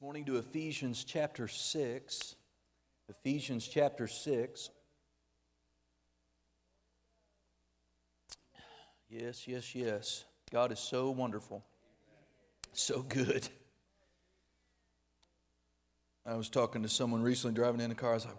morning 0.00 0.24
to 0.24 0.36
Ephesians 0.36 1.02
chapter 1.02 1.48
6. 1.48 2.36
Ephesians 3.08 3.66
chapter 3.66 4.06
6. 4.06 4.70
Yes, 9.08 9.48
yes, 9.48 9.74
yes. 9.74 10.24
God 10.52 10.70
is 10.70 10.78
so 10.78 11.10
wonderful, 11.10 11.64
so 12.72 13.02
good. 13.02 13.48
I 16.24 16.36
was 16.36 16.48
talking 16.48 16.84
to 16.84 16.88
someone 16.88 17.20
recently 17.20 17.56
driving 17.56 17.80
in 17.80 17.88
the 17.88 17.96
car. 17.96 18.12
I 18.12 18.14
was 18.14 18.26
like, 18.26 18.36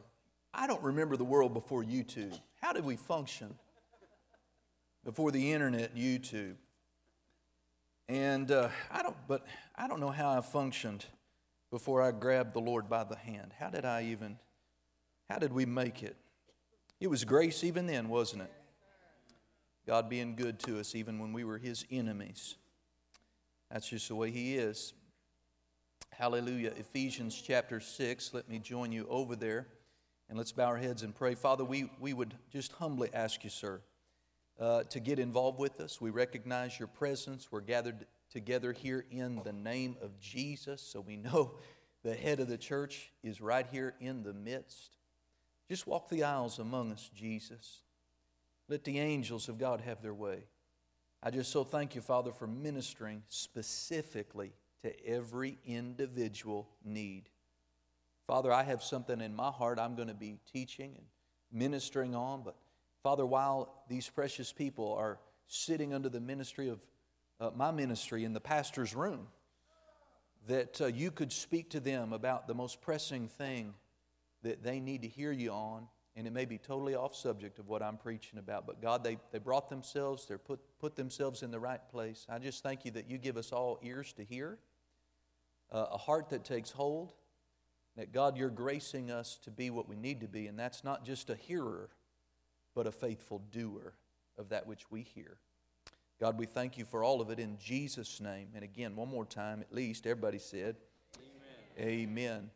I 0.53 0.65
don't 0.65 0.81
remember 0.81 1.17
the 1.17 1.25
world 1.25 1.53
before 1.53 1.83
YouTube. 1.83 2.39
How 2.61 2.71
did 2.71 2.85
we 2.85 2.95
function 2.95 3.53
before 5.03 5.31
the 5.31 5.51
internet 5.51 5.91
and 5.93 5.99
YouTube? 5.99 6.55
And 8.07 8.49
uh, 8.49 8.69
I 8.89 9.03
don't, 9.03 9.17
but 9.27 9.45
I 9.75 9.89
don't 9.89 9.99
know 9.99 10.09
how 10.09 10.37
I 10.37 10.39
functioned 10.39 11.05
before 11.71 12.01
I 12.01 12.11
grabbed 12.11 12.53
the 12.53 12.59
Lord 12.59 12.89
by 12.89 13.03
the 13.03 13.15
hand. 13.15 13.53
How 13.59 13.69
did 13.69 13.85
I 13.85 14.03
even, 14.03 14.37
how 15.29 15.39
did 15.39 15.53
we 15.53 15.65
make 15.65 16.03
it? 16.03 16.15
It 16.99 17.09
was 17.09 17.23
grace 17.23 17.63
even 17.63 17.87
then, 17.87 18.09
wasn't 18.09 18.43
it? 18.43 18.51
God 19.87 20.09
being 20.09 20.35
good 20.35 20.59
to 20.59 20.79
us 20.79 20.95
even 20.95 21.19
when 21.19 21.33
we 21.33 21.43
were 21.43 21.57
His 21.57 21.85
enemies. 21.89 22.55
That's 23.71 23.87
just 23.87 24.07
the 24.07 24.15
way 24.15 24.31
He 24.31 24.55
is. 24.55 24.93
Hallelujah. 26.11 26.73
Ephesians 26.75 27.41
chapter 27.41 27.79
6. 27.79 28.33
Let 28.33 28.49
me 28.49 28.59
join 28.59 28.91
you 28.91 29.07
over 29.09 29.35
there 29.35 29.67
and 30.27 30.37
let's 30.37 30.51
bow 30.51 30.65
our 30.65 30.77
heads 30.77 31.03
and 31.03 31.15
pray. 31.15 31.33
Father, 31.33 31.63
we, 31.63 31.89
we 31.99 32.13
would 32.13 32.35
just 32.51 32.71
humbly 32.73 33.09
ask 33.13 33.43
you, 33.43 33.49
sir, 33.49 33.81
uh, 34.59 34.83
to 34.83 34.99
get 34.99 35.17
involved 35.17 35.57
with 35.57 35.79
us. 35.79 36.01
We 36.01 36.09
recognize 36.09 36.77
your 36.77 36.87
presence. 36.87 37.47
We're 37.51 37.61
gathered 37.61 38.05
together 38.31 38.71
here 38.71 39.05
in 39.11 39.41
the 39.43 39.53
name 39.53 39.97
of 40.01 40.19
Jesus. 40.19 40.81
So 40.81 41.01
we 41.01 41.15
know 41.15 41.55
the 42.03 42.13
head 42.13 42.39
of 42.39 42.47
the 42.47 42.57
church 42.57 43.11
is 43.23 43.41
right 43.41 43.67
here 43.71 43.95
in 43.99 44.23
the 44.23 44.33
midst. 44.33 44.97
Just 45.67 45.87
walk 45.87 46.09
the 46.09 46.23
aisles 46.23 46.59
among 46.59 46.91
us, 46.91 47.09
Jesus. 47.13 47.81
Let 48.67 48.83
the 48.83 48.99
angels 48.99 49.49
of 49.49 49.57
God 49.57 49.81
have 49.81 50.01
their 50.01 50.13
way. 50.13 50.43
I 51.21 51.31
just 51.31 51.51
so 51.51 51.63
thank 51.63 51.95
you, 51.95 52.01
Father, 52.01 52.31
for 52.31 52.47
ministering 52.47 53.23
specifically 53.27 54.53
to 54.83 55.05
every 55.05 55.57
individual 55.65 56.69
need. 56.83 57.29
Father, 58.25 58.53
I 58.53 58.63
have 58.63 58.83
something 58.83 59.19
in 59.19 59.35
my 59.35 59.49
heart 59.51 59.79
I'm 59.79 59.95
going 59.95 60.07
to 60.07 60.13
be 60.13 60.37
teaching 60.51 60.93
and 60.95 61.05
ministering 61.51 62.15
on, 62.15 62.43
but 62.43 62.55
Father, 63.03 63.25
while 63.25 63.83
these 63.89 64.07
precious 64.07 64.53
people 64.53 64.93
are 64.93 65.19
sitting 65.47 65.93
under 65.93 66.09
the 66.09 66.19
ministry 66.19 66.69
of 66.69 66.79
uh, 67.39 67.51
my 67.55 67.71
ministry 67.71 68.23
in 68.23 68.33
the 68.33 68.39
pastor's 68.39 68.95
room, 68.95 69.27
that 70.47 70.81
uh, 70.81 70.87
you 70.87 71.11
could 71.11 71.31
speak 71.31 71.69
to 71.71 71.79
them 71.79 72.13
about 72.13 72.47
the 72.47 72.53
most 72.53 72.81
pressing 72.81 73.27
thing 73.27 73.73
that 74.41 74.63
they 74.63 74.79
need 74.79 75.01
to 75.01 75.07
hear 75.07 75.31
you 75.31 75.51
on. 75.51 75.87
And 76.15 76.27
it 76.27 76.33
may 76.33 76.45
be 76.45 76.57
totally 76.57 76.95
off 76.95 77.15
subject 77.15 77.59
of 77.59 77.67
what 77.67 77.81
I'm 77.81 77.95
preaching 77.95 78.39
about, 78.39 78.65
but 78.65 78.81
God, 78.81 79.03
they, 79.03 79.17
they 79.31 79.39
brought 79.39 79.69
themselves, 79.69 80.25
they 80.25 80.35
put, 80.35 80.59
put 80.79 80.95
themselves 80.95 81.43
in 81.43 81.51
the 81.51 81.59
right 81.59 81.87
place. 81.89 82.25
I 82.27 82.39
just 82.39 82.61
thank 82.61 82.83
you 82.83 82.91
that 82.91 83.09
you 83.09 83.17
give 83.17 83.37
us 83.37 83.53
all 83.53 83.79
ears 83.83 84.11
to 84.13 84.23
hear, 84.23 84.57
uh, 85.71 85.85
a 85.91 85.97
heart 85.97 86.29
that 86.29 86.43
takes 86.43 86.71
hold, 86.71 87.13
that 87.95 88.11
God, 88.11 88.37
you're 88.37 88.49
gracing 88.49 89.11
us 89.11 89.39
to 89.43 89.51
be 89.51 89.69
what 89.69 89.87
we 89.87 89.95
need 89.95 90.19
to 90.21 90.27
be, 90.27 90.47
and 90.47 90.59
that's 90.59 90.83
not 90.83 91.05
just 91.05 91.29
a 91.29 91.35
hearer, 91.35 91.89
but 92.75 92.85
a 92.87 92.91
faithful 92.91 93.41
doer 93.51 93.93
of 94.37 94.49
that 94.49 94.67
which 94.67 94.91
we 94.91 95.03
hear. 95.03 95.37
God, 96.19 96.37
we 96.37 96.45
thank 96.45 96.77
you 96.77 96.83
for 96.83 97.01
all 97.01 97.21
of 97.21 97.29
it 97.29 97.39
in 97.39 97.57
Jesus' 97.57 98.19
name. 98.19 98.49
And 98.53 98.61
again, 98.61 98.93
one 98.97 99.07
more 99.07 99.23
time 99.23 99.61
at 99.61 99.73
least, 99.73 100.05
everybody 100.05 100.37
said, 100.37 100.75
Amen. 101.77 101.89
Amen. 101.89 102.49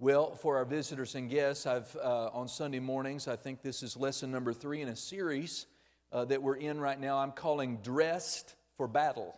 Well, 0.00 0.34
for 0.34 0.56
our 0.56 0.64
visitors 0.64 1.14
and 1.14 1.30
guests, 1.30 1.64
I've 1.64 1.94
uh, 2.02 2.30
on 2.32 2.48
Sunday 2.48 2.80
mornings, 2.80 3.28
I 3.28 3.36
think 3.36 3.62
this 3.62 3.84
is 3.84 3.96
lesson 3.96 4.32
number 4.32 4.52
three 4.52 4.82
in 4.82 4.88
a 4.88 4.96
series 4.96 5.66
uh, 6.10 6.24
that 6.24 6.42
we're 6.42 6.56
in 6.56 6.80
right 6.80 6.98
now. 6.98 7.18
I'm 7.18 7.30
calling 7.30 7.78
Dressed 7.84 8.56
for 8.76 8.88
Battle. 8.88 9.36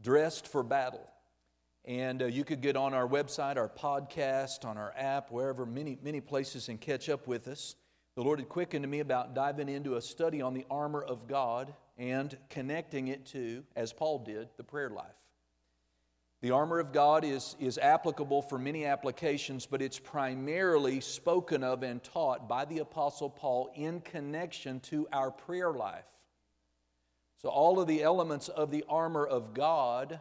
Dressed 0.00 0.48
for 0.48 0.62
Battle. 0.62 1.06
And 1.84 2.22
uh, 2.22 2.26
you 2.26 2.44
could 2.44 2.62
get 2.62 2.76
on 2.76 2.94
our 2.94 3.06
website, 3.06 3.58
our 3.58 3.68
podcast, 3.68 4.64
on 4.64 4.78
our 4.78 4.94
app, 4.96 5.30
wherever, 5.30 5.66
many, 5.66 5.98
many 6.02 6.22
places, 6.22 6.70
and 6.70 6.80
catch 6.80 7.10
up 7.10 7.26
with 7.26 7.46
us. 7.46 7.74
The 8.14 8.22
Lord 8.22 8.38
had 8.38 8.48
quickened 8.48 8.84
to 8.84 8.88
me 8.88 9.00
about 9.00 9.34
diving 9.34 9.68
into 9.68 9.96
a 9.96 10.00
study 10.00 10.40
on 10.40 10.54
the 10.54 10.64
armor 10.70 11.02
of 11.02 11.28
God 11.28 11.74
and 11.98 12.36
connecting 12.50 13.08
it 13.08 13.26
to, 13.26 13.64
as 13.74 13.92
Paul 13.92 14.20
did, 14.20 14.48
the 14.56 14.64
prayer 14.64 14.90
life. 14.90 15.26
The 16.42 16.50
armor 16.50 16.78
of 16.78 16.92
God 16.92 17.24
is, 17.24 17.56
is 17.58 17.78
applicable 17.78 18.42
for 18.42 18.58
many 18.58 18.84
applications, 18.84 19.64
but 19.64 19.80
it's 19.80 19.98
primarily 19.98 21.00
spoken 21.00 21.64
of 21.64 21.82
and 21.82 22.02
taught 22.02 22.48
by 22.48 22.66
the 22.66 22.80
Apostle 22.80 23.30
Paul 23.30 23.72
in 23.74 24.00
connection 24.02 24.80
to 24.80 25.08
our 25.12 25.30
prayer 25.30 25.72
life. 25.72 26.04
So, 27.40 27.48
all 27.48 27.80
of 27.80 27.86
the 27.86 28.02
elements 28.02 28.48
of 28.48 28.70
the 28.70 28.84
armor 28.88 29.26
of 29.26 29.54
God 29.54 30.20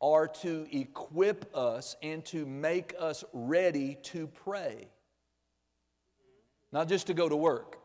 are 0.00 0.28
to 0.28 0.66
equip 0.70 1.56
us 1.56 1.96
and 2.02 2.24
to 2.26 2.44
make 2.44 2.94
us 2.98 3.24
ready 3.32 3.96
to 4.02 4.26
pray, 4.26 4.88
not 6.72 6.88
just 6.88 7.06
to 7.06 7.14
go 7.14 7.28
to 7.28 7.36
work. 7.36 7.78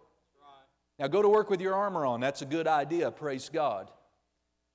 Now, 1.02 1.08
go 1.08 1.24
to 1.24 1.30
work 1.30 1.50
with 1.50 1.62
your 1.62 1.74
armor 1.74 2.06
on. 2.06 2.20
That's 2.20 2.44
a 2.44 2.46
good 2.46 2.68
idea, 2.68 3.10
praise 3.10 3.50
God. 3.50 3.90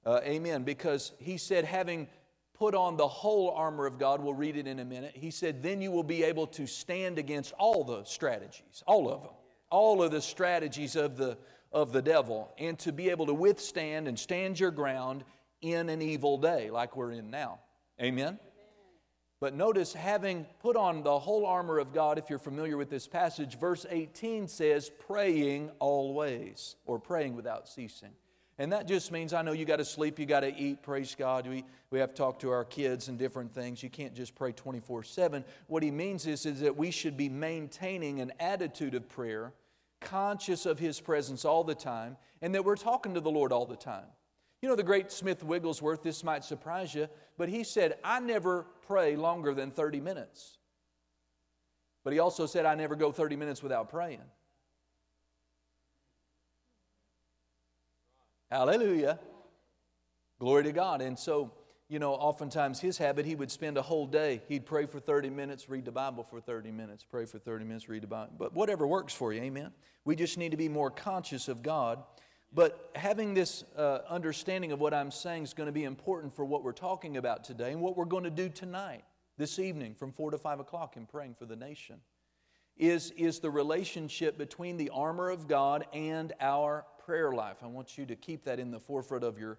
Uh, 0.05 0.19
amen. 0.25 0.65
Because 0.65 1.13
he 1.21 1.39
said, 1.39 1.65
having 1.65 2.09
put 2.53 2.75
on 2.75 2.97
the 2.97 3.07
whole 3.07 3.51
armor 3.51 3.87
of 3.87 3.97
God, 3.97 4.21
we'll 4.21 4.35
read 4.35 4.57
it 4.57 4.67
in 4.67 4.81
a 4.81 4.85
minute, 4.85 5.13
he 5.15 5.31
said, 5.31 5.63
then 5.63 5.81
you 5.81 5.93
will 5.93 6.03
be 6.03 6.25
able 6.25 6.49
to 6.49 6.67
stand 6.67 7.21
against 7.21 7.53
all 7.53 7.85
the 7.85 8.03
strategies, 8.03 8.83
all 8.89 9.09
of 9.09 9.23
them, 9.23 9.31
all 9.71 10.03
of 10.03 10.11
the 10.11 10.21
strategies 10.21 10.97
of 10.97 11.17
the, 11.17 11.39
of 11.71 11.93
the 11.93 12.03
devil, 12.03 12.53
and 12.59 12.77
to 12.81 12.91
be 12.91 13.09
able 13.11 13.27
to 13.27 13.35
withstand 13.35 14.09
and 14.09 14.19
stand 14.19 14.59
your 14.59 14.73
ground 14.73 15.23
in 15.63 15.89
an 15.89 16.03
evil 16.03 16.39
day 16.39 16.71
like 16.73 16.97
we're 16.97 17.13
in 17.13 17.31
now. 17.31 17.61
Amen. 18.03 18.41
But 19.39 19.55
notice, 19.55 19.93
having 19.93 20.47
put 20.61 20.77
on 20.77 21.03
the 21.03 21.19
whole 21.19 21.45
armor 21.45 21.79
of 21.79 21.93
God, 21.93 22.19
if 22.19 22.31
you're 22.31 22.39
familiar 22.39 22.79
with 22.79 22.89
this 22.89 23.07
passage, 23.07 23.59
verse 23.59 23.85
18 23.91 24.49
says, 24.49 24.91
praying 25.07 25.71
always, 25.79 26.77
or 26.87 26.99
praying 26.99 27.37
without 27.37 27.69
ceasing. 27.69 28.13
And 28.59 28.73
that 28.73 28.89
just 28.89 29.13
means 29.13 29.35
I 29.35 29.43
know 29.43 29.53
you 29.53 29.67
got 29.67 29.77
to 29.77 29.85
sleep, 29.85 30.19
you 30.19 30.25
got 30.25 30.41
to 30.41 30.57
eat, 30.57 30.83
praise 30.83 31.15
God. 31.15 31.47
We, 31.47 31.65
we 31.91 31.99
have 31.99 32.11
to 32.11 32.17
talk 32.17 32.39
to 32.41 32.51
our 32.51 32.65
kids 32.65 33.09
and 33.09 33.19
different 33.19 33.53
things. 33.53 33.83
You 33.83 33.91
can't 33.91 34.15
just 34.15 34.35
pray 34.35 34.53
24 34.53 35.03
7. 35.03 35.45
What 35.67 35.83
he 35.83 35.91
means 35.91 36.27
is, 36.27 36.47
is 36.47 36.61
that 36.61 36.75
we 36.75 36.91
should 36.91 37.19
be 37.19 37.29
maintaining 37.29 38.21
an 38.21 38.33
attitude 38.41 38.95
of 38.95 39.07
prayer, 39.11 39.53
conscious 40.01 40.65
of 40.65 40.79
his 40.79 40.99
presence 40.99 41.45
all 41.45 41.65
the 41.65 41.75
time, 41.75 42.17
and 42.41 42.55
that 42.55 42.65
we're 42.65 42.77
talking 42.77 43.13
to 43.13 43.21
the 43.21 43.31
Lord 43.31 43.53
all 43.53 43.67
the 43.67 43.77
time. 43.77 44.07
You 44.63 44.69
know, 44.69 44.77
the 44.77 44.83
great 44.83 45.13
Smith 45.13 45.43
Wigglesworth, 45.43 46.03
this 46.03 46.25
might 46.25 46.45
surprise 46.45 46.95
you, 46.95 47.09
but 47.37 47.49
he 47.49 47.63
said, 47.63 47.99
I 48.03 48.21
never 48.21 48.67
pray 48.87 49.17
longer 49.17 49.55
than 49.55 49.71
30 49.71 50.01
minutes. 50.01 50.59
But 52.05 52.13
he 52.13 52.19
also 52.19 52.47
said, 52.47 52.67
I 52.67 52.75
never 52.75 52.97
go 52.97 53.13
30 53.13 53.37
minutes 53.37 53.63
without 53.63 53.89
praying. 53.89 54.23
Hallelujah. 58.51 59.19
Glory 60.39 60.65
to 60.65 60.73
God. 60.73 61.03
And 61.03 61.19
so, 61.19 61.53
you 61.89 61.99
know, 61.99 62.13
oftentimes 62.13 62.81
his 62.81 62.97
habit, 62.97 63.27
he 63.27 63.35
would 63.35 63.51
spend 63.51 63.77
a 63.77 63.83
whole 63.83 64.07
day. 64.07 64.41
He'd 64.49 64.67
pray 64.67 64.87
for 64.87 65.01
30 65.01 65.31
minutes, 65.31 65.69
read 65.69 65.85
the 65.85 65.93
Bible 65.93 66.23
for 66.23 66.41
30 66.41 66.71
minutes, 66.71 67.05
pray 67.05 67.25
for 67.25 67.39
30 67.39 67.65
minutes, 67.65 67.89
read 67.89 68.03
the 68.05 68.07
Bible. 68.07 68.33
But 68.39 68.55
whatever 68.55 68.87
works 68.87 69.13
for 69.13 69.33
you, 69.33 69.43
amen. 69.43 69.73
We 70.05 70.15
just 70.15 70.39
need 70.39 70.53
to 70.53 70.57
be 70.57 70.69
more 70.69 70.91
conscious 70.91 71.49
of 71.49 71.63
God 71.63 72.03
but 72.53 72.91
having 72.95 73.35
this 73.35 73.65
uh, 73.77 73.99
understanding 74.09 74.73
of 74.73 74.81
what 74.81 74.95
I'm 74.95 75.11
saying 75.11 75.43
is 75.43 75.55
going 75.55 75.67
to 75.67 75.73
be 75.73 75.85
important 75.85 76.35
for 76.35 76.45
what 76.45 76.63
we're 76.63 76.73
talking 76.73 77.17
about 77.17 77.45
today 77.45 77.73
and 77.73 77.81
what 77.81 77.97
we're 77.97 78.05
going 78.05 78.25
to 78.25 78.31
do 78.31 78.49
tonight, 78.49 79.05
this 79.37 79.59
evening, 79.59 79.95
from 79.95 80.13
4 80.13 80.31
to 80.31 80.39
5 80.39 80.61
o'clock 80.61 80.97
in 80.97 81.07
praying 81.07 81.35
for 81.35 81.45
the 81.45 81.57
nation, 81.57 81.97
is, 82.77 83.11
is 83.13 83.41
the 83.41 83.51
relationship 83.51 84.39
between 84.39 84.77
the 84.77 84.91
armor 84.91 85.31
of 85.31 85.49
God 85.49 85.87
and 85.93 86.33
our 86.41 86.85
prayer 87.05 87.33
life. 87.33 87.59
I 87.63 87.67
want 87.67 87.99
you 87.99 88.07
to 88.07 88.17
keep 88.17 88.45
that 88.45 88.59
in 88.59 88.71
the 88.71 88.81
forefront 88.81 89.25
of 89.25 89.39
your 89.39 89.59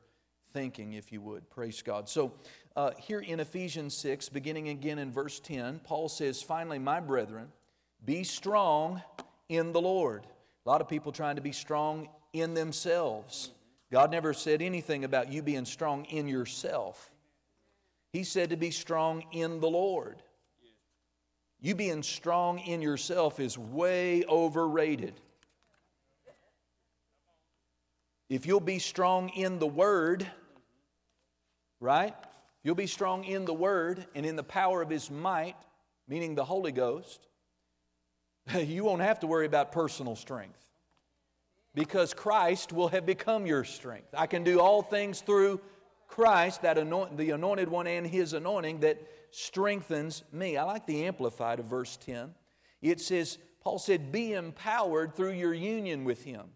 thinking, 0.54 0.94
if 0.94 1.12
you 1.12 1.22
would. 1.22 1.50
Praise 1.50 1.82
God. 1.82 2.08
So, 2.10 2.34
uh, 2.76 2.92
here 2.98 3.20
in 3.20 3.40
Ephesians 3.40 3.96
6, 3.98 4.30
beginning 4.30 4.70
again 4.70 5.00
in 5.00 5.12
verse 5.12 5.40
10, 5.40 5.80
Paul 5.84 6.10
says, 6.10 6.42
Finally, 6.42 6.80
my 6.80 7.00
brethren, 7.00 7.48
be 8.06 8.24
strong 8.24 9.02
in 9.50 9.72
the 9.72 9.82
Lord. 9.82 10.26
A 10.66 10.70
lot 10.70 10.82
of 10.82 10.88
people 10.88 11.12
trying 11.12 11.38
to 11.38 11.42
be 11.42 11.52
strong 11.52 12.10
in 12.40 12.54
themselves. 12.54 13.50
God 13.92 14.12
never 14.12 14.34
said 14.34 14.62
anything 14.62 15.04
about 15.04 15.32
you 15.32 15.42
being 15.42 15.66
strong 15.66 16.06
in 16.06 16.28
yourself. 16.28 17.14
He 18.12 18.24
said 18.24 18.50
to 18.50 18.58
be 18.58 18.72
strong 18.72 19.24
in 19.32 19.60
the 19.60 19.70
Lord. 19.70 20.22
You 21.60 21.74
being 21.76 22.04
strong 22.04 22.60
in 22.60 22.82
yourself 22.82 23.40
is 23.40 23.58
way 23.58 24.24
overrated. 24.26 25.20
If 28.30 28.46
you'll 28.46 28.60
be 28.60 28.80
strong 28.80 29.30
in 29.30 29.58
the 29.58 29.68
Word, 29.68 30.30
right? 31.80 32.14
You'll 32.64 32.76
be 32.76 32.88
strong 32.88 33.24
in 33.24 33.46
the 33.46 33.54
Word 33.54 34.06
and 34.14 34.26
in 34.26 34.36
the 34.36 34.44
power 34.44 34.82
of 34.82 34.90
His 34.90 35.10
might, 35.10 35.56
meaning 36.08 36.36
the 36.36 36.46
Holy 36.46 36.72
Ghost. 36.72 37.26
You 38.56 38.84
won't 38.86 39.02
have 39.02 39.20
to 39.22 39.28
worry 39.28 39.46
about 39.46 39.72
personal 39.74 40.16
strength 40.16 40.68
because 41.78 42.12
Christ 42.12 42.74
will 42.74 42.88
have 42.88 43.06
become 43.06 43.46
your 43.46 43.64
strength. 43.64 44.08
I 44.18 44.26
can 44.26 44.44
do 44.44 44.60
all 44.60 44.82
things 44.82 45.22
through 45.22 45.62
Christ, 46.08 46.64
that 46.64 46.80
anoint, 46.80 47.18
the 47.18 47.30
anointed 47.30 47.70
one 47.70 47.86
and 47.86 48.08
his 48.08 48.34
anointing 48.34 48.80
that 48.80 49.00
strengthens 49.30 50.24
me. 50.34 50.58
I 50.58 50.64
like 50.64 50.88
the 50.88 51.06
Amplified 51.06 51.60
of 51.60 51.68
verse 51.68 51.96
10. 51.98 52.34
It 52.82 53.00
says, 53.00 53.38
Paul 53.62 53.78
said, 53.78 54.12
Be 54.12 54.34
empowered 54.34 55.16
through 55.16 55.34
your 55.34 55.54
union 55.54 56.04
with 56.04 56.24
him. 56.24 56.48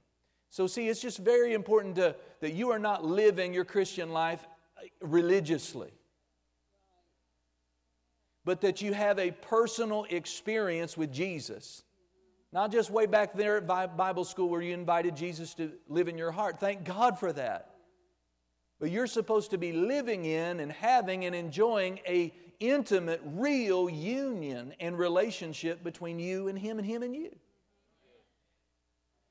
So, 0.49 0.65
see, 0.65 0.89
it's 0.89 0.99
just 1.01 1.19
very 1.19 1.53
important 1.53 1.97
to, 1.97 2.15
that 2.39 2.53
you 2.53 2.71
are 2.71 2.79
not 2.79 3.05
living 3.05 3.53
your 3.53 3.63
Christian 3.63 4.09
life 4.09 4.43
uh, 4.75 4.87
religiously, 5.01 5.91
but 8.43 8.61
that 8.61 8.81
you 8.81 8.93
have 8.93 9.19
a 9.19 9.29
personal 9.29 10.07
experience 10.09 10.97
with 10.97 11.13
Jesus. 11.13 11.83
Not 12.53 12.71
just 12.71 12.89
way 12.89 13.05
back 13.05 13.33
there 13.33 13.57
at 13.57 13.67
Bible 13.67 14.25
school 14.25 14.49
where 14.49 14.61
you 14.61 14.73
invited 14.73 15.15
Jesus 15.15 15.53
to 15.55 15.71
live 15.87 16.07
in 16.07 16.17
your 16.17 16.31
heart. 16.31 16.59
Thank 16.59 16.83
God 16.83 17.17
for 17.17 17.31
that. 17.33 17.75
But 18.79 18.91
you're 18.91 19.07
supposed 19.07 19.51
to 19.51 19.57
be 19.57 19.71
living 19.71 20.25
in 20.25 20.59
and 20.59 20.71
having 20.71 21.23
and 21.25 21.35
enjoying 21.35 21.99
a 22.07 22.33
intimate, 22.59 23.21
real 23.23 23.89
union 23.89 24.73
and 24.79 24.97
relationship 24.97 25.83
between 25.83 26.19
you 26.19 26.47
and 26.47 26.57
him 26.57 26.77
and 26.77 26.85
him 26.85 27.03
and 27.03 27.15
you. 27.15 27.35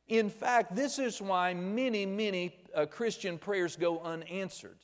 In 0.08 0.28
fact, 0.28 0.74
this 0.74 0.98
is 0.98 1.20
why 1.20 1.54
many, 1.54 2.06
many 2.06 2.56
uh, 2.74 2.86
Christian 2.86 3.38
prayers 3.38 3.76
go 3.76 4.00
unanswered. 4.00 4.78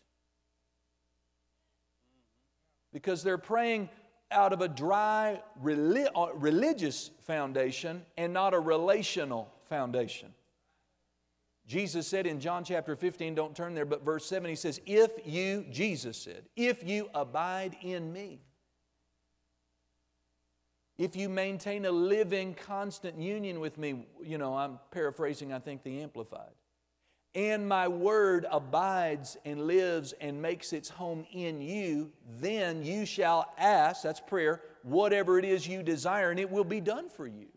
Because 2.93 3.23
they're 3.23 3.39
praying 3.39 3.89
out 4.31 4.53
of 4.53 4.61
a 4.61 4.69
dry 4.69 5.41
uh, 5.65 6.27
religious 6.35 7.11
foundation 7.23 8.03
and 8.17 8.33
not 8.33 8.55
a 8.55 8.59
relational 8.61 9.53
foundation. 9.69 10.33
Jesus 11.67 12.07
said 12.07 12.27
in 12.27 12.39
John 12.39 12.63
chapter 12.63 12.95
15, 12.95 13.35
don't 13.35 13.57
turn 13.57 13.75
there, 13.75 13.85
but 13.85 14.05
verse 14.05 14.25
7, 14.27 14.49
he 14.49 14.55
says, 14.55 14.81
If 14.87 15.11
you, 15.25 15.65
Jesus 15.71 16.17
said, 16.17 16.45
if 16.55 16.87
you 16.87 17.09
abide 17.13 17.77
in 17.83 18.13
me, 18.13 18.41
if 20.97 21.17
you 21.17 21.29
maintain 21.29 21.85
a 21.85 21.91
living, 21.91 22.55
constant 22.55 23.19
union 23.19 23.61
with 23.61 23.79
me, 23.79 24.07
you 24.23 24.39
know, 24.39 24.57
I'm 24.57 24.79
paraphrasing, 24.93 25.53
I 25.53 25.59
think, 25.59 25.83
the 25.83 26.01
Amplified, 26.01 26.53
and 27.37 27.69
my 27.69 27.87
word 27.87 28.47
abides 28.51 29.37
and 29.45 29.67
lives 29.67 30.15
and 30.23 30.41
makes 30.41 30.73
its 30.73 30.89
home 30.89 31.27
in 31.33 31.61
you, 31.61 32.11
then 32.41 32.83
you 32.83 33.05
shall 33.05 33.53
ask, 33.59 34.03
that's 34.03 34.21
prayer, 34.21 34.63
whatever 34.83 35.39
it 35.39 35.45
is 35.45 35.69
you 35.69 35.83
desire, 35.83 36.31
and 36.31 36.41
it 36.41 36.51
will 36.51 36.65
be 36.65 36.81
done 36.81 37.11
for 37.11 37.27
you. 37.27 37.49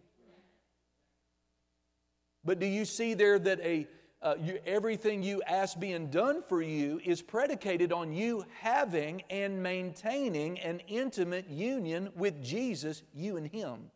But 2.43 2.59
do 2.59 2.65
you 2.65 2.83
see 2.83 3.13
there 3.13 3.39
that 3.39 3.61
a 3.61 3.87
uh, 4.21 4.35
you, 4.37 4.59
everything 4.65 5.23
you 5.23 5.41
ask 5.43 5.79
being 5.79 6.09
done 6.09 6.43
for 6.49 6.61
you 6.61 6.99
is 7.05 7.21
predicated 7.21 7.93
on 7.93 8.11
you 8.11 8.43
having 8.59 9.23
and 9.29 9.63
maintaining 9.63 10.59
an 10.59 10.81
intimate 10.89 11.49
union 11.49 12.09
with 12.17 12.43
Jesus, 12.43 13.03
you 13.13 13.37
and 13.37 13.47
Him. 13.47 13.89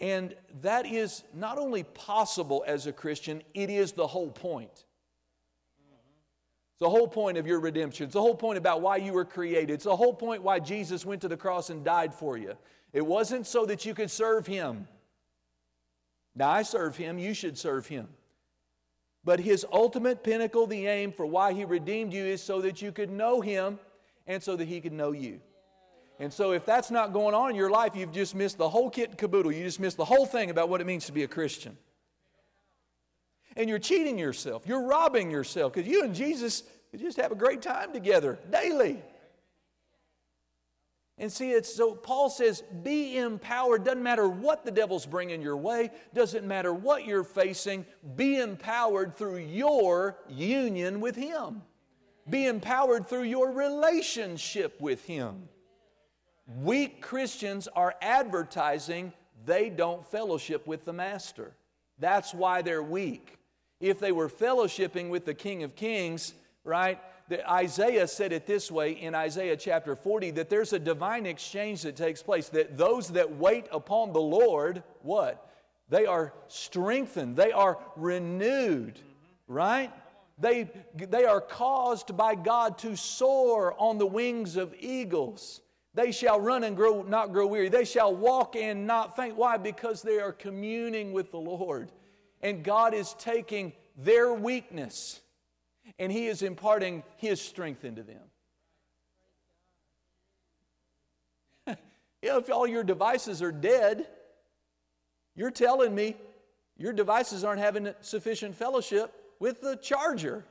And 0.00 0.34
that 0.62 0.86
is 0.86 1.24
not 1.34 1.58
only 1.58 1.82
possible 1.82 2.64
as 2.66 2.86
a 2.86 2.92
Christian, 2.92 3.42
it 3.52 3.70
is 3.70 3.92
the 3.92 4.06
whole 4.06 4.30
point. 4.30 4.70
It's 4.72 4.84
the 6.80 6.88
whole 6.88 7.08
point 7.08 7.36
of 7.36 7.46
your 7.46 7.60
redemption. 7.60 8.04
It's 8.04 8.14
the 8.14 8.20
whole 8.20 8.34
point 8.34 8.56
about 8.56 8.80
why 8.80 8.96
you 8.96 9.12
were 9.12 9.26
created. 9.26 9.70
It's 9.70 9.84
the 9.84 9.96
whole 9.96 10.14
point 10.14 10.42
why 10.42 10.58
Jesus 10.58 11.04
went 11.04 11.20
to 11.20 11.28
the 11.28 11.36
cross 11.36 11.68
and 11.68 11.84
died 11.84 12.14
for 12.14 12.38
you. 12.38 12.54
It 12.94 13.04
wasn't 13.04 13.46
so 13.46 13.66
that 13.66 13.84
you 13.84 13.92
could 13.92 14.10
serve 14.10 14.46
Him. 14.46 14.88
Now, 16.34 16.50
I 16.50 16.62
serve 16.62 16.96
him, 16.96 17.18
you 17.18 17.34
should 17.34 17.58
serve 17.58 17.86
him. 17.86 18.08
But 19.24 19.40
his 19.40 19.66
ultimate 19.72 20.24
pinnacle, 20.24 20.66
the 20.66 20.86
aim 20.86 21.12
for 21.12 21.26
why 21.26 21.52
he 21.52 21.64
redeemed 21.64 22.12
you, 22.12 22.24
is 22.24 22.42
so 22.42 22.60
that 22.62 22.80
you 22.80 22.92
could 22.92 23.10
know 23.10 23.40
him 23.40 23.78
and 24.26 24.42
so 24.42 24.56
that 24.56 24.68
he 24.68 24.80
could 24.80 24.92
know 24.92 25.12
you. 25.12 25.40
And 26.20 26.30
so, 26.30 26.52
if 26.52 26.66
that's 26.66 26.90
not 26.90 27.14
going 27.14 27.34
on 27.34 27.48
in 27.48 27.56
your 27.56 27.70
life, 27.70 27.96
you've 27.96 28.12
just 28.12 28.34
missed 28.34 28.58
the 28.58 28.68
whole 28.68 28.90
kit 28.90 29.08
and 29.08 29.18
caboodle. 29.18 29.50
You 29.50 29.64
just 29.64 29.80
missed 29.80 29.96
the 29.96 30.04
whole 30.04 30.26
thing 30.26 30.50
about 30.50 30.68
what 30.68 30.82
it 30.82 30.86
means 30.86 31.06
to 31.06 31.12
be 31.12 31.22
a 31.22 31.28
Christian. 31.28 31.78
And 33.56 33.70
you're 33.70 33.78
cheating 33.78 34.18
yourself, 34.18 34.66
you're 34.66 34.84
robbing 34.86 35.30
yourself 35.30 35.72
because 35.72 35.90
you 35.90 36.04
and 36.04 36.14
Jesus 36.14 36.62
just 36.96 37.16
have 37.16 37.32
a 37.32 37.34
great 37.34 37.62
time 37.62 37.94
together 37.94 38.38
daily. 38.50 39.02
And 41.16 41.32
see, 41.32 41.50
it's 41.52 41.74
so 41.74 41.94
Paul 41.94 42.28
says, 42.30 42.62
be 42.82 43.16
empowered. 43.16 43.84
Doesn't 43.84 44.02
matter 44.02 44.28
what 44.28 44.64
the 44.64 44.70
devil's 44.70 45.06
bringing 45.06 45.40
your 45.40 45.56
way, 45.56 45.90
doesn't 46.14 46.46
matter 46.46 46.72
what 46.72 47.06
you're 47.06 47.24
facing, 47.24 47.86
be 48.16 48.38
empowered 48.38 49.16
through 49.16 49.38
your 49.38 50.18
union 50.28 51.00
with 51.00 51.16
Him. 51.16 51.62
Be 52.28 52.46
empowered 52.46 53.06
through 53.08 53.24
your 53.24 53.50
relationship 53.50 54.80
with 54.80 55.04
Him. 55.04 55.48
Weak 56.58 57.00
Christians 57.00 57.68
are 57.68 57.94
advertising 58.02 59.12
they 59.44 59.70
don't 59.70 60.04
fellowship 60.04 60.66
with 60.66 60.84
the 60.84 60.92
Master. 60.92 61.52
That's 61.98 62.34
why 62.34 62.62
they're 62.62 62.82
weak. 62.82 63.38
If 63.80 64.00
they 64.00 64.12
were 64.12 64.28
fellowshipping 64.28 65.08
with 65.08 65.24
the 65.24 65.34
King 65.34 65.62
of 65.62 65.74
Kings, 65.74 66.34
right, 66.64 66.98
that 67.28 67.50
Isaiah 67.50 68.08
said 68.08 68.32
it 68.32 68.46
this 68.46 68.70
way 68.70 68.92
in 68.92 69.14
Isaiah 69.14 69.56
chapter 69.56 69.94
40 69.94 70.32
that 70.32 70.50
there's 70.50 70.72
a 70.72 70.78
divine 70.78 71.24
exchange 71.24 71.82
that 71.82 71.96
takes 71.96 72.22
place, 72.22 72.48
that 72.48 72.76
those 72.76 73.08
that 73.10 73.36
wait 73.36 73.66
upon 73.70 74.12
the 74.12 74.20
Lord, 74.20 74.82
what? 75.02 75.48
They 75.88 76.06
are 76.06 76.32
strengthened, 76.48 77.36
they 77.36 77.52
are 77.52 77.78
renewed, 77.96 78.98
right? 79.46 79.92
They, 80.38 80.70
they 80.94 81.24
are 81.24 81.40
caused 81.40 82.16
by 82.16 82.34
God 82.34 82.78
to 82.78 82.96
soar 82.96 83.74
on 83.78 83.98
the 83.98 84.06
wings 84.06 84.56
of 84.56 84.74
eagles. 84.78 85.60
They 85.94 86.12
shall 86.12 86.40
run 86.40 86.64
and 86.64 86.76
grow, 86.76 87.02
not 87.02 87.32
grow 87.32 87.46
weary. 87.46 87.68
They 87.68 87.84
shall 87.84 88.14
walk 88.14 88.54
and 88.54 88.86
not 88.86 89.16
faint. 89.16 89.36
Why? 89.36 89.56
Because 89.56 90.02
they 90.02 90.20
are 90.20 90.32
communing 90.32 91.12
with 91.12 91.32
the 91.32 91.40
Lord. 91.40 91.90
And 92.42 92.62
God 92.62 92.94
is 92.94 93.14
taking 93.18 93.72
their 93.96 94.32
weakness 94.32 95.20
and 95.98 96.12
He 96.12 96.26
is 96.26 96.42
imparting 96.42 97.02
His 97.16 97.40
strength 97.40 97.84
into 97.84 98.02
them. 98.02 98.22
you 102.22 102.28
know, 102.28 102.38
if 102.38 102.50
all 102.50 102.66
your 102.66 102.84
devices 102.84 103.42
are 103.42 103.52
dead, 103.52 104.06
you're 105.34 105.50
telling 105.50 105.94
me 105.94 106.16
your 106.76 106.92
devices 106.92 107.44
aren't 107.44 107.60
having 107.60 107.92
sufficient 108.00 108.54
fellowship 108.54 109.12
with 109.38 109.60
the 109.60 109.76
charger. 109.76 110.44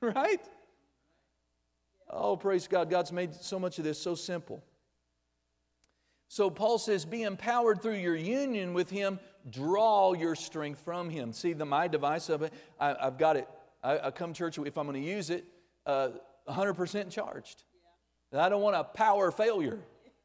Right. 0.00 0.40
Oh, 2.08 2.36
praise 2.36 2.68
God. 2.68 2.90
God's 2.90 3.12
made 3.12 3.34
so 3.34 3.58
much 3.58 3.78
of 3.78 3.84
this 3.84 4.00
so 4.00 4.14
simple. 4.14 4.62
So 6.28 6.50
Paul 6.50 6.78
says, 6.78 7.04
be 7.04 7.22
empowered 7.22 7.82
through 7.82 7.96
your 7.96 8.16
union 8.16 8.74
with 8.74 8.90
Him 8.90 9.20
draw 9.48 10.12
your 10.12 10.34
strength 10.34 10.80
from 10.80 11.10
Him. 11.10 11.32
See, 11.32 11.52
the 11.52 11.64
my 11.64 11.88
device 11.88 12.28
of 12.28 12.42
it, 12.42 12.52
I, 12.80 12.96
have 13.00 13.18
got 13.18 13.36
it. 13.36 13.48
I, 13.82 13.98
I, 13.98 14.10
come 14.10 14.32
to 14.32 14.38
church 14.38 14.58
if 14.58 14.76
I'm 14.76 14.86
going 14.86 15.00
to 15.00 15.08
use 15.08 15.30
it, 15.30 15.44
uh, 15.86 16.10
100% 16.48 17.10
charged. 17.10 17.62
Yeah. 18.32 18.44
I 18.44 18.48
don't 18.48 18.62
want 18.62 18.76
a 18.76 18.84
power 18.84 19.30
failure. 19.30 19.78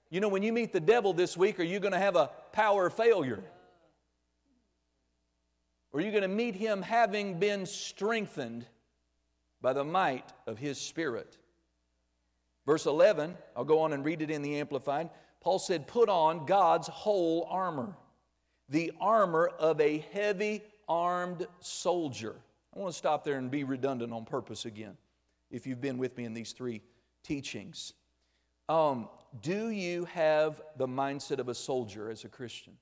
You 0.10 0.20
know, 0.20 0.28
when 0.28 0.44
you 0.44 0.52
meet 0.52 0.74
the 0.74 0.80
devil 0.80 1.14
this 1.14 1.38
week, 1.38 1.60
are 1.60 1.64
you 1.64 1.80
going 1.80 1.94
to 1.94 2.00
have 2.00 2.16
a 2.16 2.32
power 2.52 2.90
failure? 2.90 3.44
Or 5.94 6.00
are 6.00 6.04
you 6.04 6.12
going 6.12 6.24
to 6.24 6.28
meet 6.28 6.56
him 6.56 6.82
having 6.82 7.40
been 7.40 7.66
strengthened 7.66 8.66
by 9.62 9.74
the 9.74 9.84
might 9.84 10.32
of 10.48 10.58
his 10.58 10.80
spirit? 10.80 11.38
Verse 12.66 12.86
11, 12.86 13.36
I'll 13.56 13.66
go 13.66 13.80
on 13.80 13.94
and 13.94 14.06
read 14.06 14.22
it 14.22 14.30
in 14.30 14.42
the 14.42 14.60
Amplified. 14.60 15.10
Paul 15.40 15.60
said, 15.60 15.88
Put 15.88 16.10
on 16.10 16.46
God's 16.46 16.88
whole 16.88 17.48
armor 17.50 17.96
the 18.72 18.94
armor 19.02 19.48
of 19.60 19.80
a 19.82 20.00
heavy 20.14 20.64
armed 20.88 21.46
soldier. 21.60 22.36
I 22.76 22.80
want 22.80 22.94
to 22.94 22.98
stop 22.98 23.24
there 23.24 23.38
and 23.38 23.52
be 23.52 23.66
redundant 23.66 24.14
on 24.14 24.26
purpose 24.26 24.66
again, 24.66 24.98
if 25.52 25.68
you've 25.68 25.82
been 25.82 25.98
with 25.98 26.18
me 26.18 26.24
in 26.24 26.34
these 26.34 26.54
three 26.54 26.82
teachings. 27.22 27.94
Um, 28.70 29.10
do 29.42 29.70
you 29.70 30.06
have 30.06 30.62
the 30.78 30.88
mindset 30.88 31.40
of 31.40 31.50
a 31.50 31.54
soldier 31.54 32.10
as 32.10 32.24
a 32.24 32.30
Christian? 32.30 32.74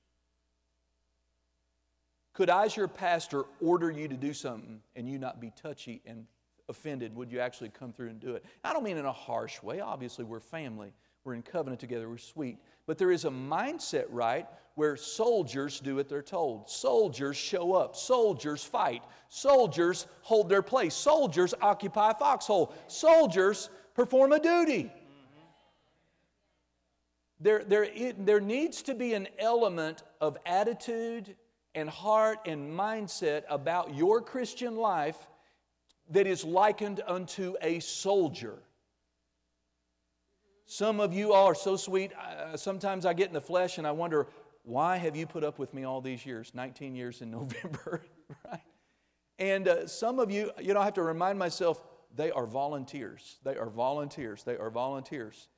Could 2.32 2.48
I, 2.48 2.66
as 2.66 2.76
your 2.76 2.88
pastor, 2.88 3.44
order 3.60 3.90
you 3.90 4.06
to 4.06 4.16
do 4.16 4.32
something 4.32 4.80
and 4.94 5.08
you 5.08 5.18
not 5.18 5.40
be 5.40 5.52
touchy 5.60 6.00
and 6.06 6.26
offended? 6.70 7.14
Would 7.14 7.30
you 7.30 7.40
actually 7.40 7.68
come 7.68 7.92
through 7.92 8.08
and 8.08 8.18
do 8.18 8.34
it? 8.34 8.44
I 8.64 8.72
don't 8.72 8.82
mean 8.82 8.96
in 8.96 9.04
a 9.04 9.12
harsh 9.12 9.62
way. 9.62 9.80
Obviously, 9.80 10.24
we're 10.24 10.40
family. 10.40 10.92
We're 11.24 11.34
in 11.34 11.42
covenant 11.42 11.80
together. 11.80 12.08
We're 12.08 12.16
sweet. 12.16 12.58
But 12.86 12.96
there 12.96 13.10
is 13.10 13.26
a 13.26 13.30
mindset, 13.30 14.06
right, 14.08 14.46
where 14.74 14.96
soldiers 14.96 15.78
do 15.80 15.96
what 15.96 16.08
they're 16.08 16.22
told. 16.22 16.70
Soldiers 16.70 17.36
show 17.36 17.74
up. 17.74 17.94
Soldiers 17.94 18.64
fight. 18.64 19.02
Soldiers 19.28 20.06
hold 20.22 20.48
their 20.48 20.62
place. 20.62 20.94
Soldiers 20.94 21.52
occupy 21.60 22.12
a 22.12 22.14
foxhole. 22.14 22.74
Soldiers 22.86 23.68
perform 23.94 24.32
a 24.32 24.40
duty. 24.40 24.90
There, 27.40 27.64
there, 27.64 27.84
it, 27.84 28.24
there 28.24 28.40
needs 28.40 28.82
to 28.82 28.94
be 28.94 29.14
an 29.14 29.28
element 29.38 30.02
of 30.20 30.36
attitude 30.46 31.36
and 31.74 31.88
heart 31.88 32.38
and 32.46 32.72
mindset 32.72 33.44
about 33.48 33.94
your 33.94 34.20
Christian 34.20 34.76
life 34.76 35.16
that 36.10 36.26
is 36.26 36.44
likened 36.44 37.00
unto 37.06 37.54
a 37.62 37.80
soldier. 37.80 38.58
Some 40.66 41.00
of 41.00 41.12
you 41.12 41.32
are 41.32 41.54
so 41.54 41.76
sweet. 41.76 42.12
Uh, 42.14 42.56
sometimes 42.56 43.04
I 43.04 43.12
get 43.12 43.28
in 43.28 43.34
the 43.34 43.40
flesh 43.40 43.78
and 43.78 43.86
I 43.86 43.90
wonder, 43.90 44.28
why 44.62 44.98
have 44.98 45.16
you 45.16 45.26
put 45.26 45.42
up 45.42 45.58
with 45.58 45.74
me 45.74 45.84
all 45.84 46.00
these 46.00 46.24
years? 46.24 46.52
19 46.54 46.94
years 46.94 47.22
in 47.22 47.30
November, 47.32 48.02
right? 48.44 48.60
And 49.38 49.68
uh, 49.68 49.86
some 49.86 50.18
of 50.18 50.30
you, 50.30 50.50
you 50.60 50.74
know, 50.74 50.80
I 50.80 50.84
have 50.84 50.94
to 50.94 51.02
remind 51.02 51.38
myself, 51.38 51.82
they 52.14 52.30
are 52.30 52.46
volunteers. 52.46 53.38
They 53.42 53.56
are 53.56 53.70
volunteers. 53.70 54.42
They 54.42 54.56
are 54.56 54.70
volunteers. 54.70 55.48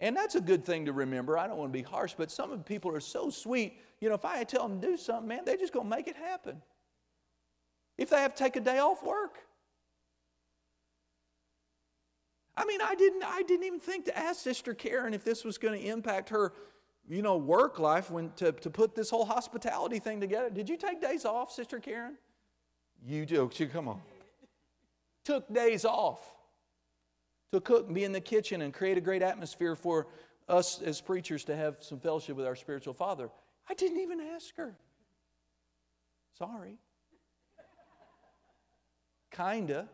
And 0.00 0.16
that's 0.16 0.34
a 0.34 0.40
good 0.40 0.64
thing 0.64 0.86
to 0.86 0.92
remember. 0.92 1.38
I 1.38 1.46
don't 1.46 1.56
want 1.56 1.72
to 1.72 1.78
be 1.78 1.82
harsh, 1.82 2.14
but 2.16 2.30
some 2.30 2.52
of 2.52 2.58
the 2.58 2.64
people 2.64 2.94
are 2.94 3.00
so 3.00 3.30
sweet. 3.30 3.78
You 4.00 4.08
know, 4.08 4.14
if 4.14 4.24
I 4.24 4.42
tell 4.44 4.68
them 4.68 4.80
to 4.80 4.86
do 4.86 4.96
something, 4.96 5.28
man, 5.28 5.40
they're 5.44 5.56
just 5.56 5.72
going 5.72 5.86
to 5.88 5.96
make 5.96 6.06
it 6.06 6.16
happen. 6.16 6.60
If 7.96 8.10
they 8.10 8.20
have 8.20 8.34
to 8.34 8.42
take 8.42 8.56
a 8.56 8.60
day 8.60 8.78
off 8.78 9.02
work. 9.02 9.38
I 12.56 12.64
mean, 12.64 12.80
I 12.80 12.94
didn't, 12.94 13.22
I 13.22 13.42
didn't 13.42 13.66
even 13.66 13.80
think 13.80 14.06
to 14.06 14.16
ask 14.16 14.40
Sister 14.40 14.72
Karen 14.72 15.12
if 15.12 15.24
this 15.24 15.44
was 15.44 15.58
going 15.58 15.78
to 15.78 15.86
impact 15.86 16.30
her, 16.30 16.52
you 17.06 17.20
know, 17.20 17.36
work 17.36 17.78
life 17.78 18.10
when 18.10 18.30
to, 18.36 18.52
to 18.52 18.70
put 18.70 18.94
this 18.94 19.10
whole 19.10 19.26
hospitality 19.26 19.98
thing 19.98 20.20
together. 20.20 20.48
Did 20.48 20.68
you 20.68 20.76
take 20.76 21.00
days 21.02 21.24
off, 21.24 21.52
Sister 21.52 21.78
Karen? 21.78 22.16
You 23.04 23.26
do. 23.26 23.50
Come 23.72 23.88
on. 23.88 24.00
Took 25.24 25.52
days 25.52 25.84
off 25.84 26.20
to 27.52 27.60
cook 27.60 27.86
and 27.86 27.94
be 27.94 28.04
in 28.04 28.12
the 28.12 28.20
kitchen 28.20 28.62
and 28.62 28.72
create 28.72 28.96
a 28.96 29.00
great 29.00 29.22
atmosphere 29.22 29.76
for 29.76 30.06
us 30.48 30.80
as 30.80 31.00
preachers 31.00 31.44
to 31.44 31.56
have 31.56 31.76
some 31.80 32.00
fellowship 32.00 32.36
with 32.36 32.46
our 32.46 32.56
spiritual 32.56 32.94
father. 32.94 33.28
I 33.68 33.74
didn't 33.74 34.00
even 34.00 34.20
ask 34.20 34.56
her. 34.56 34.76
Sorry. 36.38 36.78
Kinda. 39.30 39.88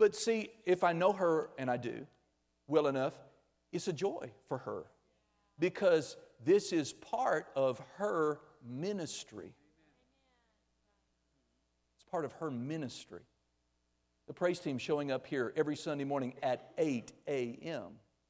But 0.00 0.16
see, 0.16 0.50
if 0.64 0.82
I 0.82 0.92
know 0.92 1.12
her, 1.12 1.50
and 1.58 1.70
I 1.70 1.76
do 1.76 2.06
well 2.66 2.88
enough, 2.88 3.14
it's 3.70 3.86
a 3.86 3.92
joy 3.92 4.32
for 4.48 4.58
her 4.58 4.86
because 5.58 6.16
this 6.44 6.72
is 6.72 6.92
part 6.92 7.46
of 7.54 7.80
her 7.98 8.40
ministry. 8.68 9.52
It's 11.94 12.04
part 12.10 12.24
of 12.24 12.32
her 12.32 12.50
ministry 12.50 13.20
the 14.30 14.34
praise 14.34 14.60
team 14.60 14.78
showing 14.78 15.10
up 15.10 15.26
here 15.26 15.52
every 15.56 15.74
Sunday 15.74 16.04
morning 16.04 16.34
at 16.40 16.70
8 16.78 17.12
a.m. 17.26 17.86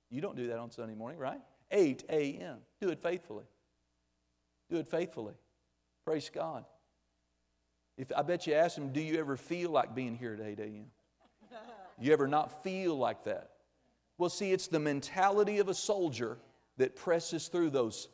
You 0.09 0.23
don't 0.23 0.35
do 0.35 0.47
that 0.47 0.59
on 0.59 0.71
Sunday 0.71 0.95
morning, 0.95 1.19
right? 1.19 1.43
8 1.71 2.05
a.m. 2.09 2.57
Do 2.81 2.89
it 2.89 3.03
faithfully. 3.03 3.45
Do 4.71 4.77
it 4.79 4.89
faithfully. 4.89 5.35
Praise 6.07 6.31
God. 6.35 6.65
If 7.99 8.11
I 8.17 8.23
bet 8.23 8.47
you 8.47 8.55
ask 8.55 8.77
them, 8.77 8.95
do 8.95 9.01
you 9.03 9.19
ever 9.19 9.37
feel 9.37 9.69
like 9.73 9.95
being 9.95 10.17
here 10.17 10.33
at 10.33 10.41
8 10.41 10.59
a.m.? 10.59 10.87
You 12.01 12.13
ever 12.13 12.27
not 12.27 12.65
feel 12.65 12.97
like 12.97 13.25
that? 13.25 13.51
Well, 14.19 14.31
see, 14.31 14.53
it's 14.53 14.69
the 14.69 14.81
mentality 14.81 15.59
of 15.59 15.69
a 15.69 15.75
soldier 15.75 16.39
that 16.79 16.97
presses 16.97 17.49
through 17.49 17.71
those 17.71 18.09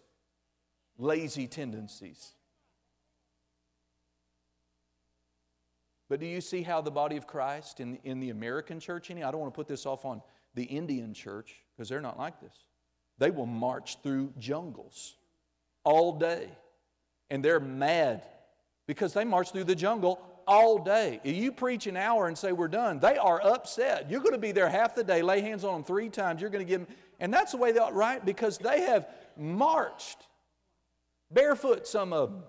lazy 0.98 1.46
tendencies. 1.46 2.32
But 6.08 6.20
do 6.20 6.26
you 6.26 6.40
see 6.40 6.62
how 6.62 6.80
the 6.80 6.90
body 6.90 7.16
of 7.16 7.26
Christ 7.26 7.80
in, 7.80 7.98
in 8.04 8.20
the 8.20 8.30
American 8.30 8.78
church, 8.78 9.10
any? 9.10 9.22
I 9.22 9.30
don't 9.30 9.40
want 9.40 9.52
to 9.52 9.56
put 9.56 9.66
this 9.66 9.86
off 9.86 10.04
on 10.04 10.22
the 10.54 10.64
Indian 10.64 11.14
church 11.14 11.54
because 11.76 11.88
they're 11.88 12.00
not 12.00 12.18
like 12.18 12.40
this. 12.40 12.56
They 13.18 13.30
will 13.30 13.46
march 13.46 13.98
through 14.02 14.32
jungles 14.38 15.16
all 15.84 16.18
day. 16.18 16.48
And 17.30 17.44
they're 17.44 17.60
mad 17.60 18.22
because 18.86 19.12
they 19.12 19.24
march 19.24 19.50
through 19.50 19.64
the 19.64 19.74
jungle 19.74 20.20
all 20.46 20.78
day. 20.78 21.20
If 21.24 21.36
you 21.36 21.52
preach 21.52 21.86
an 21.86 21.96
hour 21.96 22.28
and 22.28 22.36
say 22.36 22.52
we're 22.52 22.68
done, 22.68 22.98
they 22.98 23.16
are 23.16 23.40
upset. 23.44 24.10
You're 24.10 24.20
going 24.20 24.32
to 24.32 24.38
be 24.38 24.52
there 24.52 24.68
half 24.68 24.94
the 24.94 25.04
day, 25.04 25.22
lay 25.22 25.40
hands 25.40 25.64
on 25.64 25.74
them 25.74 25.84
three 25.84 26.08
times. 26.08 26.40
You're 26.40 26.50
going 26.50 26.64
to 26.64 26.68
give 26.68 26.86
them, 26.86 26.96
and 27.20 27.32
that's 27.32 27.52
the 27.52 27.58
way 27.58 27.72
they 27.72 27.78
ought, 27.78 27.94
right? 27.94 28.24
Because 28.24 28.58
they 28.58 28.82
have 28.82 29.08
marched 29.36 30.18
barefoot, 31.30 31.86
some 31.86 32.12
of 32.12 32.30
them 32.30 32.42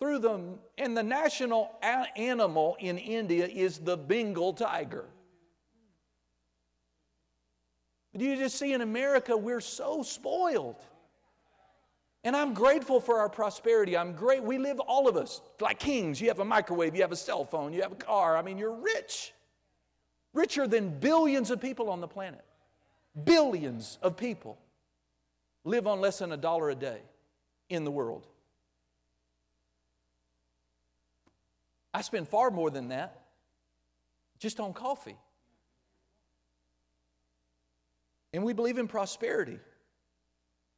through 0.00 0.18
them. 0.18 0.58
And 0.76 0.96
the 0.96 1.02
national 1.02 1.70
animal 2.16 2.76
in 2.78 2.98
India 2.98 3.46
is 3.46 3.78
the 3.78 3.96
Bengal 3.96 4.52
tiger. 4.52 5.06
But 8.12 8.22
you 8.22 8.36
just 8.36 8.58
see 8.58 8.72
in 8.72 8.80
America, 8.80 9.36
we're 9.36 9.60
so 9.60 10.02
spoiled. 10.02 10.76
And 12.24 12.34
I'm 12.34 12.54
grateful 12.54 13.00
for 13.00 13.18
our 13.18 13.28
prosperity. 13.28 13.96
I'm 13.96 14.14
great. 14.14 14.42
We 14.42 14.56
live, 14.56 14.80
all 14.80 15.06
of 15.08 15.16
us, 15.16 15.42
like 15.60 15.78
kings. 15.78 16.20
You 16.20 16.28
have 16.28 16.40
a 16.40 16.44
microwave, 16.44 16.94
you 16.96 17.02
have 17.02 17.12
a 17.12 17.16
cell 17.16 17.44
phone, 17.44 17.74
you 17.74 17.82
have 17.82 17.92
a 17.92 17.96
car. 17.96 18.36
I 18.36 18.42
mean, 18.42 18.56
you're 18.56 18.74
rich. 18.74 19.34
Richer 20.32 20.66
than 20.66 20.98
billions 20.98 21.50
of 21.50 21.60
people 21.60 21.90
on 21.90 22.00
the 22.00 22.08
planet. 22.08 22.44
Billions 23.24 23.98
of 24.02 24.16
people 24.16 24.58
live 25.64 25.86
on 25.86 26.00
less 26.00 26.18
than 26.18 26.32
a 26.32 26.36
dollar 26.36 26.70
a 26.70 26.74
day 26.74 27.02
in 27.68 27.84
the 27.84 27.90
world. 27.90 28.26
I 31.92 32.00
spend 32.00 32.26
far 32.26 32.50
more 32.50 32.70
than 32.70 32.88
that 32.88 33.20
just 34.38 34.58
on 34.60 34.72
coffee. 34.72 35.16
And 38.32 38.42
we 38.42 38.52
believe 38.52 38.78
in 38.78 38.88
prosperity. 38.88 39.60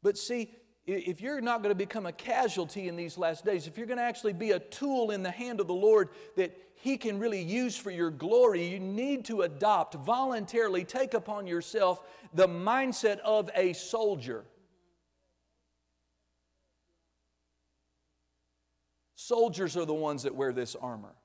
But 0.02 0.18
see, 0.18 0.54
if 0.86 1.20
you're 1.20 1.40
not 1.40 1.62
going 1.62 1.70
to 1.70 1.76
become 1.76 2.06
a 2.06 2.12
casualty 2.12 2.86
in 2.86 2.94
these 2.94 3.18
last 3.18 3.44
days, 3.44 3.66
if 3.66 3.76
you're 3.76 3.86
going 3.86 3.98
to 3.98 4.04
actually 4.04 4.32
be 4.32 4.52
a 4.52 4.60
tool 4.60 5.10
in 5.10 5.22
the 5.22 5.30
hand 5.30 5.60
of 5.60 5.66
the 5.66 5.74
Lord 5.74 6.10
that 6.36 6.56
He 6.76 6.96
can 6.96 7.18
really 7.18 7.42
use 7.42 7.76
for 7.76 7.90
your 7.90 8.10
glory, 8.10 8.64
you 8.66 8.78
need 8.78 9.24
to 9.24 9.42
adopt, 9.42 9.94
voluntarily 9.94 10.84
take 10.84 11.14
upon 11.14 11.48
yourself 11.48 12.02
the 12.32 12.46
mindset 12.46 13.18
of 13.20 13.50
a 13.56 13.72
soldier. 13.72 14.44
Soldiers 19.16 19.76
are 19.76 19.86
the 19.86 19.94
ones 19.94 20.22
that 20.22 20.36
wear 20.36 20.52
this 20.52 20.76
armor. 20.76 21.16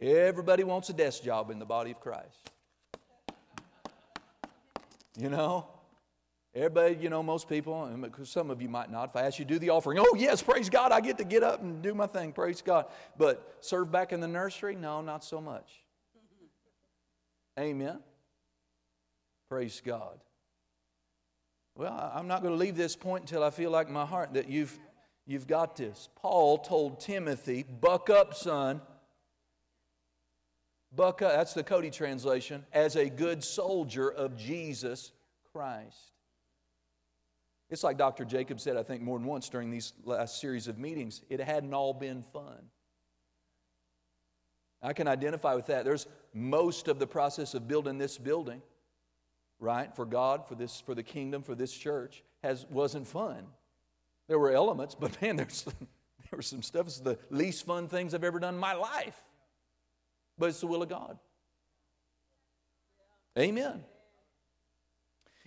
Everybody 0.00 0.62
wants 0.62 0.88
a 0.88 0.92
desk 0.92 1.24
job 1.24 1.50
in 1.50 1.58
the 1.58 1.66
body 1.66 1.90
of 1.90 1.98
Christ. 1.98 2.50
You 5.18 5.28
know? 5.28 5.66
Everybody, 6.52 6.96
you 6.96 7.10
know, 7.10 7.22
most 7.22 7.48
people, 7.48 7.84
and 7.84 8.12
some 8.24 8.50
of 8.50 8.60
you 8.60 8.68
might 8.68 8.90
not. 8.90 9.10
If 9.10 9.16
I 9.16 9.22
ask 9.22 9.38
you 9.38 9.44
to 9.44 9.54
do 9.54 9.58
the 9.60 9.70
offering, 9.70 10.00
oh, 10.00 10.16
yes, 10.16 10.42
praise 10.42 10.68
God, 10.68 10.90
I 10.90 11.00
get 11.00 11.16
to 11.18 11.24
get 11.24 11.44
up 11.44 11.62
and 11.62 11.80
do 11.80 11.94
my 11.94 12.08
thing, 12.08 12.32
praise 12.32 12.60
God. 12.60 12.86
But 13.16 13.56
serve 13.60 13.92
back 13.92 14.12
in 14.12 14.18
the 14.18 14.26
nursery? 14.26 14.74
No, 14.74 15.00
not 15.00 15.22
so 15.22 15.40
much. 15.40 15.70
Amen. 17.58 18.00
Praise 19.48 19.80
God. 19.84 20.18
Well, 21.76 22.12
I'm 22.14 22.26
not 22.26 22.42
going 22.42 22.52
to 22.52 22.58
leave 22.58 22.76
this 22.76 22.96
point 22.96 23.22
until 23.22 23.44
I 23.44 23.50
feel 23.50 23.70
like 23.70 23.88
my 23.88 24.04
heart 24.04 24.34
that 24.34 24.48
you've, 24.48 24.76
you've 25.26 25.46
got 25.46 25.76
this. 25.76 26.08
Paul 26.16 26.58
told 26.58 26.98
Timothy, 26.98 27.62
buck 27.62 28.10
up, 28.10 28.34
son. 28.34 28.80
Buck 30.92 31.22
up, 31.22 31.32
that's 31.32 31.54
the 31.54 31.62
Cody 31.62 31.90
translation, 31.90 32.66
as 32.72 32.96
a 32.96 33.08
good 33.08 33.44
soldier 33.44 34.10
of 34.10 34.36
Jesus 34.36 35.12
Christ. 35.52 36.09
It's 37.70 37.84
like 37.84 37.96
Dr. 37.96 38.24
Jacob 38.24 38.58
said, 38.60 38.76
I 38.76 38.82
think, 38.82 39.00
more 39.00 39.18
than 39.18 39.26
once 39.26 39.48
during 39.48 39.70
these 39.70 39.92
last 40.04 40.40
series 40.40 40.68
of 40.68 40.78
meetings 40.78 41.22
it 41.30 41.40
hadn't 41.40 41.72
all 41.72 41.94
been 41.94 42.22
fun. 42.22 42.70
I 44.82 44.92
can 44.92 45.06
identify 45.06 45.54
with 45.54 45.66
that. 45.66 45.84
There's 45.84 46.06
most 46.32 46.88
of 46.88 46.98
the 46.98 47.06
process 47.06 47.54
of 47.54 47.68
building 47.68 47.98
this 47.98 48.18
building 48.18 48.62
right, 49.60 49.94
for 49.94 50.06
God, 50.06 50.48
for 50.48 50.54
this, 50.54 50.80
for 50.80 50.94
the 50.94 51.02
kingdom, 51.02 51.42
for 51.42 51.54
this 51.54 51.72
church, 51.72 52.24
has 52.42 52.66
wasn't 52.70 53.06
fun. 53.06 53.46
There 54.26 54.38
were 54.38 54.52
elements, 54.52 54.94
but 54.94 55.20
man, 55.22 55.36
there's 55.36 55.62
there 56.30 56.36
was 56.36 56.46
some 56.46 56.62
stuff. 56.62 56.86
It's 56.86 57.00
the 57.00 57.18
least 57.28 57.66
fun 57.66 57.88
things 57.88 58.14
I've 58.14 58.24
ever 58.24 58.40
done 58.40 58.54
in 58.54 58.60
my 58.60 58.74
life. 58.74 59.18
But 60.38 60.48
it's 60.48 60.60
the 60.60 60.66
will 60.66 60.82
of 60.82 60.88
God. 60.88 61.18
Amen. 63.38 63.84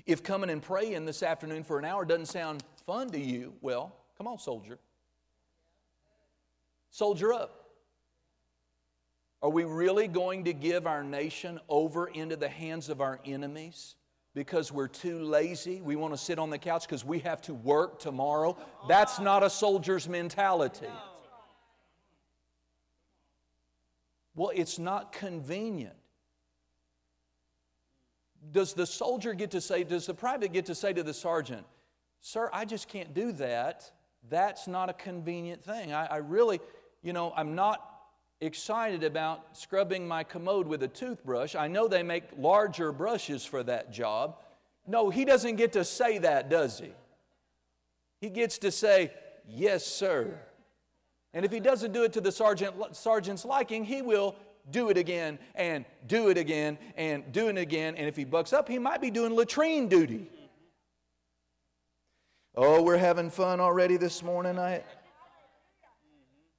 If 0.05 0.23
coming 0.23 0.49
and 0.49 0.61
praying 0.61 1.05
this 1.05 1.23
afternoon 1.23 1.63
for 1.63 1.79
an 1.79 1.85
hour 1.85 2.05
doesn't 2.05 2.25
sound 2.25 2.63
fun 2.85 3.09
to 3.11 3.19
you, 3.19 3.53
well, 3.61 3.95
come 4.17 4.27
on, 4.27 4.37
soldier. 4.37 4.79
Soldier 6.91 7.33
up. 7.33 7.69
Are 9.41 9.49
we 9.49 9.63
really 9.63 10.07
going 10.07 10.45
to 10.45 10.53
give 10.53 10.87
our 10.87 11.03
nation 11.03 11.59
over 11.67 12.07
into 12.07 12.35
the 12.35 12.49
hands 12.49 12.89
of 12.89 13.01
our 13.01 13.19
enemies? 13.25 13.95
because 14.33 14.71
we're 14.71 14.87
too 14.87 15.23
lazy. 15.23 15.81
We 15.81 15.95
want 15.95 16.13
to 16.13 16.17
sit 16.17 16.39
on 16.39 16.49
the 16.49 16.57
couch 16.57 16.83
because 16.83 17.05
we 17.05 17.19
have 17.19 17.41
to 17.43 17.53
work 17.53 17.99
tomorrow. 17.99 18.57
That's 18.87 19.19
not 19.19 19.43
a 19.43 19.49
soldier's 19.49 20.09
mentality. 20.09 20.87
Well, 24.35 24.51
it's 24.55 24.79
not 24.79 25.11
convenient. 25.11 25.93
Does 28.51 28.73
the 28.73 28.85
soldier 28.85 29.33
get 29.33 29.51
to 29.51 29.61
say, 29.61 29.83
does 29.83 30.05
the 30.05 30.13
private 30.13 30.53
get 30.53 30.65
to 30.65 30.75
say 30.75 30.93
to 30.93 31.03
the 31.03 31.13
sergeant, 31.13 31.65
Sir, 32.21 32.49
I 32.53 32.65
just 32.65 32.87
can't 32.87 33.13
do 33.13 33.33
that. 33.33 33.91
That's 34.29 34.67
not 34.67 34.89
a 34.89 34.93
convenient 34.93 35.61
thing. 35.61 35.91
I, 35.91 36.05
I 36.05 36.17
really, 36.17 36.61
you 37.01 37.11
know, 37.11 37.33
I'm 37.35 37.53
not 37.53 37.89
excited 38.39 39.03
about 39.03 39.57
scrubbing 39.57 40.07
my 40.07 40.23
commode 40.23 40.67
with 40.67 40.83
a 40.83 40.87
toothbrush. 40.87 41.55
I 41.55 41.67
know 41.67 41.87
they 41.87 42.03
make 42.03 42.23
larger 42.37 42.91
brushes 42.91 43.45
for 43.45 43.63
that 43.63 43.91
job. 43.91 44.37
No, 44.87 45.09
he 45.09 45.25
doesn't 45.25 45.55
get 45.57 45.73
to 45.73 45.83
say 45.83 46.17
that, 46.19 46.49
does 46.49 46.79
he? 46.79 46.91
He 48.19 48.29
gets 48.29 48.57
to 48.59 48.71
say, 48.71 49.11
Yes, 49.45 49.85
sir. 49.85 50.39
And 51.33 51.43
if 51.43 51.51
he 51.51 51.59
doesn't 51.59 51.91
do 51.91 52.03
it 52.03 52.13
to 52.13 52.21
the 52.21 52.31
sergeant, 52.31 52.75
sergeant's 52.95 53.43
liking, 53.43 53.83
he 53.83 54.01
will 54.01 54.35
do 54.69 54.89
it 54.89 54.97
again 54.97 55.39
and 55.55 55.85
do 56.07 56.29
it 56.29 56.37
again 56.37 56.77
and 56.95 57.31
do 57.31 57.47
it 57.47 57.57
again. 57.57 57.95
And 57.95 58.07
if 58.07 58.15
he 58.15 58.23
bucks 58.23 58.53
up, 58.53 58.69
he 58.69 58.79
might 58.79 59.01
be 59.01 59.11
doing 59.11 59.35
latrine 59.35 59.87
duty. 59.87 60.29
Oh, 62.55 62.83
we're 62.83 62.97
having 62.97 63.29
fun 63.29 63.59
already 63.59 63.97
this 63.97 64.21
morning. 64.21 64.59
I, 64.59 64.83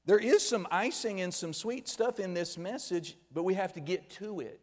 there 0.06 0.18
is 0.18 0.46
some 0.46 0.66
icing 0.70 1.20
and 1.20 1.32
some 1.32 1.52
sweet 1.52 1.88
stuff 1.88 2.18
in 2.18 2.34
this 2.34 2.58
message, 2.58 3.16
but 3.32 3.44
we 3.44 3.54
have 3.54 3.72
to 3.74 3.80
get 3.80 4.10
to 4.10 4.40
it. 4.40 4.60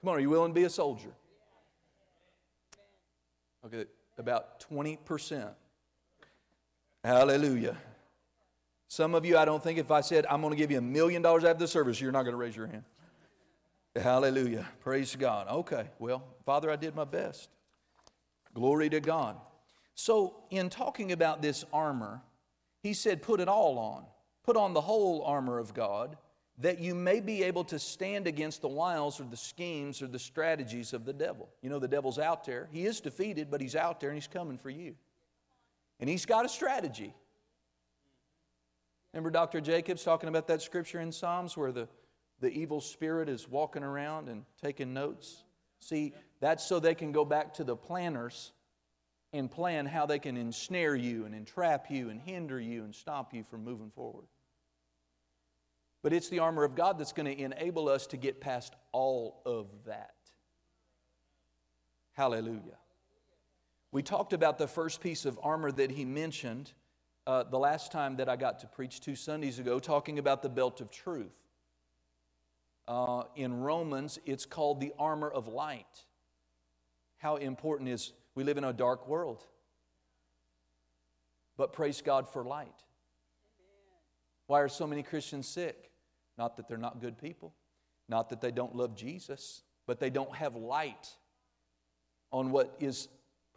Come 0.00 0.10
on, 0.10 0.16
are 0.16 0.20
you 0.20 0.30
willing 0.30 0.52
to 0.52 0.54
be 0.54 0.64
a 0.64 0.70
soldier? 0.70 1.10
Okay, 3.66 3.84
about 4.16 4.60
20%. 4.70 5.50
Hallelujah. 7.02 7.76
Some 8.88 9.14
of 9.14 9.26
you, 9.26 9.36
I 9.36 9.44
don't 9.44 9.62
think 9.62 9.78
if 9.78 9.90
I 9.90 10.00
said, 10.00 10.24
I'm 10.26 10.40
going 10.40 10.52
to 10.52 10.56
give 10.56 10.70
you 10.70 10.78
a 10.78 10.82
million 10.82 11.20
dollars 11.20 11.44
after 11.44 11.60
the 11.60 11.68
service, 11.68 12.00
you're 12.00 12.10
not 12.10 12.22
going 12.22 12.32
to 12.32 12.38
raise 12.38 12.56
your 12.56 12.66
hand. 12.66 12.84
Hallelujah. 13.94 14.66
Praise 14.80 15.14
God. 15.14 15.48
Okay, 15.48 15.88
well, 15.98 16.24
Father, 16.46 16.70
I 16.70 16.76
did 16.76 16.94
my 16.94 17.04
best. 17.04 17.50
Glory 18.54 18.88
to 18.88 19.00
God. 19.00 19.36
So, 19.94 20.36
in 20.50 20.70
talking 20.70 21.12
about 21.12 21.42
this 21.42 21.64
armor, 21.72 22.22
he 22.82 22.94
said, 22.94 23.22
Put 23.22 23.40
it 23.40 23.48
all 23.48 23.78
on. 23.78 24.04
Put 24.44 24.56
on 24.56 24.72
the 24.72 24.80
whole 24.80 25.22
armor 25.24 25.58
of 25.58 25.74
God, 25.74 26.16
that 26.58 26.78
you 26.78 26.94
may 26.94 27.20
be 27.20 27.42
able 27.42 27.64
to 27.64 27.78
stand 27.78 28.26
against 28.26 28.62
the 28.62 28.68
wiles 28.68 29.20
or 29.20 29.24
the 29.24 29.36
schemes 29.36 30.00
or 30.00 30.06
the 30.06 30.18
strategies 30.18 30.92
of 30.92 31.04
the 31.04 31.12
devil. 31.12 31.48
You 31.60 31.68
know, 31.68 31.78
the 31.78 31.88
devil's 31.88 32.18
out 32.18 32.44
there. 32.44 32.68
He 32.72 32.86
is 32.86 33.00
defeated, 33.00 33.50
but 33.50 33.60
he's 33.60 33.76
out 33.76 34.00
there 34.00 34.10
and 34.10 34.16
he's 34.16 34.28
coming 34.28 34.56
for 34.56 34.70
you. 34.70 34.94
And 36.00 36.08
he's 36.08 36.24
got 36.24 36.46
a 36.46 36.48
strategy. 36.48 37.12
Remember 39.12 39.30
Dr. 39.30 39.60
Jacobs 39.60 40.04
talking 40.04 40.28
about 40.28 40.46
that 40.48 40.62
scripture 40.62 41.00
in 41.00 41.12
Psalms 41.12 41.56
where 41.56 41.72
the, 41.72 41.88
the 42.40 42.50
evil 42.50 42.80
spirit 42.80 43.28
is 43.28 43.48
walking 43.48 43.82
around 43.82 44.28
and 44.28 44.44
taking 44.62 44.92
notes? 44.92 45.44
See, 45.80 46.12
that's 46.40 46.64
so 46.64 46.78
they 46.78 46.94
can 46.94 47.12
go 47.12 47.24
back 47.24 47.54
to 47.54 47.64
the 47.64 47.76
planners 47.76 48.52
and 49.32 49.50
plan 49.50 49.86
how 49.86 50.06
they 50.06 50.18
can 50.18 50.36
ensnare 50.36 50.94
you 50.94 51.24
and 51.24 51.34
entrap 51.34 51.90
you 51.90 52.10
and 52.10 52.20
hinder 52.20 52.60
you 52.60 52.84
and 52.84 52.94
stop 52.94 53.34
you 53.34 53.44
from 53.44 53.64
moving 53.64 53.90
forward. 53.90 54.26
But 56.02 56.12
it's 56.12 56.28
the 56.28 56.38
armor 56.38 56.64
of 56.64 56.74
God 56.74 56.98
that's 56.98 57.12
going 57.12 57.26
to 57.26 57.42
enable 57.42 57.88
us 57.88 58.06
to 58.08 58.16
get 58.16 58.40
past 58.40 58.74
all 58.92 59.42
of 59.44 59.66
that. 59.86 60.14
Hallelujah. 62.12 62.78
We 63.90 64.02
talked 64.02 64.32
about 64.32 64.58
the 64.58 64.66
first 64.66 65.00
piece 65.00 65.24
of 65.24 65.38
armor 65.42 65.72
that 65.72 65.90
he 65.90 66.04
mentioned 66.04 66.72
uh, 67.28 67.42
the 67.42 67.58
last 67.58 67.92
time 67.92 68.16
that 68.16 68.28
I 68.30 68.36
got 68.36 68.58
to 68.60 68.66
preach 68.66 69.02
two 69.02 69.14
Sundays 69.14 69.58
ago, 69.58 69.78
talking 69.78 70.18
about 70.18 70.42
the 70.42 70.48
belt 70.48 70.80
of 70.80 70.90
truth. 70.90 71.36
Uh, 72.88 73.24
in 73.36 73.60
Romans, 73.60 74.18
it's 74.24 74.46
called 74.46 74.80
the 74.80 74.94
armor 74.98 75.28
of 75.28 75.46
light. 75.46 76.06
How 77.18 77.36
important 77.36 77.90
is 77.90 78.14
we 78.34 78.44
live 78.44 78.56
in 78.56 78.64
a 78.64 78.72
dark 78.72 79.06
world. 79.06 79.44
But 81.58 81.74
praise 81.74 82.00
God 82.00 82.26
for 82.26 82.42
light. 82.44 82.72
Why 84.46 84.60
are 84.60 84.68
so 84.68 84.86
many 84.86 85.02
Christians 85.02 85.46
sick? 85.46 85.90
Not 86.38 86.56
that 86.56 86.66
they're 86.66 86.78
not 86.78 86.98
good 86.98 87.18
people, 87.18 87.52
not 88.08 88.30
that 88.30 88.40
they 88.40 88.52
don't 88.52 88.74
love 88.74 88.96
Jesus, 88.96 89.60
but 89.86 90.00
they 90.00 90.08
don't 90.08 90.34
have 90.34 90.56
light 90.56 91.08
on 92.32 92.52
what 92.52 92.74
is 92.80 93.08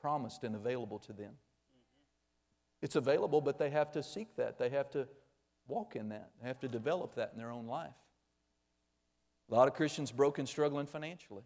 promised 0.02 0.44
and 0.44 0.56
available 0.56 1.00
to 1.00 1.14
them. 1.14 1.36
It's 2.82 2.96
available, 2.96 3.42
but 3.42 3.58
they 3.58 3.70
have 3.70 3.92
to 3.94 4.04
seek 4.04 4.36
that. 4.38 4.58
They 4.58 4.70
have 4.70 4.90
to 4.92 5.08
walk 5.68 5.96
in 5.96 6.10
that. 6.10 6.32
They 6.42 6.48
have 6.48 6.60
to 6.62 6.68
develop 6.68 7.16
that 7.16 7.32
in 7.34 7.40
their 7.40 7.52
own 7.52 7.68
life. 7.68 7.94
A 9.50 9.56
lot 9.56 9.68
of 9.68 9.74
Christians 9.74 10.12
broken, 10.12 10.46
struggling 10.46 10.88
financially. 10.88 11.44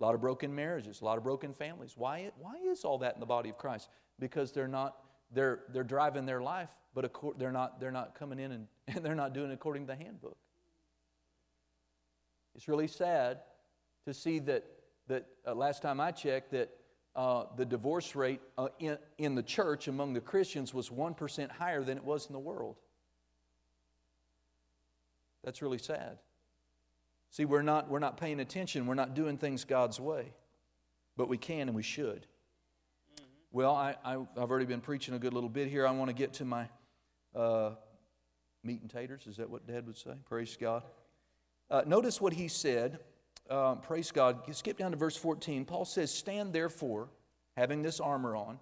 A 0.00 0.04
lot 0.04 0.14
of 0.14 0.20
broken 0.20 0.54
marriages, 0.54 1.02
a 1.02 1.04
lot 1.04 1.18
of 1.18 1.24
broken 1.24 1.52
families. 1.52 1.92
Why, 1.96 2.30
why 2.38 2.54
is 2.66 2.84
all 2.84 2.98
that 2.98 3.14
in 3.14 3.20
the 3.20 3.26
body 3.26 3.50
of 3.50 3.58
Christ? 3.58 3.90
Because 4.18 4.52
they're 4.52 4.68
not, 4.68 4.96
they're, 5.30 5.60
they're 5.72 5.84
driving 5.84 6.24
their 6.24 6.40
life, 6.40 6.70
but 6.94 7.12
they're 7.36 7.52
not, 7.52 7.80
they're 7.80 7.90
not 7.90 8.14
coming 8.18 8.38
in 8.38 8.52
and, 8.52 8.66
and 8.88 9.04
they're 9.04 9.14
not 9.14 9.34
doing 9.34 9.52
according 9.52 9.86
to 9.86 9.92
the 9.94 10.02
handbook. 10.02 10.38
It's 12.54 12.68
really 12.68 12.88
sad 12.88 13.40
to 14.06 14.14
see 14.14 14.38
that, 14.40 14.64
that 15.08 15.26
uh, 15.46 15.54
last 15.54 15.82
time 15.82 16.00
I 16.00 16.12
checked, 16.12 16.52
that 16.52 16.70
uh, 17.16 17.44
the 17.56 17.64
divorce 17.64 18.14
rate 18.14 18.40
uh, 18.56 18.68
in, 18.78 18.96
in 19.18 19.34
the 19.34 19.42
church 19.42 19.88
among 19.88 20.12
the 20.12 20.20
Christians 20.20 20.72
was 20.72 20.90
1% 20.90 21.50
higher 21.50 21.82
than 21.82 21.96
it 21.96 22.04
was 22.04 22.26
in 22.26 22.32
the 22.32 22.38
world. 22.38 22.76
That's 25.42 25.62
really 25.62 25.78
sad. 25.78 26.18
See, 27.30 27.44
we're 27.44 27.62
not, 27.62 27.88
we're 27.88 28.00
not 28.00 28.16
paying 28.16 28.40
attention. 28.40 28.86
We're 28.86 28.94
not 28.94 29.14
doing 29.14 29.38
things 29.38 29.64
God's 29.64 29.98
way. 29.98 30.32
But 31.16 31.28
we 31.28 31.38
can 31.38 31.68
and 31.68 31.74
we 31.74 31.82
should. 31.82 32.26
Mm-hmm. 33.16 33.24
Well, 33.52 33.74
I, 33.74 33.96
I, 34.04 34.12
have 34.12 34.50
already 34.50 34.66
been 34.66 34.80
preaching 34.80 35.14
a 35.14 35.18
good 35.18 35.32
little 35.32 35.48
bit 35.48 35.68
here. 35.68 35.86
I 35.86 35.90
want 35.92 36.08
to 36.08 36.14
get 36.14 36.34
to 36.34 36.44
my 36.44 36.68
uh, 37.34 37.70
meat 38.62 38.80
and 38.82 38.90
taters. 38.90 39.26
Is 39.26 39.36
that 39.36 39.48
what 39.48 39.66
Dad 39.66 39.86
would 39.86 39.96
say? 39.96 40.12
Praise 40.28 40.56
God. 40.60 40.82
Uh, 41.70 41.82
notice 41.86 42.20
what 42.20 42.32
he 42.32 42.48
said. 42.48 42.98
Um, 43.48 43.80
praise 43.80 44.10
God. 44.12 44.42
Skip 44.54 44.78
down 44.78 44.90
to 44.90 44.96
verse 44.96 45.16
14. 45.16 45.64
Paul 45.64 45.84
says, 45.84 46.12
Stand 46.12 46.52
therefore, 46.52 47.08
having 47.56 47.82
this 47.82 48.00
armor 48.00 48.36
on, 48.36 48.58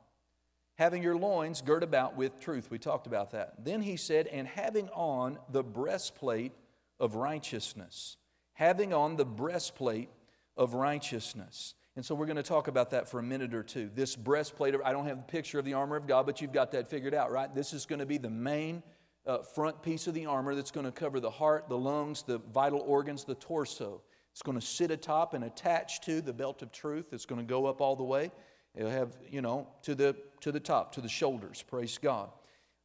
having 0.77 1.03
your 1.03 1.17
loins 1.17 1.61
girt 1.61 1.83
about 1.83 2.17
with 2.17 2.41
truth. 2.41 2.71
We 2.71 2.79
talked 2.79 3.07
about 3.07 3.33
that. 3.33 3.65
Then 3.65 3.83
he 3.83 3.97
said, 3.97 4.27
And 4.29 4.47
having 4.47 4.89
on 4.91 5.39
the 5.51 5.63
breastplate 5.63 6.53
of 7.01 7.15
righteousness 7.15 8.17
having 8.59 8.93
on 8.93 9.15
the 9.15 9.25
breastplate 9.25 10.09
of 10.57 10.75
righteousness. 10.75 11.75
And 11.95 12.05
so 12.05 12.17
we're 12.17 12.27
going 12.27 12.39
to 12.39 12.43
talk 12.43 12.67
about 12.67 12.91
that 12.91 13.09
for 13.09 13.21
a 13.21 13.23
minute 13.23 13.55
or 13.55 13.63
two. 13.63 13.89
This 13.95 14.17
breastplate, 14.17 14.75
of, 14.75 14.81
I 14.85 14.93
don't 14.93 15.07
have 15.07 15.19
the 15.19 15.23
picture 15.33 15.61
of 15.61 15.65
the 15.65 15.75
armor 15.75 15.95
of 15.95 16.09
God, 16.09 16.27
but 16.27 16.41
you've 16.41 16.53
got 16.53 16.73
that 16.73 16.89
figured 16.89 17.15
out, 17.15 17.31
right? 17.31 17.55
This 17.55 17.73
is 17.73 17.87
going 17.87 18.01
to 18.01 18.07
be 18.07 18.19
the 18.19 18.29
main 18.29 18.83
uh, 19.25 19.43
front 19.43 19.81
piece 19.81 20.09
of 20.09 20.15
the 20.15 20.27
armor 20.27 20.57
that's 20.57 20.73
going 20.73 20.87
to 20.87 20.91
cover 20.91 21.21
the 21.21 21.31
heart, 21.31 21.69
the 21.69 21.79
lungs, 21.79 22.23
the 22.23 22.39
vital 22.53 22.81
organs, 22.81 23.23
the 23.23 23.37
torso. 23.37 24.03
It's 24.39 24.43
going 24.45 24.57
to 24.57 24.65
sit 24.65 24.93
atop 24.93 25.35
and 25.35 25.43
attach 25.43 26.01
to 26.03 26.21
the 26.21 26.33
belt 26.33 26.63
of 26.63 26.71
truth. 26.71 27.07
It's 27.13 27.27
going 27.27 27.41
to 27.41 27.45
go 27.45 27.67
up 27.67 27.81
all 27.81 27.97
the 27.97 28.05
way. 28.05 28.31
It'll 28.77 28.89
have, 28.89 29.17
you 29.29 29.43
know, 29.43 29.67
to 29.83 29.97
the, 29.97 30.15
to 30.43 30.53
the 30.53 30.61
top, 30.61 30.93
to 30.93 31.01
the 31.01 31.09
shoulders. 31.09 31.65
Praise 31.67 31.99
God. 31.99 32.31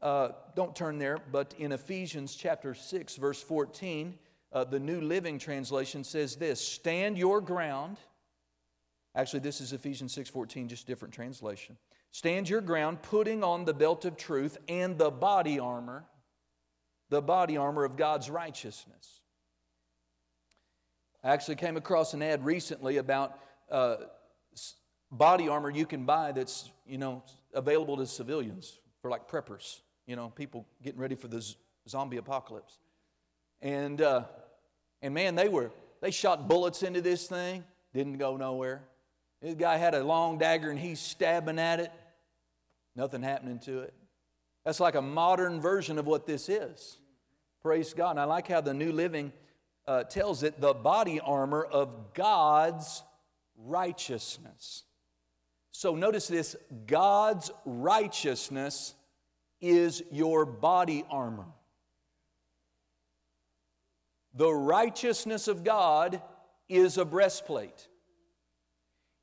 Uh, 0.01 0.29
don't 0.55 0.75
turn 0.75 0.97
there, 0.97 1.19
but 1.31 1.53
in 1.59 1.71
Ephesians 1.71 2.33
chapter 2.33 2.73
6, 2.73 3.17
verse 3.17 3.39
14, 3.43 4.17
uh, 4.51 4.63
the 4.63 4.79
New 4.79 4.99
Living 4.99 5.37
Translation 5.37 6.03
says 6.03 6.37
this 6.37 6.59
Stand 6.59 7.19
your 7.19 7.39
ground. 7.39 7.97
Actually, 9.13 9.41
this 9.41 9.61
is 9.61 9.73
Ephesians 9.73 10.11
6:14, 10.11 10.67
just 10.67 10.87
different 10.87 11.13
translation. 11.13 11.77
Stand 12.09 12.49
your 12.49 12.61
ground, 12.61 13.03
putting 13.03 13.43
on 13.43 13.65
the 13.65 13.75
belt 13.75 14.05
of 14.05 14.17
truth 14.17 14.57
and 14.67 14.97
the 14.97 15.11
body 15.11 15.59
armor, 15.59 16.05
the 17.09 17.21
body 17.21 17.57
armor 17.57 17.83
of 17.83 17.95
God's 17.95 18.27
righteousness. 18.31 19.19
I 21.23 21.31
actually 21.31 21.55
came 21.55 21.77
across 21.77 22.13
an 22.13 22.21
ad 22.21 22.43
recently 22.43 22.97
about 22.97 23.39
uh, 23.71 23.95
body 25.12 25.47
armor 25.47 25.69
you 25.69 25.86
can 25.86 26.05
buy 26.05 26.31
that's 26.31 26.71
you 26.86 26.97
know 26.97 27.23
available 27.53 27.97
to 27.97 28.05
civilians 28.05 28.79
for 29.01 29.09
like 29.09 29.29
preppers, 29.29 29.81
you 30.07 30.15
know, 30.15 30.29
people 30.29 30.65
getting 30.81 30.99
ready 30.99 31.15
for 31.15 31.27
the 31.27 31.45
zombie 31.88 32.17
apocalypse. 32.17 32.79
And 33.62 34.01
uh, 34.01 34.23
and 35.01 35.13
man, 35.13 35.36
they 35.36 35.49
were, 35.49 35.71
they 36.01 36.12
shot 36.12 36.47
bullets 36.47 36.83
into 36.83 37.01
this 37.01 37.27
thing, 37.27 37.63
didn't 37.93 38.17
go 38.17 38.38
nowhere. 38.38 38.83
This 39.41 39.55
guy 39.55 39.75
had 39.75 39.93
a 39.93 40.03
long 40.03 40.38
dagger 40.38 40.71
and 40.71 40.79
he's 40.79 41.01
stabbing 41.01 41.59
at 41.59 41.81
it, 41.81 41.91
nothing 42.95 43.21
happening 43.21 43.59
to 43.59 43.79
it. 43.79 43.93
That's 44.63 44.79
like 44.79 44.95
a 44.95 45.01
modern 45.01 45.59
version 45.59 45.99
of 45.99 46.07
what 46.07 46.25
this 46.25 46.47
is. 46.47 46.97
Praise 47.62 47.93
God. 47.93 48.12
And 48.12 48.19
I 48.21 48.23
like 48.23 48.47
how 48.47 48.62
the 48.62 48.73
New 48.73 48.93
Living 48.93 49.33
uh, 49.87 50.03
tells 50.03 50.43
it 50.43 50.59
the 50.59 50.73
body 50.73 51.19
armor 51.19 51.63
of 51.63 52.13
God's 52.13 53.03
righteousness. 53.57 54.83
So 55.71 55.95
notice 55.95 56.27
this 56.27 56.55
God's 56.85 57.51
righteousness 57.65 58.93
is 59.59 60.03
your 60.11 60.45
body 60.45 61.05
armor. 61.09 61.47
The 64.35 64.51
righteousness 64.51 65.47
of 65.47 65.63
God 65.63 66.21
is 66.67 66.97
a 66.97 67.05
breastplate. 67.05 67.87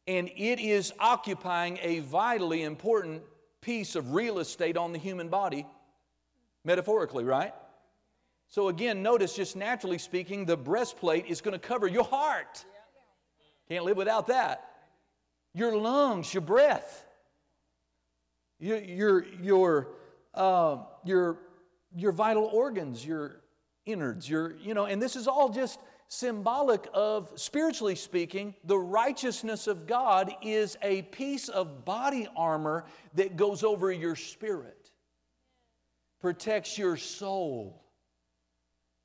And 0.06 0.28
it 0.36 0.60
is 0.60 0.92
occupying 0.98 1.78
a 1.82 2.00
vitally 2.00 2.62
important 2.62 3.22
piece 3.60 3.96
of 3.96 4.14
real 4.14 4.38
estate 4.38 4.76
on 4.76 4.92
the 4.92 4.98
human 4.98 5.28
body, 5.28 5.66
metaphorically, 6.64 7.24
right? 7.24 7.52
So, 8.50 8.66
again, 8.66 9.00
notice 9.00 9.36
just 9.36 9.54
naturally 9.54 9.98
speaking, 9.98 10.44
the 10.44 10.56
breastplate 10.56 11.26
is 11.26 11.40
going 11.40 11.52
to 11.52 11.58
cover 11.58 11.86
your 11.86 12.04
heart. 12.04 12.64
Can't 13.68 13.84
live 13.84 13.96
without 13.96 14.26
that. 14.26 14.68
Your 15.54 15.76
lungs, 15.76 16.34
your 16.34 16.40
breath, 16.40 17.06
your, 18.58 18.78
your, 18.78 19.24
your, 19.40 19.88
uh, 20.34 20.78
your, 21.04 21.38
your 21.94 22.10
vital 22.10 22.44
organs, 22.44 23.06
your 23.06 23.40
innards, 23.86 24.28
your, 24.28 24.56
you 24.56 24.74
know, 24.74 24.84
and 24.84 25.00
this 25.00 25.14
is 25.14 25.28
all 25.28 25.48
just 25.48 25.78
symbolic 26.08 26.88
of, 26.92 27.30
spiritually 27.36 27.94
speaking, 27.94 28.56
the 28.64 28.76
righteousness 28.76 29.68
of 29.68 29.86
God 29.86 30.34
is 30.42 30.76
a 30.82 31.02
piece 31.02 31.48
of 31.48 31.84
body 31.84 32.26
armor 32.36 32.84
that 33.14 33.36
goes 33.36 33.62
over 33.62 33.92
your 33.92 34.16
spirit, 34.16 34.90
protects 36.20 36.76
your 36.76 36.96
soul. 36.96 37.84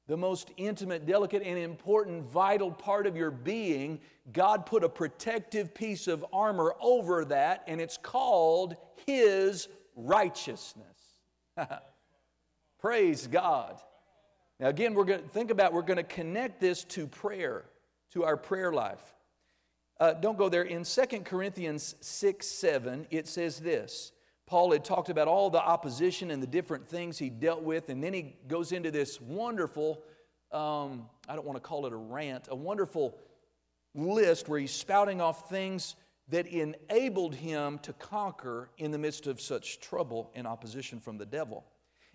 The 0.08 0.18
most 0.18 0.52
intimate, 0.58 1.06
delicate, 1.06 1.42
and 1.44 1.58
important, 1.58 2.24
vital 2.24 2.72
part 2.72 3.08
of 3.08 3.16
your 3.16 3.32
being, 3.32 4.00
God 4.32 4.66
put 4.66 4.84
a 4.84 4.90
protective 4.90 5.74
piece 5.74 6.08
of 6.08 6.24
armor 6.32 6.76
over 6.80 7.26
that, 7.26 7.64
and 7.68 7.82
it's 7.82 7.98
called 7.98 8.76
His 9.08 9.68
righteousness. 9.96 10.86
Praise 12.80 13.26
God. 13.26 13.80
Now, 14.60 14.68
again, 14.68 14.94
we're 14.94 15.06
going 15.06 15.22
to 15.22 15.28
think 15.28 15.52
about 15.52 15.74
we're 15.74 15.82
going 15.82 15.98
to 15.98 16.04
connect 16.04 16.62
this 16.62 16.84
to 16.86 17.08
prayer, 17.08 17.66
to 18.12 18.24
our 18.24 18.38
prayer 18.38 18.72
life. 18.72 19.02
Uh, 20.00 20.14
don't 20.14 20.38
go 20.38 20.50
there. 20.50 20.64
In 20.64 20.84
2 20.84 21.06
Corinthians 21.22 21.96
6 22.02 22.46
7, 22.46 23.08
it 23.10 23.28
says 23.28 23.60
this. 23.60 24.12
Paul 24.48 24.72
had 24.72 24.86
talked 24.86 25.10
about 25.10 25.28
all 25.28 25.50
the 25.50 25.62
opposition 25.62 26.30
and 26.30 26.42
the 26.42 26.48
different 26.48 26.88
things 26.88 27.18
he 27.18 27.30
dealt 27.30 27.64
with, 27.64 27.90
and 27.90 28.04
then 28.04 28.14
he 28.14 28.36
goes 28.48 28.72
into 28.72 28.92
this 28.92 29.20
wonderful, 29.20 30.04
um, 30.52 31.08
I 31.28 31.36
don't 31.36 31.46
want 31.46 31.56
to 31.56 31.62
call 31.62 31.86
it 31.88 31.94
a 31.94 31.98
rant, 31.98 32.48
a 32.52 32.56
wonderful 32.56 33.18
list 33.96 34.48
where 34.48 34.60
he's 34.60 34.72
spouting 34.72 35.20
off 35.20 35.50
things 35.50 35.96
that 36.30 36.48
enabled 36.48 37.36
him 37.36 37.80
to 37.80 37.94
conquer 37.94 38.70
in 38.78 38.92
the 38.92 38.98
midst 38.98 39.28
of 39.28 39.40
such 39.42 39.80
trouble 39.80 40.32
and 40.36 40.46
opposition 40.46 41.00
from 41.00 41.18
the 41.18 41.26
devil. 41.26 41.64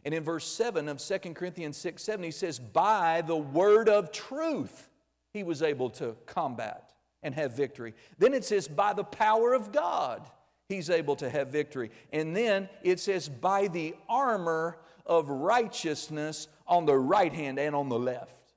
And 0.05 0.15
in 0.15 0.23
verse 0.23 0.47
7 0.47 0.89
of 0.89 0.99
2 0.99 1.19
Corinthians 1.35 1.77
6 1.77 2.03
7, 2.03 2.25
he 2.25 2.31
says, 2.31 2.59
By 2.59 3.23
the 3.23 3.37
word 3.37 3.89
of 3.89 4.13
truth, 4.13 4.89
he 5.33 5.43
was 5.43 5.63
able 5.63 5.91
to 5.91 6.17
combat 6.27 6.93
and 7.23 7.35
have 7.35 7.57
victory. 7.57 7.95
Then 8.19 8.35
it 8.35 8.45
says, 8.45 8.67
By 8.67 8.93
the 8.93 9.05
power 9.05 9.53
of 9.53 9.73
God, 9.73 10.29
he's 10.71 10.89
able 10.89 11.17
to 11.17 11.29
have 11.29 11.49
victory. 11.49 11.91
And 12.13 12.35
then 12.35 12.69
it 12.83 13.01
says, 13.01 13.29
By 13.29 13.69
the 13.69 13.95
armor 14.09 14.79
of 15.05 15.29
righteousness 15.29 16.49
on 16.67 16.87
the 16.87 16.97
right 16.97 17.33
hand 17.33 17.59
and 17.59 17.75
on 17.75 17.89
the 17.89 17.99
left. 17.99 18.55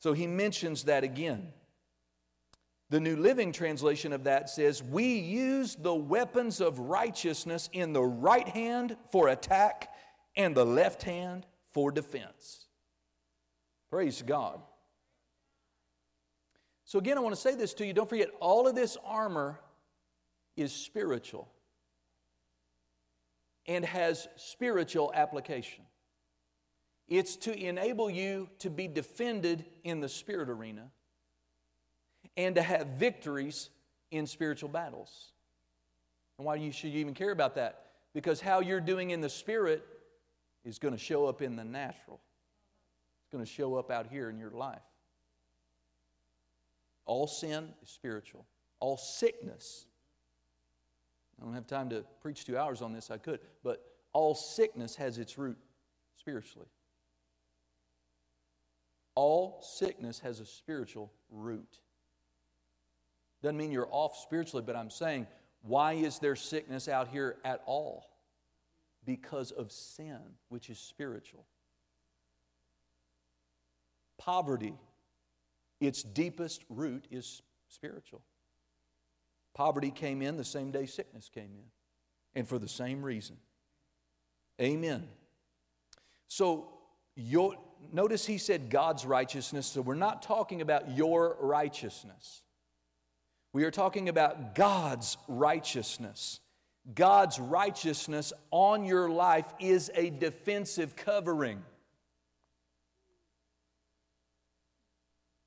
So 0.00 0.12
he 0.12 0.26
mentions 0.26 0.84
that 0.84 1.04
again. 1.04 1.52
The 2.90 3.00
New 3.00 3.16
Living 3.16 3.52
Translation 3.52 4.12
of 4.12 4.24
that 4.24 4.50
says, 4.50 4.82
We 4.82 5.14
use 5.14 5.76
the 5.76 5.94
weapons 5.94 6.60
of 6.60 6.78
righteousness 6.78 7.70
in 7.72 7.92
the 7.92 8.02
right 8.02 8.48
hand 8.48 8.96
for 9.10 9.28
attack 9.28 9.90
and 10.36 10.54
the 10.54 10.66
left 10.66 11.02
hand 11.04 11.46
for 11.72 11.90
defense. 11.90 12.66
Praise 13.90 14.22
God. 14.22 14.60
So, 16.84 16.98
again, 16.98 17.16
I 17.16 17.20
want 17.20 17.34
to 17.34 17.40
say 17.40 17.54
this 17.54 17.72
to 17.74 17.86
you. 17.86 17.92
Don't 17.92 18.08
forget, 18.08 18.28
all 18.40 18.66
of 18.66 18.74
this 18.74 18.98
armor 19.04 19.60
is 20.56 20.72
spiritual 20.72 21.48
and 23.66 23.84
has 23.84 24.28
spiritual 24.36 25.12
application. 25.14 25.84
It's 27.08 27.36
to 27.36 27.54
enable 27.54 28.10
you 28.10 28.48
to 28.60 28.70
be 28.70 28.88
defended 28.88 29.64
in 29.84 30.00
the 30.00 30.08
spirit 30.08 30.48
arena 30.48 30.90
and 32.36 32.54
to 32.54 32.62
have 32.62 32.86
victories 32.88 33.70
in 34.10 34.26
spiritual 34.26 34.68
battles. 34.68 35.32
And 36.38 36.46
why 36.46 36.56
you 36.56 36.72
should 36.72 36.90
you 36.90 37.00
even 37.00 37.14
care 37.14 37.30
about 37.30 37.56
that? 37.56 37.86
Because 38.14 38.40
how 38.40 38.60
you're 38.60 38.80
doing 38.80 39.10
in 39.10 39.20
the 39.20 39.28
spirit 39.28 39.86
is 40.64 40.78
going 40.78 40.94
to 40.94 41.00
show 41.00 41.26
up 41.26 41.42
in 41.42 41.56
the 41.56 41.64
natural. 41.64 42.20
It's 43.22 43.32
going 43.32 43.44
to 43.44 43.50
show 43.50 43.76
up 43.76 43.90
out 43.90 44.06
here 44.06 44.30
in 44.30 44.38
your 44.38 44.50
life. 44.50 44.82
All 47.04 47.26
sin 47.26 47.68
is 47.82 47.90
spiritual. 47.90 48.46
All 48.80 48.96
sickness. 48.96 49.86
I 51.40 51.44
don't 51.44 51.54
have 51.54 51.66
time 51.66 51.88
to 51.90 52.04
preach 52.20 52.44
two 52.44 52.56
hours 52.56 52.82
on 52.82 52.92
this, 52.92 53.10
I 53.10 53.18
could, 53.18 53.40
but 53.64 53.84
all 54.12 54.34
sickness 54.34 54.96
has 54.96 55.18
its 55.18 55.38
root 55.38 55.58
spiritually. 56.16 56.68
All 59.14 59.60
sickness 59.62 60.20
has 60.20 60.40
a 60.40 60.46
spiritual 60.46 61.12
root. 61.30 61.80
Doesn't 63.42 63.56
mean 63.56 63.72
you're 63.72 63.88
off 63.90 64.16
spiritually, 64.16 64.62
but 64.64 64.76
I'm 64.76 64.90
saying, 64.90 65.26
why 65.62 65.94
is 65.94 66.18
there 66.18 66.36
sickness 66.36 66.88
out 66.88 67.08
here 67.08 67.36
at 67.44 67.62
all? 67.66 68.08
Because 69.04 69.50
of 69.50 69.72
sin, 69.72 70.20
which 70.48 70.70
is 70.70 70.78
spiritual. 70.78 71.44
Poverty, 74.18 74.74
its 75.80 76.02
deepest 76.02 76.64
root 76.68 77.06
is 77.10 77.42
spiritual. 77.68 78.22
Poverty 79.54 79.90
came 79.90 80.22
in 80.22 80.36
the 80.36 80.44
same 80.44 80.70
day 80.70 80.86
sickness 80.86 81.30
came 81.32 81.50
in, 81.54 81.70
and 82.34 82.48
for 82.48 82.58
the 82.58 82.68
same 82.68 83.02
reason. 83.02 83.36
Amen. 84.60 85.08
So, 86.28 86.68
your, 87.14 87.56
notice 87.92 88.24
he 88.24 88.38
said 88.38 88.70
God's 88.70 89.04
righteousness, 89.04 89.66
so 89.66 89.82
we're 89.82 89.94
not 89.94 90.22
talking 90.22 90.62
about 90.62 90.96
your 90.96 91.36
righteousness. 91.40 92.42
We 93.52 93.64
are 93.64 93.70
talking 93.70 94.08
about 94.08 94.54
God's 94.54 95.18
righteousness. 95.28 96.40
God's 96.94 97.38
righteousness 97.38 98.32
on 98.50 98.84
your 98.84 99.10
life 99.10 99.46
is 99.60 99.90
a 99.94 100.10
defensive 100.10 100.96
covering. 100.96 101.62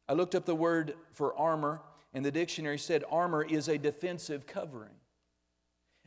I 0.07 0.13
looked 0.13 0.35
up 0.35 0.45
the 0.45 0.55
word 0.55 0.93
for 1.13 1.35
armor, 1.35 1.81
and 2.15 2.23
the 2.23 2.31
dictionary 2.31 2.79
said 2.79 3.03
armor 3.11 3.43
is 3.43 3.67
a 3.67 3.77
defensive 3.77 4.47
covering, 4.47 4.95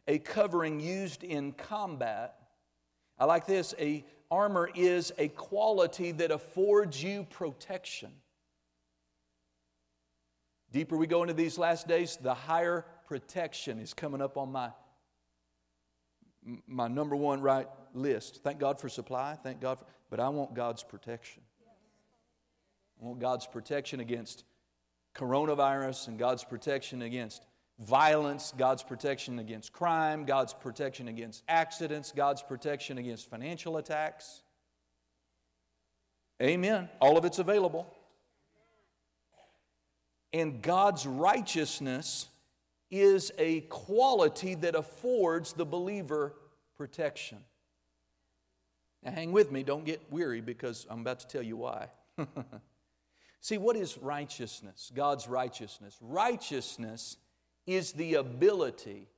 a 0.08 0.18
covering 0.18 0.80
used 0.80 1.22
in 1.22 1.52
combat. 1.52 2.34
I 3.18 3.26
like 3.26 3.46
this 3.46 3.74
a 3.78 4.06
armor 4.30 4.70
is 4.74 5.12
a 5.18 5.28
quality 5.28 6.12
that 6.12 6.30
affords 6.30 7.02
you 7.02 7.26
protection. 7.28 8.10
Deeper 10.72 10.96
we 10.96 11.06
go 11.06 11.22
into 11.22 11.34
these 11.34 11.58
last 11.58 11.86
days, 11.86 12.16
the 12.16 12.34
higher 12.34 12.86
protection 13.06 13.78
is 13.78 13.92
coming 13.92 14.22
up 14.22 14.38
on 14.38 14.50
my, 14.50 14.70
my 16.66 16.88
number 16.88 17.16
one 17.16 17.42
right 17.42 17.68
list. 17.92 18.42
Thank 18.42 18.58
God 18.58 18.80
for 18.80 18.88
supply, 18.88 19.36
thank 19.42 19.60
God 19.60 19.78
for, 19.78 19.84
but 20.08 20.20
I 20.20 20.30
want 20.30 20.54
God's 20.54 20.82
protection. 20.82 21.42
I 23.00 23.04
want 23.04 23.20
God's 23.20 23.46
protection 23.46 24.00
against 24.00 24.44
coronavirus 25.18 26.08
and 26.08 26.18
God's 26.18 26.44
protection 26.44 27.02
against 27.02 27.44
violence, 27.78 28.52
God's 28.56 28.82
protection 28.82 29.38
against 29.38 29.72
crime, 29.72 30.24
God's 30.24 30.54
protection 30.54 31.08
against 31.08 31.42
accidents, 31.48 32.12
God's 32.12 32.42
protection 32.42 32.98
against 32.98 33.28
financial 33.28 33.76
attacks. 33.76 34.42
Amen. 36.42 36.88
All 37.00 37.18
of 37.18 37.24
it's 37.24 37.38
available. 37.38 37.92
And 40.32 40.62
God's 40.62 41.06
righteousness 41.06 42.26
is 42.90 43.32
a 43.38 43.60
quality 43.62 44.54
that 44.56 44.74
affords 44.74 45.52
the 45.52 45.64
believer 45.64 46.34
protection. 46.76 47.38
Now, 49.02 49.12
hang 49.12 49.32
with 49.32 49.50
me, 49.50 49.62
don't 49.62 49.84
get 49.84 50.00
weary 50.10 50.40
because 50.40 50.86
I'm 50.88 51.00
about 51.00 51.20
to 51.20 51.26
tell 51.26 51.42
you 51.42 51.56
why. 51.56 51.88
See, 53.40 53.58
what 53.58 53.76
is 53.76 53.96
righteousness? 53.98 54.90
God's 54.94 55.28
righteousness. 55.28 55.96
Righteousness 56.00 57.16
is 57.66 57.92
the 57.92 58.14
ability 58.14 59.08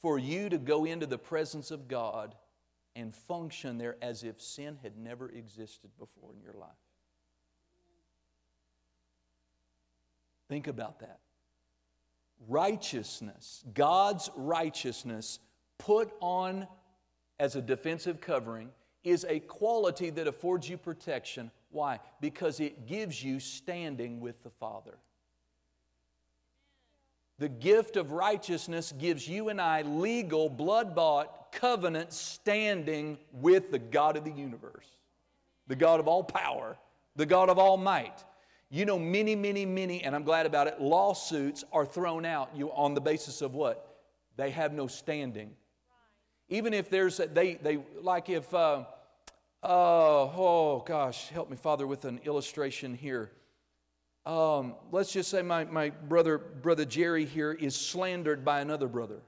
for 0.00 0.18
you 0.18 0.48
to 0.48 0.58
go 0.58 0.84
into 0.84 1.06
the 1.06 1.18
presence 1.18 1.70
of 1.70 1.88
God 1.88 2.34
and 2.94 3.14
function 3.14 3.78
there 3.78 3.96
as 4.02 4.24
if 4.24 4.40
sin 4.40 4.78
had 4.82 4.98
never 4.98 5.30
existed 5.30 5.90
before 5.98 6.34
in 6.34 6.42
your 6.42 6.54
life. 6.54 6.70
Think 10.48 10.66
about 10.66 11.00
that. 11.00 11.20
Righteousness, 12.48 13.64
God's 13.72 14.28
righteousness 14.36 15.38
put 15.78 16.12
on 16.20 16.66
as 17.38 17.56
a 17.56 17.62
defensive 17.62 18.20
covering, 18.20 18.68
is 19.04 19.24
a 19.28 19.40
quality 19.40 20.10
that 20.10 20.26
affords 20.26 20.68
you 20.68 20.76
protection. 20.76 21.50
Why? 21.72 22.00
Because 22.20 22.60
it 22.60 22.86
gives 22.86 23.22
you 23.24 23.40
standing 23.40 24.20
with 24.20 24.42
the 24.44 24.50
Father. 24.50 24.98
The 27.38 27.48
gift 27.48 27.96
of 27.96 28.12
righteousness 28.12 28.92
gives 28.96 29.26
you 29.26 29.48
and 29.48 29.60
I 29.60 29.82
legal, 29.82 30.48
blood 30.48 30.94
bought, 30.94 31.50
covenant 31.52 32.12
standing 32.12 33.18
with 33.32 33.72
the 33.72 33.78
God 33.78 34.16
of 34.16 34.24
the 34.24 34.30
universe, 34.30 34.86
the 35.66 35.74
God 35.74 35.98
of 35.98 36.06
all 36.06 36.22
power, 36.22 36.76
the 37.16 37.26
God 37.26 37.48
of 37.48 37.58
all 37.58 37.76
might. 37.76 38.24
You 38.70 38.84
know, 38.84 38.98
many, 38.98 39.34
many, 39.34 39.66
many, 39.66 40.02
and 40.02 40.14
I'm 40.14 40.22
glad 40.22 40.46
about 40.46 40.66
it, 40.66 40.80
lawsuits 40.80 41.64
are 41.72 41.84
thrown 41.84 42.24
out 42.24 42.50
you, 42.54 42.70
on 42.72 42.94
the 42.94 43.00
basis 43.00 43.42
of 43.42 43.54
what? 43.54 43.98
They 44.36 44.50
have 44.50 44.72
no 44.72 44.86
standing. 44.86 45.50
Even 46.48 46.72
if 46.72 46.90
there's, 46.90 47.18
a, 47.18 47.26
they, 47.26 47.54
they, 47.54 47.80
like 48.00 48.28
if, 48.28 48.52
uh, 48.54 48.84
uh, 49.62 49.68
oh 49.68 50.82
gosh, 50.86 51.28
help 51.28 51.50
me, 51.50 51.56
Father, 51.56 51.86
with 51.86 52.04
an 52.04 52.20
illustration 52.24 52.94
here. 52.94 53.30
Um, 54.24 54.74
let's 54.90 55.12
just 55.12 55.30
say 55.30 55.42
my, 55.42 55.64
my 55.64 55.90
brother, 55.90 56.38
brother 56.38 56.84
Jerry 56.84 57.24
here 57.24 57.52
is 57.52 57.74
slandered 57.74 58.44
by 58.44 58.60
another 58.60 58.86
brother. 58.88 59.20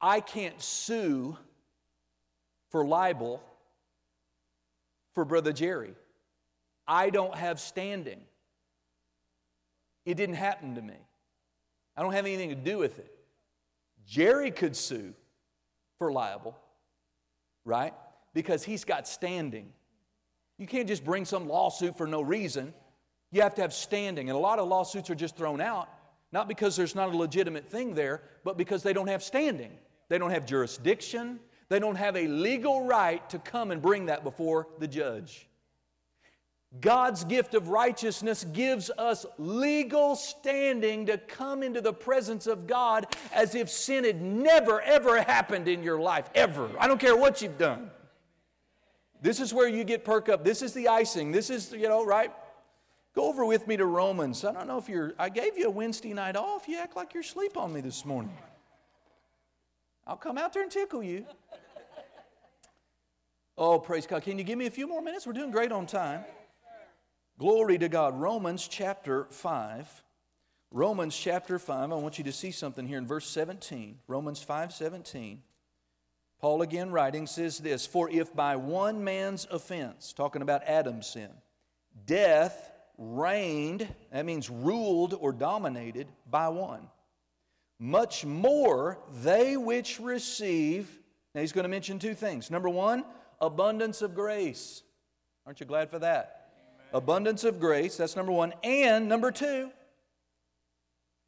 I 0.00 0.20
can't 0.20 0.60
sue 0.60 1.36
for 2.70 2.84
libel 2.84 3.42
for 5.14 5.24
brother 5.24 5.52
Jerry. 5.52 5.94
I 6.86 7.10
don't 7.10 7.34
have 7.34 7.60
standing. 7.60 8.20
It 10.04 10.16
didn't 10.16 10.34
happen 10.34 10.74
to 10.74 10.82
me. 10.82 10.96
I 11.96 12.02
don't 12.02 12.12
have 12.12 12.26
anything 12.26 12.50
to 12.50 12.56
do 12.56 12.78
with 12.78 12.98
it. 12.98 13.10
Jerry 14.06 14.50
could 14.50 14.76
sue 14.76 15.14
for 15.98 16.12
libel, 16.12 16.58
right? 17.64 17.94
Because 18.34 18.62
he's 18.62 18.84
got 18.84 19.08
standing. 19.08 19.72
You 20.58 20.66
can't 20.66 20.86
just 20.88 21.04
bring 21.04 21.24
some 21.24 21.48
lawsuit 21.48 21.96
for 21.96 22.06
no 22.06 22.20
reason. 22.20 22.74
You 23.30 23.42
have 23.42 23.54
to 23.56 23.62
have 23.62 23.72
standing. 23.72 24.28
And 24.28 24.36
a 24.36 24.40
lot 24.40 24.58
of 24.58 24.68
lawsuits 24.68 25.10
are 25.10 25.14
just 25.14 25.36
thrown 25.36 25.60
out, 25.60 25.88
not 26.30 26.46
because 26.46 26.76
there's 26.76 26.94
not 26.94 27.12
a 27.12 27.16
legitimate 27.16 27.68
thing 27.68 27.94
there, 27.94 28.22
but 28.44 28.56
because 28.56 28.82
they 28.82 28.92
don't 28.92 29.08
have 29.08 29.22
standing. 29.22 29.72
They 30.08 30.18
don't 30.18 30.30
have 30.30 30.46
jurisdiction. 30.46 31.40
They 31.68 31.78
don't 31.78 31.96
have 31.96 32.16
a 32.16 32.26
legal 32.28 32.84
right 32.84 33.28
to 33.30 33.38
come 33.38 33.70
and 33.70 33.80
bring 33.80 34.06
that 34.06 34.22
before 34.22 34.68
the 34.78 34.86
judge. 34.86 35.48
God's 36.80 37.24
gift 37.24 37.54
of 37.54 37.68
righteousness 37.68 38.44
gives 38.52 38.90
us 38.98 39.24
legal 39.38 40.16
standing 40.16 41.06
to 41.06 41.18
come 41.18 41.62
into 41.62 41.80
the 41.80 41.92
presence 41.92 42.46
of 42.46 42.66
God 42.66 43.06
as 43.32 43.54
if 43.54 43.70
sin 43.70 44.04
had 44.04 44.20
never, 44.20 44.80
ever 44.80 45.22
happened 45.22 45.68
in 45.68 45.84
your 45.84 46.00
life, 46.00 46.28
ever. 46.34 46.68
I 46.78 46.88
don't 46.88 46.98
care 46.98 47.16
what 47.16 47.42
you've 47.42 47.58
done. 47.58 47.90
This 49.24 49.40
is 49.40 49.54
where 49.54 49.66
you 49.66 49.84
get 49.84 50.04
perk 50.04 50.28
up. 50.28 50.44
This 50.44 50.60
is 50.60 50.74
the 50.74 50.88
icing. 50.88 51.32
This 51.32 51.48
is, 51.48 51.72
you 51.72 51.88
know, 51.88 52.04
right? 52.04 52.30
Go 53.14 53.26
over 53.26 53.46
with 53.46 53.66
me 53.66 53.74
to 53.78 53.86
Romans. 53.86 54.44
I 54.44 54.52
don't 54.52 54.66
know 54.66 54.76
if 54.76 54.86
you're, 54.86 55.14
I 55.18 55.30
gave 55.30 55.56
you 55.56 55.66
a 55.66 55.70
Wednesday 55.70 56.12
night 56.12 56.36
off. 56.36 56.68
You 56.68 56.76
act 56.76 56.94
like 56.94 57.14
you're 57.14 57.22
asleep 57.22 57.56
on 57.56 57.72
me 57.72 57.80
this 57.80 58.04
morning. 58.04 58.36
I'll 60.06 60.18
come 60.18 60.36
out 60.36 60.52
there 60.52 60.62
and 60.62 60.70
tickle 60.70 61.02
you. 61.02 61.24
Oh, 63.56 63.78
praise 63.78 64.06
God. 64.06 64.24
Can 64.24 64.36
you 64.36 64.44
give 64.44 64.58
me 64.58 64.66
a 64.66 64.70
few 64.70 64.86
more 64.86 65.00
minutes? 65.00 65.26
We're 65.26 65.32
doing 65.32 65.50
great 65.50 65.72
on 65.72 65.86
time. 65.86 66.22
Glory 67.38 67.78
to 67.78 67.88
God. 67.88 68.20
Romans 68.20 68.68
chapter 68.68 69.24
5. 69.30 70.02
Romans 70.70 71.16
chapter 71.16 71.58
5. 71.58 71.92
I 71.92 71.94
want 71.94 72.18
you 72.18 72.24
to 72.24 72.32
see 72.32 72.50
something 72.50 72.86
here 72.86 72.98
in 72.98 73.06
verse 73.06 73.26
17. 73.28 74.00
Romans 74.06 74.42
5 74.42 74.70
17. 74.70 75.40
Paul 76.44 76.60
again 76.60 76.90
writing 76.90 77.26
says 77.26 77.58
this 77.58 77.86
For 77.86 78.10
if 78.10 78.36
by 78.36 78.56
one 78.56 79.02
man's 79.02 79.46
offense, 79.50 80.12
talking 80.12 80.42
about 80.42 80.62
Adam's 80.64 81.06
sin, 81.06 81.30
death 82.04 82.70
reigned, 82.98 83.88
that 84.12 84.26
means 84.26 84.50
ruled 84.50 85.16
or 85.18 85.32
dominated 85.32 86.06
by 86.30 86.50
one. 86.50 86.90
Much 87.78 88.26
more 88.26 88.98
they 89.22 89.56
which 89.56 89.98
receive, 89.98 91.00
now 91.34 91.40
he's 91.40 91.52
going 91.52 91.62
to 91.62 91.70
mention 91.70 91.98
two 91.98 92.12
things. 92.12 92.50
Number 92.50 92.68
one, 92.68 93.06
abundance 93.40 94.02
of 94.02 94.14
grace. 94.14 94.82
Aren't 95.46 95.60
you 95.60 95.66
glad 95.66 95.88
for 95.88 96.00
that? 96.00 96.50
Amen. 96.74 96.88
Abundance 96.92 97.44
of 97.44 97.58
grace, 97.58 97.96
that's 97.96 98.16
number 98.16 98.32
one. 98.32 98.52
And 98.62 99.08
number 99.08 99.30
two, 99.30 99.70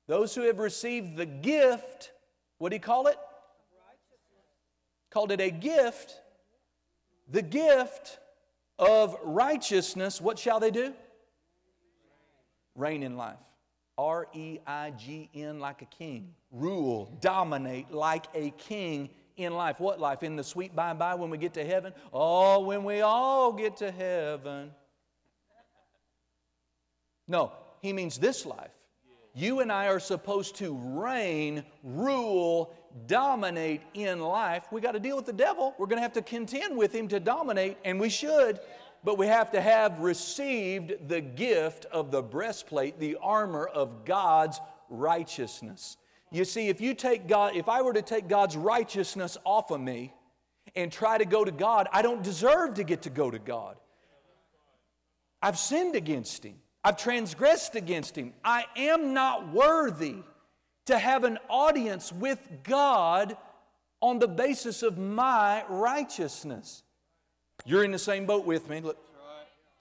those 0.09 0.35
who 0.35 0.43
have 0.43 0.59
received 0.59 1.17
the 1.17 1.25
gift, 1.25 2.13
what 2.59 2.69
do 2.69 2.77
you 2.77 2.81
call 2.81 3.07
it? 3.07 3.17
Called 5.17 5.33
it 5.33 5.41
a 5.41 5.51
gift. 5.51 6.21
The 7.31 7.41
gift 7.41 8.19
of 8.79 9.17
righteousness, 9.25 10.21
what 10.21 10.39
shall 10.39 10.61
they 10.61 10.71
do? 10.71 10.93
reign 12.75 13.03
in 13.03 13.17
life. 13.17 13.39
R 13.97 14.27
E 14.35 14.59
I 14.67 14.91
G 14.91 15.31
N, 15.33 15.59
like 15.59 15.81
a 15.81 15.87
king. 15.87 16.35
Rule, 16.51 17.17
dominate 17.23 17.91
like 17.91 18.27
a 18.35 18.51
king 18.59 19.09
in 19.39 19.55
life. 19.55 19.81
What 19.81 19.99
life? 19.99 20.23
In 20.23 20.37
the 20.37 20.45
sweet 20.45 20.77
by 20.77 20.91
and 20.91 20.99
by 20.99 21.15
when 21.15 21.31
we 21.31 21.39
get 21.39 21.55
to 21.55 21.65
heaven? 21.65 21.95
Oh, 22.13 22.61
when 22.61 22.85
we 22.85 23.01
all 23.01 23.55
get 23.55 23.79
to 23.79 23.91
heaven. 23.91 24.71
No, 27.27 27.53
he 27.81 27.95
means 27.95 28.19
this 28.19 28.45
life. 28.45 28.71
You 29.33 29.61
and 29.61 29.73
I 29.73 29.89
are 29.89 30.01
supposed 30.01 30.57
to 30.57 30.75
reign, 30.75 31.65
rule, 31.83 32.75
dominate 33.07 33.83
in 33.95 34.21
life. 34.21 34.67
We 34.71 34.81
got 34.81 34.93
to 34.93 35.01
deal 35.01 35.17
with 35.17 35.27
the 35.27 35.33
devil. 35.33 35.75
We're 35.79 35.87
going 35.87 35.99
to 35.99 36.03
have 36.03 36.15
to 36.15 36.23
contend 36.23 36.77
with 36.77 36.95
him 36.95 37.09
to 37.09 37.21
dominate, 37.21 37.77
and 37.85 38.01
we 38.01 38.09
should 38.09 38.61
but 39.07 39.19
we 39.19 39.29
have 39.29 39.53
to 39.53 39.61
have 39.61 40.01
received 40.01 41.09
the 41.09 41.21
gift 41.21 41.85
of 41.93 42.11
the 42.11 42.21
breastplate, 42.21 42.99
the 42.99 43.17
armor 43.23 43.65
of 43.65 44.05
God's 44.05 44.61
righteousness. 44.89 45.97
You 46.33 46.45
see, 46.45 46.69
if 46.69 46.81
you 46.81 46.93
take 46.93 47.29
God, 47.29 47.55
if 47.55 47.69
I 47.69 47.83
were 47.83 47.93
to 47.93 48.03
take 48.03 48.27
God's 48.27 48.57
righteousness 48.57 49.39
off 49.45 49.71
of 49.71 49.81
me 49.81 50.13
and 50.75 50.91
try 50.91 51.19
to 51.19 51.25
go 51.25 51.45
to 51.45 51.53
God, 51.53 51.87
I 51.93 52.03
don't 52.03 52.21
deserve 52.21 52.75
to 52.75 52.83
get 52.83 53.03
to 53.03 53.11
go 53.11 53.31
to 53.31 53.39
God. 53.39 53.77
I've 55.41 55.57
sinned 55.57 55.95
against 55.95 56.45
Him. 56.45 56.57
I've 56.83 56.97
transgressed 56.97 57.77
against 57.77 58.17
Him. 58.17 58.33
I 58.45 58.65
am 58.77 59.15
not 59.15 59.53
worthy 59.53 60.17
to 60.87 60.99
have 60.99 61.25
an 61.25 61.39
audience 61.49 62.13
with 62.13 62.41
God 62.63 63.37
on 64.01 64.19
the 64.19 64.29
basis 64.29 64.83
of 64.83 64.99
my 64.99 65.65
righteousness. 65.69 66.83
You're 67.65 67.85
in 67.85 67.93
the 67.93 67.99
same 67.99 68.27
boat 68.27 68.45
with 68.45 68.69
me. 68.69 68.81
Look, 68.81 68.99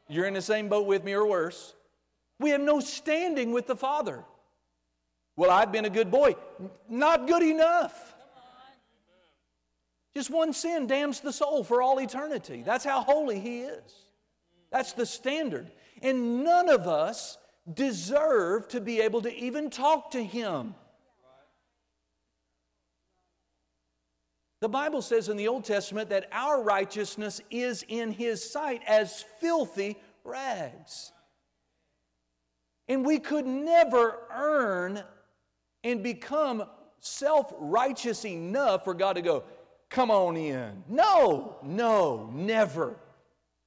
you're 0.08 0.26
in 0.26 0.34
the 0.34 0.42
same 0.42 0.70
boat 0.70 0.86
with 0.86 1.04
me 1.04 1.14
or 1.14 1.26
worse. 1.26 1.74
We 2.40 2.50
have 2.52 2.62
no 2.62 2.80
standing 2.80 3.52
with 3.52 3.68
the 3.68 3.76
Father. 3.76 4.24
Well, 5.36 5.52
I've 5.52 5.72
been 5.72 5.86
a 5.86 5.90
good 5.90 6.12
boy. 6.12 6.36
Not 6.90 7.28
good 7.28 7.44
enough. 7.44 8.14
Just 10.14 10.30
one 10.30 10.54
sin 10.54 10.88
damns 10.88 11.20
the 11.20 11.34
soul 11.34 11.64
for 11.64 11.82
all 11.82 12.00
eternity. 12.00 12.64
That's 12.66 12.86
how 12.86 13.02
holy 13.02 13.40
He 13.40 13.62
is. 13.62 13.94
That's 14.72 14.94
the 14.94 15.06
standard. 15.06 15.72
And 16.02 16.44
none 16.44 16.70
of 16.70 16.88
us 16.88 17.38
deserve 17.72 18.70
to 18.70 18.80
be 18.80 19.02
able 19.02 19.22
to 19.24 19.34
even 19.36 19.70
talk 19.70 20.12
to 20.12 20.24
Him. 20.24 20.76
The 24.66 24.70
Bible 24.70 25.04
says 25.04 25.30
in 25.30 25.38
the 25.38 25.48
Old 25.48 25.64
Testament 25.64 26.10
that 26.10 26.28
our 26.32 26.60
righteousness 26.60 27.40
is 27.52 27.86
in 27.88 28.10
His 28.10 28.44
sight 28.52 28.82
as 28.88 29.24
filthy 29.40 29.96
rags. 30.24 31.12
And 32.88 33.06
we 33.06 33.20
could 33.20 33.46
never 33.46 34.22
earn 34.34 35.04
and 35.84 36.02
become 36.02 36.64
self 37.00 37.54
righteous 37.60 38.26
enough 38.26 38.86
for 38.86 38.96
God 38.96 39.18
to 39.18 39.22
go, 39.22 39.44
come 39.92 40.10
on 40.10 40.36
in. 40.36 40.84
No, 40.90 41.58
no, 41.62 42.32
never. 42.34 42.96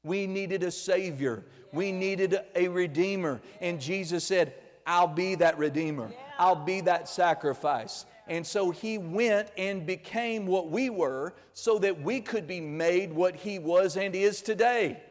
We 0.03 0.27
needed 0.27 0.65
a 0.65 0.73
Savior, 0.73 1.45
we 1.73 1.93
needed 1.93 2.41
a 2.57 2.67
Redeemer. 2.67 3.41
And 3.61 3.81
Jesus 3.81 4.25
said, 4.25 4.53
I'll 4.85 5.07
be 5.07 5.37
that 5.37 5.59
Redeemer, 5.59 6.11
I'll 6.41 6.57
be 6.57 6.81
that 6.81 7.09
sacrifice. 7.09 8.05
And 8.29 8.47
so 8.47 8.71
he 8.71 8.99
went 8.99 9.49
and 9.57 9.87
became 9.87 10.47
what 10.47 10.71
we 10.71 10.91
were 10.91 11.35
so 11.55 11.79
that 11.79 12.03
we 12.03 12.21
could 12.21 12.47
be 12.47 12.61
made 12.61 13.13
what 13.13 13.35
he 13.35 13.59
was 13.59 13.97
and 13.97 14.15
is 14.15 14.43
today. 14.43 15.03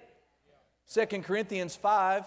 2 0.94 1.06
Corinthians 1.24 1.76
5, 1.76 2.26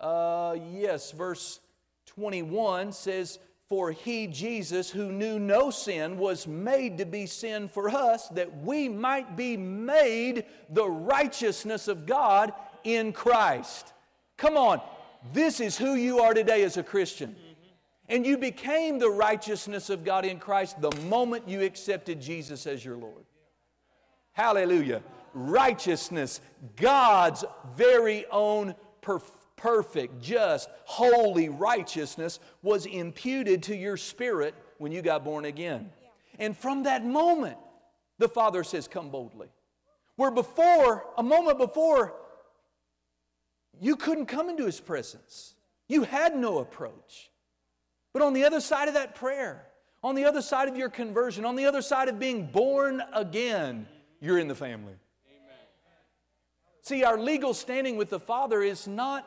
uh, 0.00 0.56
yes, 0.72 1.12
verse 1.12 1.60
21 2.06 2.92
says, 2.92 3.38
For 3.68 3.92
he, 3.92 4.26
Jesus, 4.26 4.90
who 4.90 5.12
knew 5.12 5.38
no 5.38 5.70
sin, 5.70 6.18
was 6.18 6.46
made 6.46 6.98
to 6.98 7.06
be 7.06 7.26
sin 7.26 7.68
for 7.68 7.88
us, 7.88 8.28
that 8.30 8.62
we 8.62 8.88
might 8.88 9.36
be 9.36 9.56
made 9.56 10.44
the 10.68 10.88
righteousness 10.88 11.88
of 11.88 12.04
God 12.04 12.52
in 12.84 13.12
Christ. 13.12 13.92
Come 14.36 14.56
on, 14.56 14.80
this 15.32 15.60
is 15.60 15.78
who 15.78 15.94
you 15.94 16.18
are 16.18 16.34
today 16.34 16.64
as 16.64 16.76
a 16.76 16.82
Christian. 16.82 17.36
And 18.08 18.26
you 18.26 18.36
became 18.36 18.98
the 18.98 19.10
righteousness 19.10 19.88
of 19.90 20.04
God 20.04 20.24
in 20.24 20.38
Christ 20.38 20.80
the 20.80 20.94
moment 21.02 21.48
you 21.48 21.62
accepted 21.62 22.20
Jesus 22.20 22.66
as 22.66 22.84
your 22.84 22.96
Lord. 22.96 23.24
Hallelujah. 24.32 25.02
Righteousness, 25.34 26.40
God's 26.76 27.44
very 27.76 28.26
own 28.30 28.74
perfect, 29.56 30.20
just, 30.20 30.68
holy 30.84 31.48
righteousness 31.48 32.40
was 32.62 32.86
imputed 32.86 33.62
to 33.64 33.76
your 33.76 33.96
spirit 33.96 34.54
when 34.78 34.92
you 34.92 35.00
got 35.02 35.24
born 35.24 35.44
again. 35.44 35.90
And 36.38 36.56
from 36.56 36.82
that 36.84 37.04
moment, 37.04 37.56
the 38.18 38.28
Father 38.28 38.64
says, 38.64 38.88
Come 38.88 39.10
boldly. 39.10 39.48
Where 40.16 40.30
before, 40.30 41.04
a 41.16 41.22
moment 41.22 41.58
before, 41.58 42.14
you 43.80 43.96
couldn't 43.96 44.26
come 44.26 44.48
into 44.48 44.66
His 44.66 44.80
presence, 44.80 45.54
you 45.88 46.04
had 46.04 46.36
no 46.36 46.58
approach. 46.58 47.30
But 48.12 48.22
on 48.22 48.32
the 48.32 48.44
other 48.44 48.60
side 48.60 48.88
of 48.88 48.94
that 48.94 49.14
prayer, 49.14 49.66
on 50.02 50.14
the 50.14 50.24
other 50.24 50.42
side 50.42 50.68
of 50.68 50.76
your 50.76 50.88
conversion, 50.90 51.44
on 51.44 51.56
the 51.56 51.66
other 51.66 51.82
side 51.82 52.08
of 52.08 52.18
being 52.18 52.46
born 52.46 53.02
again, 53.12 53.86
you're 54.20 54.38
in 54.38 54.48
the 54.48 54.54
family. 54.54 54.94
Amen. 55.26 55.66
See, 56.82 57.04
our 57.04 57.18
legal 57.18 57.54
standing 57.54 57.96
with 57.96 58.10
the 58.10 58.20
Father 58.20 58.62
is 58.62 58.86
not, 58.86 59.26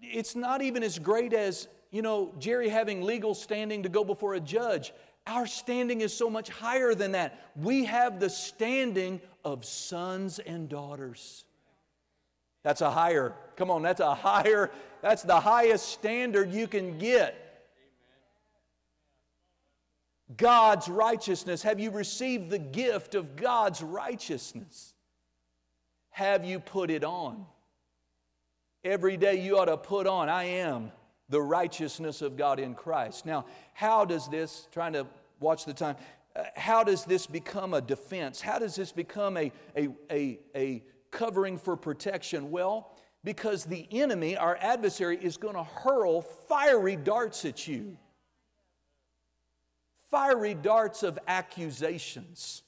it's 0.00 0.36
not 0.36 0.62
even 0.62 0.82
as 0.82 0.98
great 0.98 1.32
as, 1.32 1.68
you 1.90 2.02
know, 2.02 2.32
Jerry 2.38 2.68
having 2.68 3.02
legal 3.02 3.34
standing 3.34 3.82
to 3.82 3.88
go 3.88 4.04
before 4.04 4.34
a 4.34 4.40
judge. 4.40 4.92
Our 5.26 5.46
standing 5.46 6.00
is 6.00 6.12
so 6.12 6.28
much 6.28 6.48
higher 6.50 6.94
than 6.94 7.12
that. 7.12 7.50
We 7.56 7.84
have 7.84 8.20
the 8.20 8.30
standing 8.30 9.20
of 9.44 9.64
sons 9.64 10.38
and 10.38 10.68
daughters. 10.68 11.44
That's 12.62 12.80
a 12.80 12.90
higher, 12.90 13.34
come 13.56 13.70
on, 13.70 13.82
that's 13.82 14.00
a 14.00 14.14
higher, 14.14 14.70
that's 15.00 15.22
the 15.22 15.40
highest 15.40 15.88
standard 15.88 16.52
you 16.52 16.68
can 16.68 16.98
get. 16.98 17.51
God's 20.36 20.88
righteousness? 20.88 21.62
Have 21.62 21.80
you 21.80 21.90
received 21.90 22.50
the 22.50 22.58
gift 22.58 23.14
of 23.14 23.36
God's 23.36 23.82
righteousness? 23.82 24.94
Have 26.10 26.44
you 26.44 26.60
put 26.60 26.90
it 26.90 27.04
on? 27.04 27.46
Every 28.84 29.16
day 29.16 29.40
you 29.40 29.58
ought 29.58 29.66
to 29.66 29.76
put 29.76 30.06
on, 30.06 30.28
I 30.28 30.44
am 30.44 30.92
the 31.28 31.40
righteousness 31.40 32.20
of 32.20 32.36
God 32.36 32.58
in 32.58 32.74
Christ. 32.74 33.24
Now, 33.24 33.46
how 33.74 34.04
does 34.04 34.28
this, 34.28 34.68
trying 34.70 34.92
to 34.92 35.06
watch 35.40 35.64
the 35.64 35.72
time, 35.72 35.96
uh, 36.34 36.44
how 36.56 36.84
does 36.84 37.04
this 37.04 37.26
become 37.26 37.74
a 37.74 37.80
defense? 37.80 38.40
How 38.40 38.58
does 38.58 38.74
this 38.74 38.92
become 38.92 39.36
a, 39.36 39.52
a, 39.76 39.88
a, 40.10 40.40
a 40.54 40.84
covering 41.10 41.58
for 41.58 41.76
protection? 41.76 42.50
Well, 42.50 42.90
because 43.24 43.64
the 43.64 43.86
enemy, 43.90 44.36
our 44.36 44.56
adversary, 44.60 45.16
is 45.16 45.36
going 45.36 45.54
to 45.54 45.64
hurl 45.64 46.22
fiery 46.22 46.96
darts 46.96 47.44
at 47.44 47.68
you 47.68 47.96
fiery 50.12 50.54
darts 50.54 51.02
of 51.02 51.18
accusations. 51.26 52.62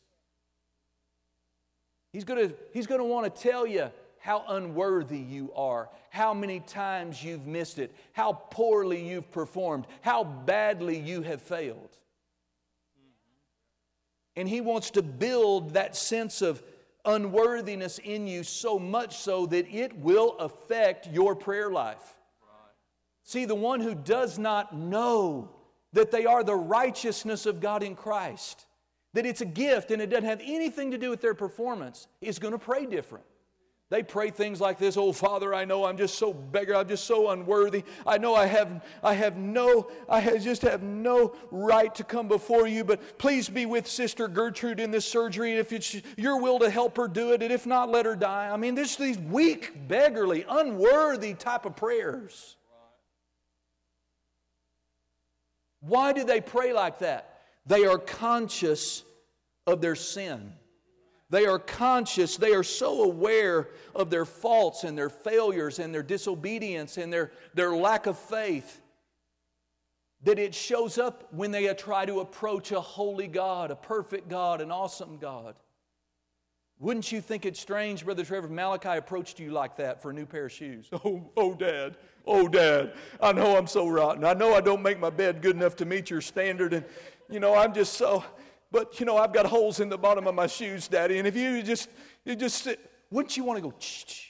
He's 2.12 2.24
going 2.24 2.48
to, 2.48 2.54
he's 2.72 2.88
going 2.88 3.00
to 3.00 3.04
want 3.04 3.33
to 3.33 3.42
tell 3.42 3.66
you 3.66 3.92
how 4.18 4.44
unworthy 4.48 5.18
you 5.18 5.52
are, 5.54 5.90
how 6.09 6.33
many 6.33 6.59
times 6.61 7.22
you've 7.22 7.46
missed 7.46 7.78
it, 7.78 7.94
how 8.14 8.33
poorly 8.50 9.07
you've 9.07 9.30
performed, 9.30 9.87
how 10.00 10.24
badly 10.24 10.98
you 10.98 11.20
have 11.20 11.42
failed. 11.42 11.98
And 14.35 14.48
he 14.48 14.62
wants 14.62 14.90
to 14.92 15.02
build 15.02 15.74
that 15.74 15.94
sense 15.94 16.40
of 16.40 16.62
unworthiness 17.04 17.98
in 17.98 18.26
you 18.26 18.42
so 18.42 18.78
much 18.78 19.18
so 19.18 19.44
that 19.46 19.68
it 19.68 19.94
will 19.98 20.38
affect 20.38 21.07
your 21.09 21.37
prayer 21.37 21.70
life. 21.70 22.16
See, 23.22 23.44
the 23.44 23.54
one 23.54 23.80
who 23.80 23.94
does 23.94 24.38
not 24.38 24.74
know 24.74 25.50
that 25.94 26.11
they 26.11 26.26
are 26.26 26.44
the 26.44 26.54
righteousness 26.54 27.46
of 27.46 27.61
God 27.61 27.83
in 27.83 27.96
Christ, 27.96 28.66
that 29.14 29.24
it's 29.24 29.40
a 29.40 29.46
gift 29.46 29.90
and 29.90 30.02
it 30.02 30.11
doesn't 30.11 30.24
have 30.24 30.42
anything 30.44 30.90
to 30.90 30.98
do 30.98 31.09
with 31.09 31.20
their 31.20 31.35
performance, 31.35 32.07
is 32.20 32.38
going 32.38 32.52
to 32.52 32.59
pray 32.59 32.85
different. 32.85 33.24
They 33.90 34.02
pray 34.02 34.30
things 34.30 34.61
like 34.61 34.78
this, 34.78 34.96
"Oh 34.96 35.12
Father, 35.12 35.54
I 35.54 35.66
know 35.66 35.85
I'm 35.85 35.96
just 35.96 36.16
so 36.16 36.33
beggar, 36.33 36.74
I'm 36.74 36.88
just 36.88 37.04
so 37.04 37.30
unworthy. 37.30 37.85
I 38.04 38.18
know 38.18 38.35
I 38.35 38.46
have 38.46 38.85
I 39.04 39.14
have 39.14 39.37
no 39.37 39.88
I 40.09 40.20
have 40.20 40.42
just 40.42 40.62
have 40.62 40.83
no 40.83 41.37
right 41.52 41.94
to 41.94 42.02
come 42.02 42.26
before 42.26 42.66
you, 42.66 42.83
but 42.83 43.18
please 43.18 43.48
be 43.48 43.66
with 43.66 43.87
Sister 43.87 44.26
Gertrude 44.26 44.80
in 44.80 44.90
this 44.90 45.04
surgery 45.04 45.50
and 45.50 45.61
if 45.61 45.72
it's 45.72 45.94
your 46.16 46.40
will 46.40 46.59
to 46.61 46.70
help 46.70 46.96
her 46.96 47.07
do 47.07 47.33
it, 47.33 47.42
and 47.42 47.52
if 47.52 47.66
not, 47.66 47.90
let 47.90 48.07
her 48.07 48.16
die." 48.16 48.48
I 48.50 48.57
mean, 48.57 48.74
there's 48.74 48.96
these 48.96 49.18
weak, 49.18 49.87
beggarly, 49.87 50.44
unworthy 50.48 51.35
type 51.35 51.66
of 51.66 51.76
prayers. 51.76 52.57
Why 55.86 56.12
do 56.12 56.24
they 56.24 56.40
pray 56.40 56.72
like 56.72 57.00
that? 57.00 57.40
They 57.66 57.84
are 57.84 57.98
conscious 57.98 59.02
of 59.66 59.80
their 59.80 59.94
sin. 59.94 60.52
They 61.30 61.46
are 61.46 61.58
conscious, 61.58 62.36
they 62.36 62.52
are 62.52 62.62
so 62.62 63.02
aware 63.02 63.70
of 63.94 64.08
their 64.08 64.24
faults 64.24 64.84
and 64.84 64.96
their 64.96 65.08
failures 65.08 65.78
and 65.78 65.92
their 65.92 66.02
disobedience 66.02 66.96
and 66.96 67.12
their, 67.12 67.32
their 67.54 67.74
lack 67.74 68.06
of 68.06 68.18
faith 68.18 68.82
that 70.22 70.38
it 70.38 70.54
shows 70.54 70.96
up 70.96 71.32
when 71.32 71.50
they 71.50 71.72
try 71.74 72.06
to 72.06 72.20
approach 72.20 72.72
a 72.72 72.80
holy 72.80 73.26
God, 73.26 73.70
a 73.70 73.76
perfect 73.76 74.28
God, 74.28 74.60
an 74.60 74.70
awesome 74.70 75.18
God. 75.18 75.56
Wouldn't 76.84 77.10
you 77.10 77.22
think 77.22 77.46
it 77.46 77.56
strange, 77.56 78.04
Brother 78.04 78.26
Trevor, 78.26 78.48
Malachi 78.48 78.98
approached 78.98 79.40
you 79.40 79.50
like 79.52 79.76
that 79.76 80.02
for 80.02 80.10
a 80.10 80.12
new 80.12 80.26
pair 80.26 80.44
of 80.44 80.52
shoes? 80.52 80.90
Oh, 80.92 81.30
oh, 81.34 81.54
Dad. 81.54 81.96
Oh, 82.26 82.46
Dad. 82.46 82.92
I 83.22 83.32
know 83.32 83.56
I'm 83.56 83.66
so 83.66 83.88
rotten. 83.88 84.22
I 84.22 84.34
know 84.34 84.52
I 84.52 84.60
don't 84.60 84.82
make 84.82 85.00
my 85.00 85.08
bed 85.08 85.40
good 85.40 85.56
enough 85.56 85.76
to 85.76 85.86
meet 85.86 86.10
your 86.10 86.20
standard. 86.20 86.74
And, 86.74 86.84
you 87.30 87.40
know, 87.40 87.54
I'm 87.54 87.72
just 87.72 87.94
so, 87.94 88.22
but, 88.70 89.00
you 89.00 89.06
know, 89.06 89.16
I've 89.16 89.32
got 89.32 89.46
holes 89.46 89.80
in 89.80 89.88
the 89.88 89.96
bottom 89.96 90.26
of 90.26 90.34
my 90.34 90.46
shoes, 90.46 90.86
Daddy. 90.86 91.16
And 91.16 91.26
if 91.26 91.34
you 91.34 91.62
just, 91.62 91.88
you 92.26 92.36
just 92.36 92.68
wouldn't 93.10 93.34
you 93.34 93.44
want 93.44 93.56
to 93.56 93.62
go, 93.62 93.74
shh, 93.78 94.26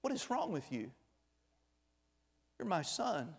What 0.00 0.12
is 0.12 0.28
wrong 0.30 0.50
with 0.50 0.72
you? 0.72 0.90
You're 2.58 2.66
my 2.66 2.82
son. 2.82 3.32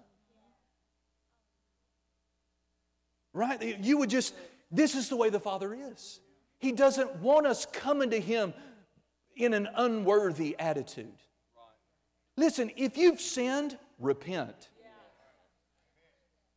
Right? 3.33 3.79
You 3.81 3.97
would 3.97 4.09
just, 4.09 4.33
this 4.71 4.95
is 4.95 5.09
the 5.09 5.17
way 5.17 5.29
the 5.29 5.41
Father 5.41 5.77
is. 5.91 6.21
He 6.65 6.71
doesn't 6.71 7.17
want 7.17 7.45
us 7.45 7.67
coming 7.67 8.09
to 8.09 8.19
Him 8.19 8.51
in 9.35 9.53
an 9.53 9.69
unworthy 9.75 10.55
attitude. 10.57 11.13
Listen, 12.37 12.71
if 12.75 12.97
you've 12.97 13.21
sinned, 13.21 13.77
repent. 13.99 14.69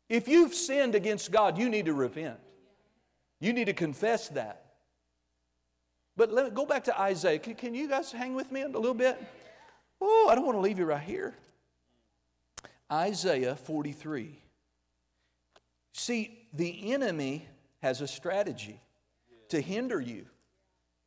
If 0.08 0.26
you've 0.26 0.54
sinned 0.54 0.94
against 0.94 1.30
God, 1.30 1.58
you 1.58 1.68
need 1.68 1.84
to 1.84 1.92
repent. 1.92 2.38
You 3.38 3.52
need 3.52 3.66
to 3.66 3.74
confess 3.74 4.28
that. 4.30 4.64
But 6.16 6.32
let, 6.32 6.54
go 6.54 6.64
back 6.64 6.84
to 6.84 6.98
Isaiah. 6.98 7.38
Can, 7.38 7.54
can 7.54 7.74
you 7.74 7.86
guys 7.86 8.10
hang 8.10 8.34
with 8.34 8.50
me 8.50 8.62
a 8.62 8.68
little 8.68 8.94
bit? 8.94 9.22
Oh, 10.00 10.28
I 10.30 10.34
don't 10.34 10.46
want 10.46 10.56
to 10.56 10.62
leave 10.62 10.78
you 10.78 10.86
right 10.86 11.02
here. 11.02 11.36
Isaiah 12.90 13.56
43. 13.56 14.40
See, 15.92 16.48
the 16.54 16.94
enemy 16.94 17.46
has 17.82 18.00
a 18.00 18.08
strategy 18.08 18.80
to 19.48 19.60
hinder 19.60 20.00
you, 20.00 20.26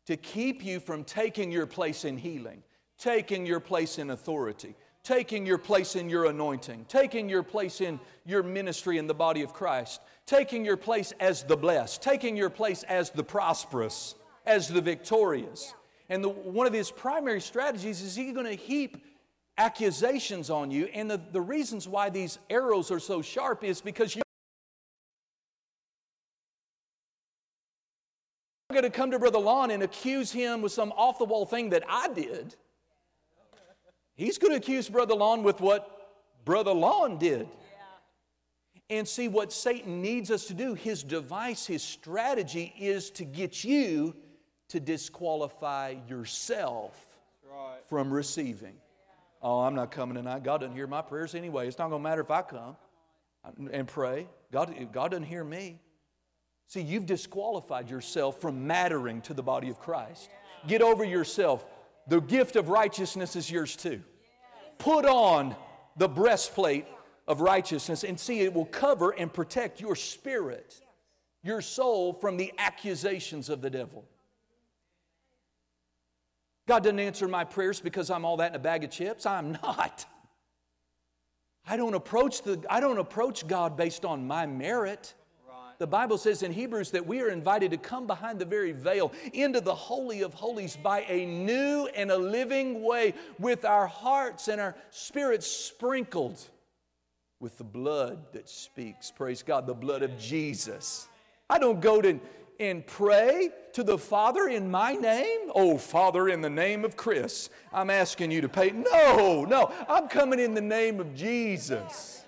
to 0.07 0.17
keep 0.17 0.63
you 0.63 0.79
from 0.79 1.03
taking 1.03 1.51
your 1.51 1.65
place 1.65 2.05
in 2.05 2.17
healing, 2.17 2.63
taking 2.97 3.45
your 3.45 3.59
place 3.59 3.97
in 3.97 4.09
authority, 4.09 4.75
taking 5.03 5.45
your 5.45 5.57
place 5.57 5.95
in 5.95 6.09
your 6.09 6.25
anointing, 6.25 6.85
taking 6.87 7.27
your 7.27 7.43
place 7.43 7.81
in 7.81 7.99
your 8.25 8.43
ministry 8.43 8.97
in 8.97 9.07
the 9.07 9.13
body 9.13 9.41
of 9.41 9.53
Christ, 9.53 10.01
taking 10.25 10.63
your 10.63 10.77
place 10.77 11.11
as 11.19 11.43
the 11.43 11.57
blessed, 11.57 12.01
taking 12.01 12.37
your 12.37 12.49
place 12.49 12.83
as 12.83 13.09
the 13.09 13.23
prosperous, 13.23 14.15
as 14.45 14.67
the 14.67 14.81
victorious. 14.81 15.73
And 16.09 16.23
the, 16.23 16.29
one 16.29 16.67
of 16.67 16.73
his 16.73 16.91
primary 16.91 17.41
strategies 17.41 18.01
is 18.01 18.15
he's 18.15 18.33
going 18.33 18.45
to 18.45 18.55
heap 18.55 19.03
accusations 19.57 20.49
on 20.49 20.71
you. 20.71 20.85
And 20.93 21.09
the, 21.09 21.21
the 21.31 21.41
reasons 21.41 21.87
why 21.87 22.09
these 22.09 22.37
arrows 22.49 22.91
are 22.91 22.99
so 22.99 23.21
sharp 23.21 23.63
is 23.63 23.81
because 23.81 24.15
you 24.15 24.21
going 28.71 28.83
to 28.83 28.89
come 28.89 29.11
to 29.11 29.19
Brother 29.19 29.39
Lon 29.39 29.71
and 29.71 29.83
accuse 29.83 30.31
him 30.31 30.61
with 30.61 30.71
some 30.71 30.91
off 30.93 31.17
the 31.17 31.25
wall 31.25 31.45
thing 31.45 31.69
that 31.69 31.83
I 31.87 32.07
did. 32.09 32.55
He's 34.15 34.37
going 34.37 34.51
to 34.51 34.57
accuse 34.57 34.89
Brother 34.89 35.15
Lon 35.15 35.43
with 35.43 35.61
what 35.61 36.11
Brother 36.45 36.73
Lon 36.73 37.17
did. 37.17 37.47
And 38.89 39.07
see 39.07 39.29
what 39.29 39.53
Satan 39.53 40.01
needs 40.01 40.29
us 40.31 40.47
to 40.47 40.53
do, 40.53 40.73
his 40.73 41.01
device, 41.01 41.65
his 41.65 41.81
strategy 41.81 42.73
is 42.77 43.09
to 43.11 43.23
get 43.23 43.63
you 43.63 44.13
to 44.67 44.81
disqualify 44.81 45.95
yourself 46.09 47.01
right. 47.49 47.79
from 47.87 48.11
receiving. 48.11 48.73
Oh, 49.41 49.61
I'm 49.61 49.75
not 49.75 49.91
coming 49.91 50.15
tonight. 50.15 50.43
God 50.43 50.59
doesn't 50.59 50.75
hear 50.75 50.87
my 50.87 51.01
prayers 51.01 51.35
anyway. 51.35 51.67
It's 51.67 51.77
not 51.77 51.89
going 51.89 52.01
to 52.01 52.09
matter 52.09 52.21
if 52.21 52.31
I 52.31 52.41
come. 52.41 52.75
and 53.71 53.87
pray. 53.87 54.27
God, 54.51 54.75
God 54.91 55.11
doesn't 55.11 55.23
hear 55.23 55.43
me. 55.43 55.79
See, 56.71 56.79
you've 56.79 57.05
disqualified 57.05 57.89
yourself 57.89 58.39
from 58.39 58.65
mattering 58.65 59.19
to 59.23 59.33
the 59.33 59.43
body 59.43 59.69
of 59.69 59.77
Christ. 59.77 60.29
Get 60.67 60.81
over 60.81 61.03
yourself. 61.03 61.65
The 62.07 62.21
gift 62.21 62.55
of 62.55 62.69
righteousness 62.69 63.35
is 63.35 63.51
yours 63.51 63.75
too. 63.75 64.01
Put 64.77 65.05
on 65.05 65.53
the 65.97 66.07
breastplate 66.07 66.85
of 67.27 67.41
righteousness 67.41 68.05
and 68.05 68.17
see 68.17 68.39
it 68.39 68.53
will 68.53 68.67
cover 68.67 69.11
and 69.11 69.33
protect 69.33 69.81
your 69.81 69.97
spirit, 69.97 70.79
your 71.43 71.59
soul 71.59 72.13
from 72.13 72.37
the 72.37 72.53
accusations 72.57 73.49
of 73.49 73.61
the 73.61 73.69
devil. 73.69 74.05
God 76.69 76.83
doesn't 76.83 77.01
answer 77.01 77.27
my 77.27 77.43
prayers 77.43 77.81
because 77.81 78.09
I'm 78.09 78.23
all 78.23 78.37
that 78.37 78.51
in 78.51 78.55
a 78.55 78.59
bag 78.59 78.85
of 78.85 78.91
chips. 78.91 79.25
I'm 79.25 79.51
not. 79.61 80.05
I 81.67 81.75
don't 81.75 81.95
approach, 81.95 82.43
the, 82.43 82.63
I 82.69 82.79
don't 82.79 82.97
approach 82.97 83.45
God 83.45 83.75
based 83.75 84.05
on 84.05 84.25
my 84.25 84.45
merit. 84.45 85.15
The 85.81 85.87
Bible 85.87 86.19
says 86.19 86.43
in 86.43 86.51
Hebrews 86.51 86.91
that 86.91 87.07
we 87.07 87.21
are 87.21 87.29
invited 87.29 87.71
to 87.71 87.77
come 87.77 88.05
behind 88.05 88.37
the 88.37 88.45
very 88.45 88.71
veil 88.71 89.11
into 89.33 89.59
the 89.59 89.73
Holy 89.73 90.21
of 90.21 90.31
Holies 90.31 90.77
by 90.77 91.03
a 91.09 91.25
new 91.25 91.89
and 91.95 92.11
a 92.11 92.17
living 92.19 92.83
way 92.83 93.15
with 93.39 93.65
our 93.65 93.87
hearts 93.87 94.47
and 94.47 94.61
our 94.61 94.75
spirits 94.91 95.47
sprinkled 95.47 96.39
with 97.39 97.57
the 97.57 97.63
blood 97.63 98.31
that 98.33 98.47
speaks. 98.47 99.09
Praise 99.09 99.41
God, 99.41 99.65
the 99.65 99.73
blood 99.73 100.03
of 100.03 100.19
Jesus. 100.19 101.07
I 101.49 101.57
don't 101.57 101.81
go 101.81 101.99
to 101.99 102.19
and 102.59 102.85
pray 102.85 103.49
to 103.73 103.81
the 103.81 103.97
Father 103.97 104.49
in 104.49 104.69
my 104.69 104.93
name? 104.93 105.49
Oh, 105.55 105.79
Father, 105.79 106.29
in 106.29 106.41
the 106.41 106.49
name 106.51 106.85
of 106.85 106.95
Chris, 106.95 107.49
I'm 107.73 107.89
asking 107.89 108.29
you 108.29 108.41
to 108.41 108.49
pay. 108.49 108.69
No, 108.69 109.45
no, 109.45 109.73
I'm 109.89 110.07
coming 110.07 110.39
in 110.39 110.53
the 110.53 110.61
name 110.61 110.99
of 110.99 111.15
Jesus. 111.15 112.23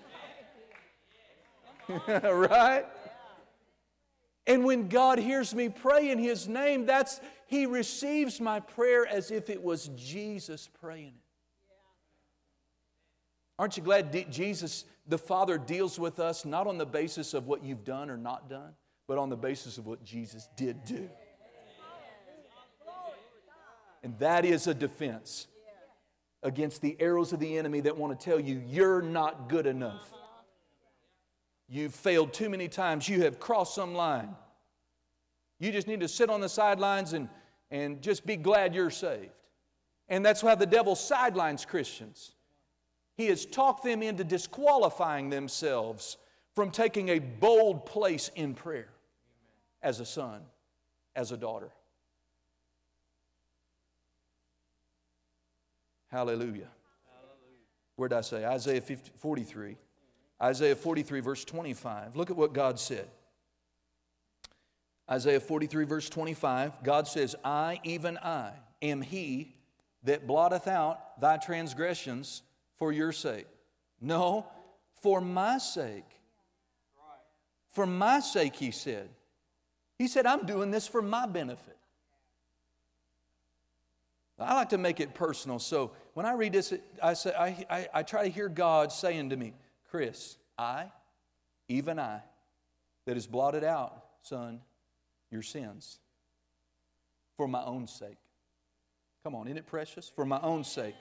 right? 2.08 2.84
And 4.46 4.64
when 4.64 4.88
God 4.88 5.18
hears 5.18 5.54
me 5.54 5.68
pray 5.68 6.10
in 6.10 6.18
His 6.18 6.46
name, 6.46 6.86
that's 6.86 7.20
He 7.46 7.66
receives 7.66 8.40
my 8.40 8.60
prayer 8.60 9.06
as 9.06 9.30
if 9.30 9.48
it 9.48 9.62
was 9.62 9.88
Jesus 9.96 10.68
praying 10.80 11.14
it. 11.14 11.24
Aren't 13.58 13.76
you 13.76 13.82
glad 13.82 14.30
Jesus, 14.30 14.84
the 15.06 15.18
Father, 15.18 15.58
deals 15.58 15.98
with 15.98 16.18
us 16.18 16.44
not 16.44 16.66
on 16.66 16.76
the 16.76 16.86
basis 16.86 17.34
of 17.34 17.46
what 17.46 17.62
you've 17.62 17.84
done 17.84 18.10
or 18.10 18.16
not 18.16 18.50
done, 18.50 18.72
but 19.06 19.16
on 19.16 19.30
the 19.30 19.36
basis 19.36 19.78
of 19.78 19.86
what 19.86 20.04
Jesus 20.04 20.48
did 20.56 20.84
do? 20.84 21.08
And 24.02 24.18
that 24.18 24.44
is 24.44 24.66
a 24.66 24.74
defense 24.74 25.46
against 26.42 26.82
the 26.82 26.96
arrows 27.00 27.32
of 27.32 27.40
the 27.40 27.56
enemy 27.56 27.80
that 27.80 27.96
want 27.96 28.18
to 28.18 28.22
tell 28.22 28.38
you 28.38 28.62
you're 28.66 29.00
not 29.00 29.48
good 29.48 29.66
enough. 29.66 30.12
You've 31.68 31.94
failed 31.94 32.32
too 32.32 32.48
many 32.48 32.68
times. 32.68 33.08
You 33.08 33.22
have 33.22 33.40
crossed 33.40 33.74
some 33.74 33.94
line. 33.94 34.34
You 35.58 35.72
just 35.72 35.86
need 35.86 36.00
to 36.00 36.08
sit 36.08 36.30
on 36.30 36.40
the 36.40 36.48
sidelines 36.48 37.12
and, 37.12 37.28
and 37.70 38.02
just 38.02 38.26
be 38.26 38.36
glad 38.36 38.74
you're 38.74 38.90
saved. 38.90 39.30
And 40.08 40.24
that's 40.24 40.42
why 40.42 40.54
the 40.54 40.66
devil 40.66 40.94
sidelines 40.94 41.64
Christians. 41.64 42.32
He 43.16 43.26
has 43.26 43.46
talked 43.46 43.84
them 43.84 44.02
into 44.02 44.24
disqualifying 44.24 45.30
themselves 45.30 46.18
from 46.54 46.70
taking 46.70 47.08
a 47.08 47.18
bold 47.18 47.86
place 47.86 48.30
in 48.34 48.54
prayer 48.54 48.88
as 49.82 50.00
a 50.00 50.06
son, 50.06 50.42
as 51.16 51.32
a 51.32 51.36
daughter. 51.36 51.70
Hallelujah. 56.10 56.42
Hallelujah. 56.42 56.68
Where 57.96 58.08
did 58.08 58.18
I 58.18 58.20
say? 58.20 58.44
Isaiah 58.44 58.80
50, 58.80 59.12
43. 59.16 59.76
Isaiah 60.42 60.76
43, 60.76 61.20
verse 61.20 61.44
25. 61.44 62.16
Look 62.16 62.30
at 62.30 62.36
what 62.36 62.52
God 62.52 62.78
said. 62.78 63.08
Isaiah 65.10 65.40
43, 65.40 65.84
verse 65.84 66.08
25. 66.08 66.82
God 66.82 67.06
says, 67.06 67.36
I, 67.44 67.80
even 67.84 68.18
I, 68.18 68.52
am 68.82 69.02
he 69.02 69.54
that 70.04 70.26
blotteth 70.26 70.66
out 70.66 71.20
thy 71.20 71.36
transgressions 71.36 72.42
for 72.76 72.92
your 72.92 73.12
sake. 73.12 73.46
No, 74.00 74.46
for 75.02 75.20
my 75.20 75.58
sake. 75.58 76.04
For 77.70 77.86
my 77.86 78.20
sake, 78.20 78.56
he 78.56 78.70
said. 78.70 79.08
He 79.98 80.08
said, 80.08 80.26
I'm 80.26 80.46
doing 80.46 80.70
this 80.70 80.86
for 80.86 81.02
my 81.02 81.26
benefit. 81.26 81.76
I 84.38 84.54
like 84.54 84.70
to 84.70 84.78
make 84.78 85.00
it 85.00 85.14
personal. 85.14 85.58
So 85.58 85.92
when 86.14 86.26
I 86.26 86.32
read 86.32 86.52
this, 86.52 86.72
I, 87.02 87.14
say, 87.14 87.32
I, 87.38 87.66
I, 87.70 87.88
I 87.94 88.02
try 88.02 88.24
to 88.24 88.28
hear 88.28 88.48
God 88.48 88.90
saying 88.90 89.30
to 89.30 89.36
me, 89.36 89.54
Chris, 89.94 90.38
I, 90.58 90.86
even 91.68 92.00
I, 92.00 92.20
that 93.06 93.16
is 93.16 93.28
blotted 93.28 93.62
out, 93.62 94.04
son, 94.22 94.60
your 95.30 95.40
sins 95.40 96.00
for 97.36 97.46
my 97.46 97.62
own 97.62 97.86
sake. 97.86 98.18
Come 99.22 99.36
on, 99.36 99.46
isn't 99.46 99.56
it 99.56 99.68
precious? 99.68 100.08
For 100.08 100.26
my 100.26 100.40
own 100.40 100.64
sake. 100.64 100.96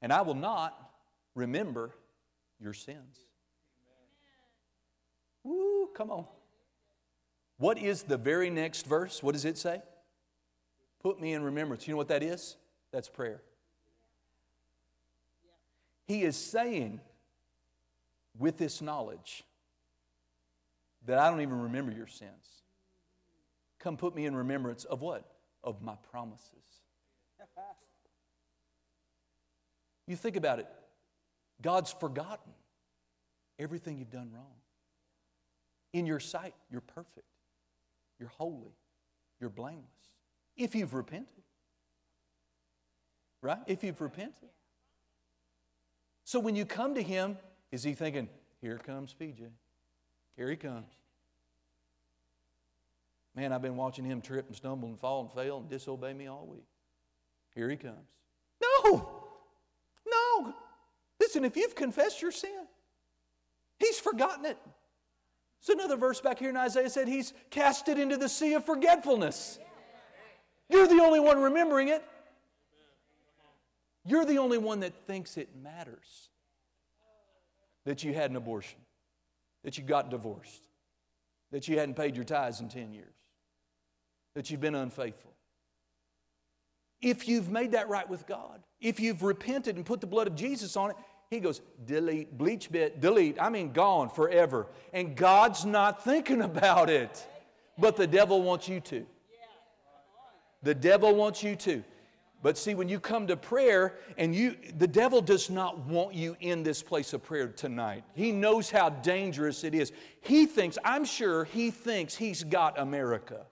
And 0.00 0.12
I 0.12 0.22
will 0.22 0.36
not 0.36 0.92
remember 1.34 1.90
your 2.60 2.74
sins. 2.74 3.18
Woo, 5.42 5.88
come 5.92 6.12
on. 6.12 6.24
What 7.58 7.76
is 7.76 8.04
the 8.04 8.18
very 8.18 8.50
next 8.50 8.86
verse? 8.86 9.20
What 9.20 9.32
does 9.32 9.44
it 9.44 9.58
say? 9.58 9.82
Put 11.02 11.20
me 11.20 11.32
in 11.32 11.42
remembrance. 11.42 11.88
You 11.88 11.94
know 11.94 11.98
what 11.98 12.06
that 12.06 12.22
is? 12.22 12.56
That's 12.92 13.08
prayer. 13.08 13.42
He 16.06 16.22
is 16.22 16.36
saying, 16.36 17.00
with 18.38 18.58
this 18.58 18.80
knowledge, 18.80 19.44
that 21.06 21.18
I 21.18 21.30
don't 21.30 21.40
even 21.40 21.60
remember 21.62 21.92
your 21.92 22.06
sins. 22.06 22.62
Come 23.80 23.96
put 23.96 24.14
me 24.14 24.26
in 24.26 24.36
remembrance 24.36 24.84
of 24.84 25.02
what? 25.02 25.24
Of 25.64 25.82
my 25.82 25.94
promises. 26.10 26.48
You 30.08 30.16
think 30.16 30.34
about 30.36 30.58
it. 30.58 30.66
God's 31.62 31.92
forgotten 31.92 32.52
everything 33.58 33.98
you've 33.98 34.10
done 34.10 34.30
wrong. 34.34 34.56
In 35.92 36.06
your 36.06 36.20
sight, 36.20 36.54
you're 36.70 36.80
perfect, 36.80 37.26
you're 38.18 38.30
holy, 38.30 38.74
you're 39.40 39.48
blameless. 39.48 39.86
If 40.56 40.74
you've 40.74 40.92
repented. 40.92 41.44
Right? 43.42 43.58
If 43.66 43.82
you've 43.82 44.00
repented. 44.00 44.50
So 46.24 46.38
when 46.38 46.56
you 46.56 46.64
come 46.64 46.94
to 46.94 47.02
Him, 47.02 47.36
is 47.72 47.82
He 47.82 47.94
thinking, 47.94 48.28
here 48.60 48.78
comes 48.78 49.14
PJ? 49.18 49.48
Here 50.36 50.48
he 50.48 50.56
comes. 50.56 50.86
Man, 53.34 53.52
I've 53.52 53.62
been 53.62 53.76
watching 53.76 54.04
him 54.04 54.20
trip 54.20 54.46
and 54.46 54.56
stumble 54.56 54.88
and 54.88 54.98
fall 54.98 55.22
and 55.22 55.32
fail 55.32 55.58
and 55.58 55.68
disobey 55.68 56.12
me 56.12 56.26
all 56.26 56.46
week. 56.46 56.66
Here 57.54 57.68
he 57.68 57.76
comes. 57.76 58.08
No! 58.62 59.24
No! 60.06 60.54
Listen, 61.18 61.44
if 61.44 61.56
you've 61.56 61.74
confessed 61.74 62.22
your 62.22 62.30
sin, 62.30 62.66
He's 63.78 63.98
forgotten 63.98 64.44
it. 64.44 64.58
So 65.60 65.72
another 65.72 65.96
verse 65.96 66.20
back 66.20 66.38
here 66.38 66.50
in 66.50 66.56
Isaiah 66.56 66.88
said 66.88 67.08
He's 67.08 67.32
cast 67.50 67.88
it 67.88 67.98
into 67.98 68.16
the 68.16 68.28
sea 68.28 68.54
of 68.54 68.64
forgetfulness. 68.64 69.58
You're 70.68 70.86
the 70.86 71.00
only 71.02 71.20
one 71.20 71.40
remembering 71.40 71.88
it. 71.88 72.04
You're 74.04 74.24
the 74.24 74.38
only 74.38 74.58
one 74.58 74.80
that 74.80 74.94
thinks 75.06 75.36
it 75.36 75.50
matters 75.60 76.30
that 77.84 78.04
you 78.04 78.14
had 78.14 78.30
an 78.30 78.36
abortion, 78.36 78.78
that 79.64 79.78
you 79.78 79.84
got 79.84 80.10
divorced, 80.10 80.68
that 81.50 81.68
you 81.68 81.78
hadn't 81.78 81.94
paid 81.94 82.16
your 82.16 82.24
tithes 82.24 82.60
in 82.60 82.68
10 82.68 82.92
years, 82.92 83.14
that 84.34 84.50
you've 84.50 84.60
been 84.60 84.74
unfaithful. 84.74 85.32
If 87.00 87.26
you've 87.26 87.50
made 87.50 87.72
that 87.72 87.88
right 87.88 88.08
with 88.08 88.26
God, 88.26 88.62
if 88.80 89.00
you've 89.00 89.22
repented 89.22 89.76
and 89.76 89.84
put 89.84 90.00
the 90.00 90.06
blood 90.06 90.28
of 90.28 90.36
Jesus 90.36 90.76
on 90.76 90.90
it, 90.90 90.96
he 91.30 91.40
goes, 91.40 91.62
delete, 91.86 92.36
bleach 92.36 92.70
bit, 92.70 93.00
delete. 93.00 93.40
I 93.40 93.48
mean, 93.48 93.72
gone 93.72 94.10
forever. 94.10 94.66
And 94.92 95.16
God's 95.16 95.64
not 95.64 96.04
thinking 96.04 96.42
about 96.42 96.90
it. 96.90 97.26
But 97.78 97.96
the 97.96 98.06
devil 98.06 98.42
wants 98.42 98.68
you 98.68 98.80
to. 98.80 99.06
The 100.62 100.74
devil 100.74 101.14
wants 101.14 101.42
you 101.42 101.56
to. 101.56 101.82
But 102.42 102.58
see, 102.58 102.74
when 102.74 102.88
you 102.88 102.98
come 102.98 103.28
to 103.28 103.36
prayer, 103.36 103.94
and 104.18 104.34
you, 104.34 104.56
the 104.76 104.88
devil 104.88 105.22
does 105.22 105.48
not 105.48 105.78
want 105.86 106.14
you 106.14 106.36
in 106.40 106.64
this 106.64 106.82
place 106.82 107.12
of 107.12 107.22
prayer 107.22 107.46
tonight. 107.46 108.02
He 108.14 108.32
knows 108.32 108.68
how 108.68 108.88
dangerous 108.90 109.62
it 109.62 109.76
is. 109.76 109.92
He 110.20 110.46
thinks, 110.46 110.76
I'm 110.84 111.04
sure 111.04 111.44
he 111.44 111.70
thinks 111.70 112.16
he's 112.16 112.42
got 112.42 112.80
America. 112.80 113.46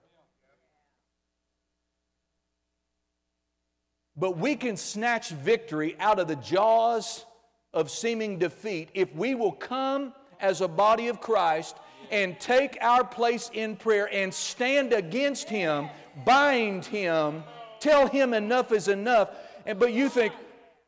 But 4.17 4.37
we 4.37 4.57
can 4.57 4.75
snatch 4.75 5.29
victory 5.29 5.95
out 5.97 6.19
of 6.19 6.27
the 6.27 6.35
jaws 6.35 7.25
of 7.73 7.89
seeming 7.89 8.37
defeat 8.39 8.89
if 8.93 9.15
we 9.15 9.35
will 9.35 9.53
come 9.53 10.13
as 10.41 10.59
a 10.59 10.67
body 10.67 11.07
of 11.07 11.21
Christ 11.21 11.77
and 12.11 12.37
take 12.41 12.77
our 12.81 13.05
place 13.05 13.49
in 13.53 13.77
prayer 13.77 14.09
and 14.11 14.33
stand 14.33 14.91
against 14.91 15.49
Him, 15.49 15.87
bind 16.25 16.85
Him, 16.85 17.43
tell 17.81 18.07
Him 18.07 18.33
enough 18.33 18.71
is 18.71 18.87
enough. 18.87 19.29
And, 19.65 19.77
but 19.77 19.91
you 19.91 20.07
think, 20.07 20.33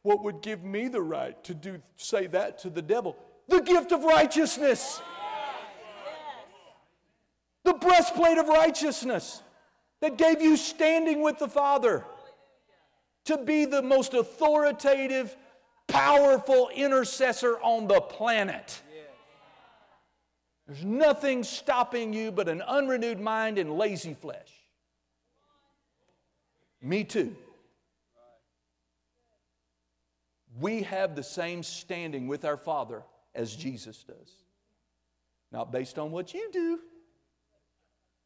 what 0.04 0.24
would 0.24 0.42
give 0.42 0.64
me 0.64 0.88
the 0.88 1.02
right 1.02 1.42
to 1.44 1.54
do, 1.54 1.82
say 1.98 2.28
that 2.28 2.60
to 2.60 2.70
the 2.70 2.82
devil? 2.82 3.18
The 3.50 3.62
gift 3.62 3.92
of 3.92 4.04
righteousness. 4.04 5.02
The 7.66 7.74
breastplate 7.74 8.38
of 8.38 8.48
righteousness 8.48 9.42
that 10.02 10.18
gave 10.18 10.42
you 10.42 10.58
standing 10.58 11.22
with 11.22 11.40
the 11.40 11.48
Father 11.48 12.06
to 13.26 13.38
be 13.38 13.64
the 13.64 13.82
most 13.82 14.14
authoritative, 14.14 15.36
powerful 15.88 16.70
intercessor 16.76 17.58
on 17.62 17.88
the 17.88 18.02
planet. 18.02 18.82
There's 20.68 20.84
nothing 20.84 21.44
stopping 21.44 22.14
you 22.14 22.32
but 22.32 22.50
an 22.50 22.62
unrenewed 22.62 23.20
mind 23.20 23.58
and 23.58 23.78
lazy 23.78 24.14
flesh. 24.14 24.63
Me 26.84 27.06
too. 27.06 27.36
We 30.60 30.84
have 30.84 31.16
the 31.16 31.24
same 31.24 31.64
standing 31.64 32.28
with 32.28 32.46
our 32.46 32.58
Father 32.58 33.04
as 33.34 33.56
Jesus 33.56 34.04
does. 34.04 34.44
Not 35.52 35.72
based 35.72 35.98
on 35.98 36.12
what 36.12 36.34
you 36.34 36.50
do. 36.52 36.80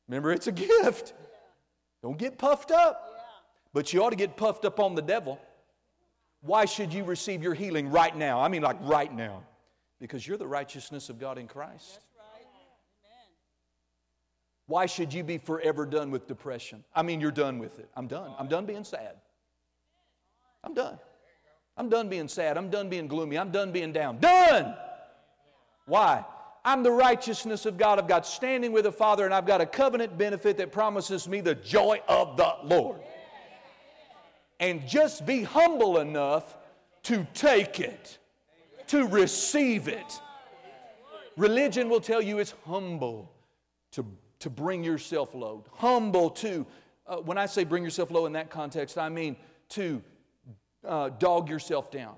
Remember, 0.08 0.32
it's 0.32 0.48
a 0.48 0.52
gift. 0.52 1.14
Don't 2.02 2.18
get 2.18 2.38
puffed 2.38 2.72
up. 2.72 3.14
But 3.74 3.94
you 3.94 4.04
ought 4.04 4.10
to 4.10 4.16
get 4.16 4.36
puffed 4.36 4.66
up 4.66 4.80
on 4.80 4.96
the 4.96 5.02
devil. 5.02 5.40
Why 6.42 6.66
should 6.66 6.94
you 6.94 7.04
receive 7.04 7.44
your 7.44 7.54
healing 7.54 7.92
right 7.92 8.16
now? 8.16 8.40
I 8.40 8.48
mean, 8.48 8.62
like 8.62 8.78
right 8.82 9.14
now. 9.14 9.44
Because 10.00 10.28
you're 10.28 10.38
the 10.38 10.48
righteousness 10.48 11.10
of 11.10 11.20
God 11.20 11.38
in 11.38 11.48
Christ. 11.48 12.00
Why 14.68 14.86
should 14.86 15.14
you 15.14 15.24
be 15.24 15.38
forever 15.38 15.86
done 15.86 16.12
with 16.12 16.28
depression? 16.28 16.84
I 16.94 17.02
mean, 17.02 17.22
you're 17.22 17.32
done 17.32 17.58
with 17.58 17.80
it. 17.80 17.90
I'm 17.96 18.08
done. 18.08 18.34
I'm 18.38 18.48
done 18.48 18.66
being 18.66 18.84
sad. 18.84 19.16
I'm 20.64 20.74
done. 20.74 21.00
I'm 21.78 21.90
done 21.90 22.10
being 22.10 22.28
sad. 22.28 22.58
I'm 22.58 22.70
done 22.70 22.90
being 22.90 23.08
gloomy. 23.08 23.38
I'm 23.38 23.52
done 23.52 23.72
being 23.72 23.94
down. 23.94 24.20
Done! 24.20 24.76
Why? 25.86 26.26
I'm 26.66 26.84
the 26.84 26.92
righteousness 26.92 27.66
of 27.66 27.78
God. 27.78 27.98
I've 27.98 28.10
got 28.10 28.26
standing 28.26 28.74
with 28.74 28.84
the 28.84 28.92
Father, 28.92 29.24
and 29.24 29.34
I've 29.34 29.46
got 29.46 29.62
a 29.62 29.66
covenant 29.66 30.18
benefit 30.18 30.58
that 30.58 30.74
promises 30.74 31.28
me 31.30 31.40
the 31.40 31.56
joy 31.56 32.02
of 32.10 32.36
the 32.36 32.56
Lord. 32.64 33.00
And 34.60 34.86
just 34.86 35.26
be 35.26 35.44
humble 35.44 36.00
enough 36.00 36.58
to 37.04 37.26
take 37.34 37.80
it, 37.80 38.18
to 38.88 39.08
receive 39.08 39.88
it. 39.88 40.20
Religion 41.38 41.88
will 41.88 42.02
tell 42.02 42.22
you 42.22 42.40
it's 42.40 42.54
humble 42.66 43.32
to 43.92 44.06
to 44.40 44.50
bring 44.50 44.84
yourself 44.84 45.34
low. 45.34 45.64
Humble 45.74 46.30
to, 46.32 46.66
uh, 47.08 47.18
when 47.18 47.38
I 47.38 47.46
say 47.46 47.64
bring 47.64 47.84
yourself 47.84 48.12
low 48.12 48.26
in 48.26 48.34
that 48.34 48.50
context, 48.50 48.98
I 48.98 49.10
mean 49.10 49.36
to 49.70 50.02
uh, 50.86 51.10
dog 51.10 51.50
yourself 51.50 51.92
down, 51.92 52.16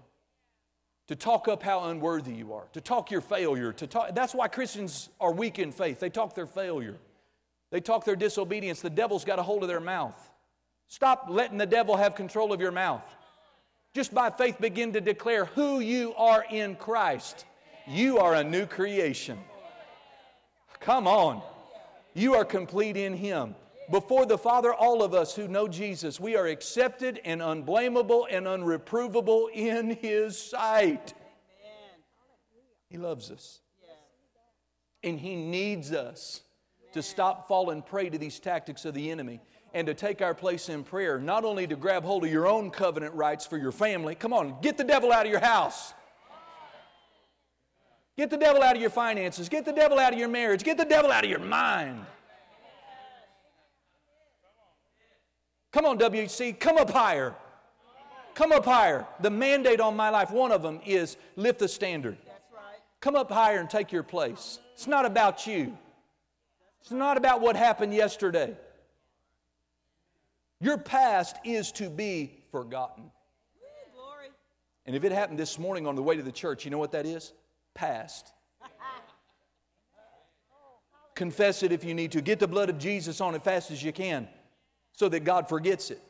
to 1.07 1.15
talk 1.15 1.47
up 1.47 1.63
how 1.63 1.85
unworthy 1.85 2.33
you 2.33 2.53
are, 2.53 2.65
to 2.73 2.81
talk 2.81 3.11
your 3.11 3.21
failure. 3.21 3.73
To 3.73 3.87
talk, 3.87 4.13
that's 4.13 4.35
why 4.35 4.47
Christians 4.47 5.09
are 5.19 5.31
weak 5.31 5.59
in 5.59 5.71
faith. 5.71 5.99
They 5.99 6.09
talk 6.09 6.35
their 6.35 6.47
failure, 6.47 6.97
they 7.71 7.81
talk 7.81 8.05
their 8.05 8.15
disobedience. 8.15 8.81
The 8.81 8.89
devil's 8.89 9.25
got 9.25 9.39
a 9.39 9.43
hold 9.43 9.63
of 9.63 9.69
their 9.69 9.79
mouth. 9.79 10.15
Stop 10.87 11.27
letting 11.29 11.59
the 11.59 11.67
devil 11.67 11.95
have 11.97 12.15
control 12.15 12.51
of 12.51 12.59
your 12.59 12.71
mouth. 12.71 13.03
Just 13.93 14.13
by 14.13 14.29
faith, 14.29 14.59
begin 14.59 14.93
to 14.93 15.01
declare 15.01 15.45
who 15.45 15.79
you 15.79 16.13
are 16.15 16.45
in 16.49 16.75
Christ. 16.75 17.45
You 17.87 18.19
are 18.19 18.35
a 18.35 18.43
new 18.43 18.65
creation. 18.65 19.37
Come 20.79 21.07
on. 21.07 21.41
You 22.19 22.35
are 22.35 22.43
complete 22.43 22.97
in 22.97 23.13
Him. 23.13 23.55
Before 23.89 24.25
the 24.25 24.37
Father, 24.37 24.73
all 24.73 25.01
of 25.01 25.13
us 25.13 25.33
who 25.33 25.47
know 25.47 25.69
Jesus, 25.69 26.19
we 26.19 26.35
are 26.35 26.47
accepted 26.47 27.21
and 27.23 27.41
unblameable 27.41 28.27
and 28.29 28.45
unreprovable 28.45 29.47
in 29.53 29.91
His 29.91 30.37
sight. 30.37 31.13
He 32.89 32.97
loves 32.97 33.31
us. 33.31 33.61
And 35.01 35.17
He 35.17 35.37
needs 35.37 35.93
us 35.93 36.41
to 36.91 37.01
stop 37.01 37.47
falling 37.47 37.81
prey 37.81 38.09
to 38.09 38.17
these 38.17 38.37
tactics 38.37 38.83
of 38.83 38.93
the 38.93 39.09
enemy 39.09 39.39
and 39.73 39.87
to 39.87 39.93
take 39.93 40.21
our 40.21 40.33
place 40.33 40.67
in 40.67 40.83
prayer, 40.83 41.19
not 41.19 41.45
only 41.45 41.67
to 41.67 41.77
grab 41.77 42.03
hold 42.03 42.25
of 42.25 42.31
your 42.31 42.47
own 42.47 42.69
covenant 42.69 43.13
rights 43.13 43.45
for 43.45 43.57
your 43.57 43.71
family. 43.71 44.13
Come 44.13 44.33
on, 44.33 44.59
get 44.61 44.77
the 44.77 44.83
devil 44.83 45.13
out 45.13 45.25
of 45.25 45.31
your 45.31 45.39
house. 45.39 45.93
Get 48.19 48.29
the 48.29 48.35
devil 48.35 48.61
out 48.61 48.75
of 48.75 48.81
your 48.81 48.89
finances. 48.89 49.47
Get 49.47 49.63
the 49.63 49.71
devil 49.71 49.97
out 49.97 50.11
of 50.11 50.19
your 50.19 50.27
marriage. 50.27 50.61
Get 50.61 50.75
the 50.75 50.83
devil 50.83 51.09
out 51.09 51.23
of 51.23 51.29
your 51.29 51.39
mind. 51.39 52.05
Come 55.71 55.85
on, 55.85 55.97
WHC, 55.97 56.59
come 56.59 56.75
up 56.75 56.89
higher. 56.89 57.33
Come 58.35 58.51
up 58.51 58.65
higher. 58.65 59.07
The 59.21 59.29
mandate 59.29 59.79
on 59.79 59.95
my 59.95 60.09
life, 60.09 60.31
one 60.31 60.51
of 60.51 60.61
them 60.61 60.81
is 60.85 61.15
lift 61.37 61.59
the 61.59 61.69
standard. 61.69 62.17
Come 62.99 63.15
up 63.15 63.31
higher 63.31 63.57
and 63.57 63.69
take 63.69 63.93
your 63.93 64.03
place. 64.03 64.59
It's 64.73 64.85
not 64.85 65.05
about 65.05 65.47
you, 65.47 65.77
it's 66.81 66.91
not 66.91 67.15
about 67.15 67.39
what 67.39 67.55
happened 67.55 67.93
yesterday. 67.93 68.53
Your 70.59 70.77
past 70.77 71.37
is 71.45 71.71
to 71.73 71.89
be 71.89 72.33
forgotten. 72.51 73.11
And 74.85 74.93
if 74.93 75.05
it 75.05 75.13
happened 75.13 75.39
this 75.39 75.57
morning 75.57 75.87
on 75.87 75.95
the 75.95 76.03
way 76.03 76.17
to 76.17 76.23
the 76.23 76.33
church, 76.33 76.65
you 76.65 76.71
know 76.71 76.79
what 76.79 76.91
that 76.91 77.05
is? 77.05 77.31
Past. 77.73 78.33
Confess 81.15 81.63
it 81.63 81.71
if 81.71 81.83
you 81.83 81.93
need 81.93 82.13
to. 82.13 82.21
Get 82.21 82.39
the 82.39 82.47
blood 82.47 82.69
of 82.69 82.77
Jesus 82.77 83.19
on 83.19 83.35
it 83.35 83.43
fast 83.43 83.71
as 83.71 83.83
you 83.83 83.91
can 83.91 84.27
so 84.93 85.09
that 85.09 85.21
God 85.25 85.49
forgets 85.49 85.91
it. 85.91 86.01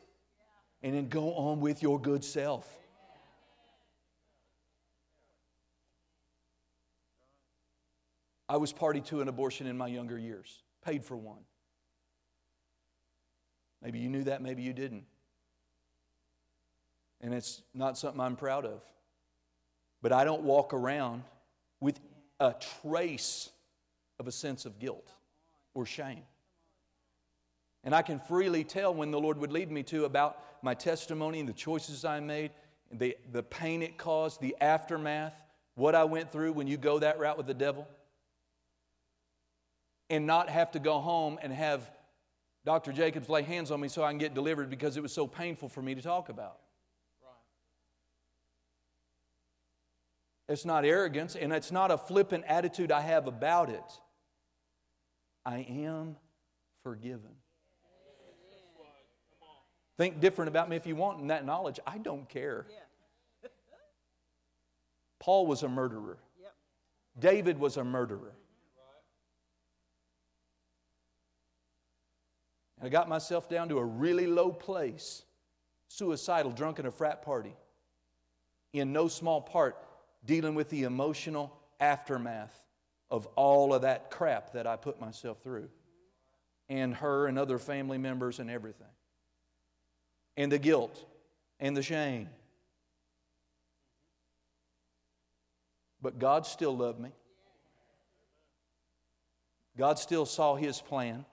And 0.82 0.94
then 0.94 1.08
go 1.08 1.34
on 1.34 1.60
with 1.60 1.82
your 1.82 2.00
good 2.00 2.24
self. 2.24 2.78
I 8.48 8.56
was 8.56 8.72
party 8.72 9.00
to 9.02 9.20
an 9.20 9.28
abortion 9.28 9.66
in 9.66 9.76
my 9.76 9.86
younger 9.86 10.18
years, 10.18 10.62
paid 10.84 11.04
for 11.04 11.16
one. 11.16 11.42
Maybe 13.82 14.00
you 14.00 14.08
knew 14.08 14.24
that, 14.24 14.42
maybe 14.42 14.62
you 14.62 14.72
didn't. 14.72 15.04
And 17.20 17.32
it's 17.32 17.62
not 17.74 17.96
something 17.96 18.20
I'm 18.20 18.36
proud 18.36 18.64
of. 18.64 18.82
But 20.02 20.12
I 20.12 20.24
don't 20.24 20.42
walk 20.42 20.72
around 20.72 21.22
a 22.40 22.54
trace 22.82 23.50
of 24.18 24.26
a 24.26 24.32
sense 24.32 24.64
of 24.64 24.78
guilt 24.78 25.12
or 25.74 25.86
shame. 25.86 26.22
And 27.84 27.94
I 27.94 28.02
can 28.02 28.18
freely 28.18 28.64
tell 28.64 28.92
when 28.92 29.10
the 29.10 29.20
Lord 29.20 29.38
would 29.38 29.52
lead 29.52 29.70
me 29.70 29.82
to 29.84 30.04
about 30.04 30.42
my 30.62 30.74
testimony 30.74 31.40
and 31.40 31.48
the 31.48 31.54
choices 31.54 32.04
I 32.04 32.20
made, 32.20 32.50
the, 32.90 33.16
the 33.30 33.42
pain 33.42 33.82
it 33.82 33.96
caused, 33.96 34.40
the 34.40 34.56
aftermath, 34.60 35.34
what 35.76 35.94
I 35.94 36.04
went 36.04 36.32
through 36.32 36.52
when 36.52 36.66
you 36.66 36.76
go 36.76 36.98
that 36.98 37.18
route 37.18 37.38
with 37.38 37.46
the 37.46 37.54
devil. 37.54 37.86
And 40.10 40.26
not 40.26 40.50
have 40.50 40.72
to 40.72 40.80
go 40.80 40.98
home 40.98 41.38
and 41.40 41.52
have 41.52 41.88
Dr. 42.64 42.92
Jacobs 42.92 43.28
lay 43.28 43.42
hands 43.42 43.70
on 43.70 43.80
me 43.80 43.88
so 43.88 44.02
I 44.02 44.10
can 44.10 44.18
get 44.18 44.34
delivered 44.34 44.68
because 44.68 44.96
it 44.96 45.02
was 45.02 45.12
so 45.12 45.26
painful 45.26 45.68
for 45.68 45.80
me 45.80 45.94
to 45.94 46.02
talk 46.02 46.28
about. 46.28 46.58
It's 50.50 50.64
not 50.64 50.84
arrogance, 50.84 51.36
and 51.36 51.52
it's 51.52 51.70
not 51.70 51.92
a 51.92 51.96
flippant 51.96 52.42
attitude 52.44 52.90
I 52.90 53.02
have 53.02 53.28
about 53.28 53.70
it. 53.70 54.00
I 55.46 55.58
am 55.58 56.16
forgiven. 56.82 57.36
Think 59.96 60.18
different 60.18 60.48
about 60.48 60.68
me 60.68 60.74
if 60.74 60.88
you 60.88 60.96
want 60.96 61.20
in 61.20 61.28
that 61.28 61.46
knowledge. 61.46 61.78
I 61.86 61.98
don't 61.98 62.28
care. 62.28 62.66
Paul 65.20 65.46
was 65.46 65.62
a 65.62 65.68
murderer. 65.68 66.18
David 67.16 67.56
was 67.56 67.76
a 67.76 67.84
murderer. 67.84 68.32
And 72.80 72.86
I 72.86 72.88
got 72.88 73.08
myself 73.08 73.48
down 73.48 73.68
to 73.68 73.78
a 73.78 73.84
really 73.84 74.26
low 74.26 74.50
place, 74.50 75.22
suicidal, 75.86 76.50
drunk 76.50 76.80
in 76.80 76.86
a 76.86 76.90
frat 76.90 77.22
party. 77.22 77.54
In 78.72 78.92
no 78.92 79.06
small 79.06 79.40
part 79.40 79.76
dealing 80.24 80.54
with 80.54 80.70
the 80.70 80.84
emotional 80.84 81.56
aftermath 81.78 82.54
of 83.10 83.26
all 83.36 83.74
of 83.74 83.82
that 83.82 84.10
crap 84.10 84.52
that 84.52 84.66
I 84.66 84.76
put 84.76 85.00
myself 85.00 85.42
through, 85.42 85.68
and 86.68 86.94
her 86.94 87.26
and 87.26 87.38
other 87.38 87.58
family 87.58 87.98
members 87.98 88.38
and 88.38 88.50
everything, 88.50 88.86
and 90.36 90.52
the 90.52 90.58
guilt 90.58 91.04
and 91.58 91.76
the 91.76 91.82
shame. 91.82 92.28
But 96.02 96.18
God 96.18 96.46
still 96.46 96.76
loved 96.76 97.00
me. 97.00 97.10
God 99.76 99.98
still 99.98 100.26
saw 100.26 100.56
His 100.56 100.80
plan. 100.80 101.24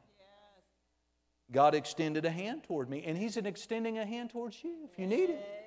God 1.52 1.76
extended 1.76 2.26
a 2.26 2.30
hand 2.30 2.64
toward 2.64 2.90
me, 2.90 3.04
and 3.06 3.18
He's 3.18 3.38
extending 3.38 3.98
a 3.98 4.06
hand 4.06 4.32
towards 4.32 4.62
you 4.64 4.90
if 4.92 5.00
you 5.00 5.08
need 5.08 5.30
it. 5.30 5.67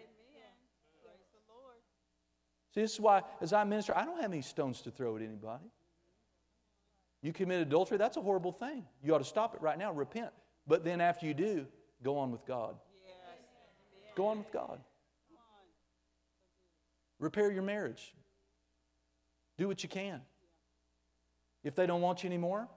See, 2.74 2.82
this 2.82 2.92
is 2.94 3.00
why, 3.00 3.22
as 3.40 3.52
I 3.52 3.64
minister, 3.64 3.96
I 3.96 4.04
don't 4.04 4.20
have 4.20 4.32
any 4.32 4.42
stones 4.42 4.80
to 4.82 4.90
throw 4.90 5.16
at 5.16 5.22
anybody. 5.22 5.64
You 7.22 7.32
commit 7.32 7.60
adultery, 7.60 7.98
that's 7.98 8.16
a 8.16 8.20
horrible 8.20 8.52
thing. 8.52 8.84
You 9.02 9.14
ought 9.14 9.18
to 9.18 9.24
stop 9.24 9.54
it 9.54 9.60
right 9.60 9.78
now, 9.78 9.92
repent. 9.92 10.30
But 10.66 10.84
then 10.84 11.00
after 11.00 11.26
you 11.26 11.34
do, 11.34 11.66
go 12.02 12.16
on 12.16 12.30
with 12.30 12.46
God. 12.46 12.76
Yes. 13.04 13.14
Go 14.16 14.28
on 14.28 14.38
with 14.38 14.52
God. 14.52 14.80
Repair 17.18 17.50
your 17.52 17.62
marriage. 17.62 18.14
Do 19.58 19.68
what 19.68 19.82
you 19.82 19.88
can. 19.88 20.22
If 21.62 21.74
they 21.74 21.86
don't 21.86 22.00
want 22.00 22.22
you 22.22 22.28
anymore, 22.28 22.68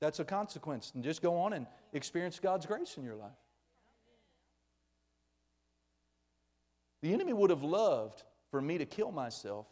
that's 0.00 0.20
a 0.20 0.24
consequence. 0.24 0.92
And 0.94 1.02
just 1.02 1.20
go 1.20 1.36
on 1.36 1.52
and 1.54 1.66
experience 1.92 2.38
God's 2.38 2.66
grace 2.66 2.96
in 2.96 3.04
your 3.04 3.16
life. 3.16 3.32
The 7.02 7.12
enemy 7.12 7.32
would 7.32 7.50
have 7.50 7.62
loved 7.62 8.22
for 8.50 8.60
me 8.60 8.78
to 8.78 8.86
kill 8.86 9.12
myself 9.12 9.66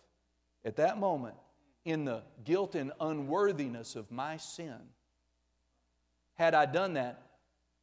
at 0.65 0.77
that 0.77 0.99
moment 0.99 1.35
in 1.85 2.05
the 2.05 2.23
guilt 2.45 2.75
and 2.75 2.93
unworthiness 3.01 3.97
of 3.97 4.11
my 4.11 4.37
sin. 4.37 4.77
Had 6.35 6.55
I 6.55 6.67
done 6.67 6.95
that, 6.95 7.23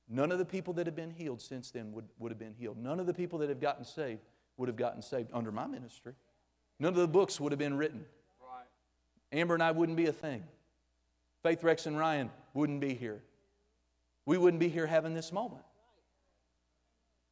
none 0.10 0.32
of 0.32 0.38
the 0.38 0.46
people 0.46 0.74
that 0.74 0.86
have 0.86 0.96
been 0.96 1.10
healed 1.10 1.42
since 1.42 1.72
then 1.72 1.92
would, 1.94 2.06
would 2.20 2.32
have 2.32 2.40
been 2.40 2.54
healed. 2.54 2.78
None 2.78 3.00
of 3.00 3.08
the 3.08 3.14
people 3.14 3.40
that 3.40 3.50
have 3.50 3.62
gotten 3.62 3.86
saved 3.86 4.22
would 4.58 4.68
have 4.68 4.76
gotten 4.76 5.02
saved 5.02 5.30
under 5.34 5.52
my 5.52 5.66
ministry. 5.66 6.14
None 6.80 6.90
of 6.90 7.00
the 7.00 7.08
books 7.08 7.40
would 7.40 7.52
have 7.52 7.60
been 7.60 7.78
written. 7.78 8.06
Right. 8.42 9.40
Amber 9.40 9.54
and 9.54 9.64
I 9.64 9.72
wouldn't 9.72 9.98
be 9.98 10.08
a 10.08 10.14
thing. 10.14 10.44
Faith, 11.42 11.64
Rex, 11.64 11.86
and 11.86 11.98
Ryan 11.98 12.30
wouldn't 12.54 12.82
be 12.82 12.94
here. 12.94 13.22
We 14.26 14.38
wouldn't 14.38 14.60
be 14.60 14.70
here 14.70 14.86
having 14.86 15.14
this 15.14 15.32
moment. 15.32 15.64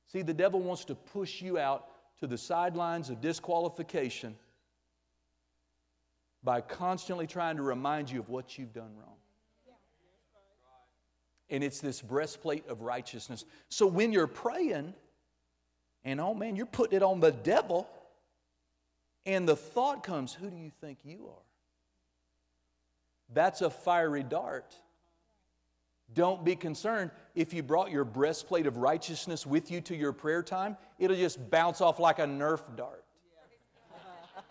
See, 0.07 0.21
the 0.21 0.33
devil 0.33 0.59
wants 0.59 0.85
to 0.85 0.95
push 0.95 1.41
you 1.41 1.57
out 1.57 1.87
to 2.21 2.27
the 2.27 2.37
sidelines 2.37 3.09
of 3.09 3.19
disqualification 3.19 4.35
by 6.43 6.61
constantly 6.61 7.27
trying 7.27 7.57
to 7.57 7.63
remind 7.63 8.09
you 8.09 8.19
of 8.19 8.29
what 8.29 8.57
you've 8.57 8.73
done 8.73 8.91
wrong. 8.97 9.17
And 11.49 11.63
it's 11.63 11.81
this 11.81 12.01
breastplate 12.01 12.67
of 12.69 12.81
righteousness. 12.81 13.43
So 13.69 13.85
when 13.85 14.13
you're 14.13 14.27
praying, 14.27 14.93
and 16.05 16.21
oh 16.21 16.33
man, 16.33 16.55
you're 16.55 16.65
putting 16.65 16.97
it 16.97 17.03
on 17.03 17.19
the 17.19 17.31
devil, 17.31 17.89
and 19.25 19.47
the 19.49 19.55
thought 19.55 20.03
comes, 20.03 20.33
who 20.33 20.49
do 20.49 20.55
you 20.55 20.71
think 20.79 20.99
you 21.03 21.27
are? 21.27 21.43
That's 23.33 23.61
a 23.61 23.69
fiery 23.69 24.23
dart. 24.23 24.75
Don't 26.13 26.43
be 26.43 26.55
concerned 26.55 27.11
if 27.35 27.53
you 27.53 27.63
brought 27.63 27.91
your 27.91 28.03
breastplate 28.03 28.67
of 28.67 28.77
righteousness 28.77 29.45
with 29.45 29.71
you 29.71 29.81
to 29.81 29.95
your 29.95 30.11
prayer 30.11 30.43
time, 30.43 30.75
it'll 30.99 31.15
just 31.15 31.49
bounce 31.49 31.79
off 31.79 31.99
like 31.99 32.19
a 32.19 32.25
Nerf 32.25 32.59
dart. 32.75 33.05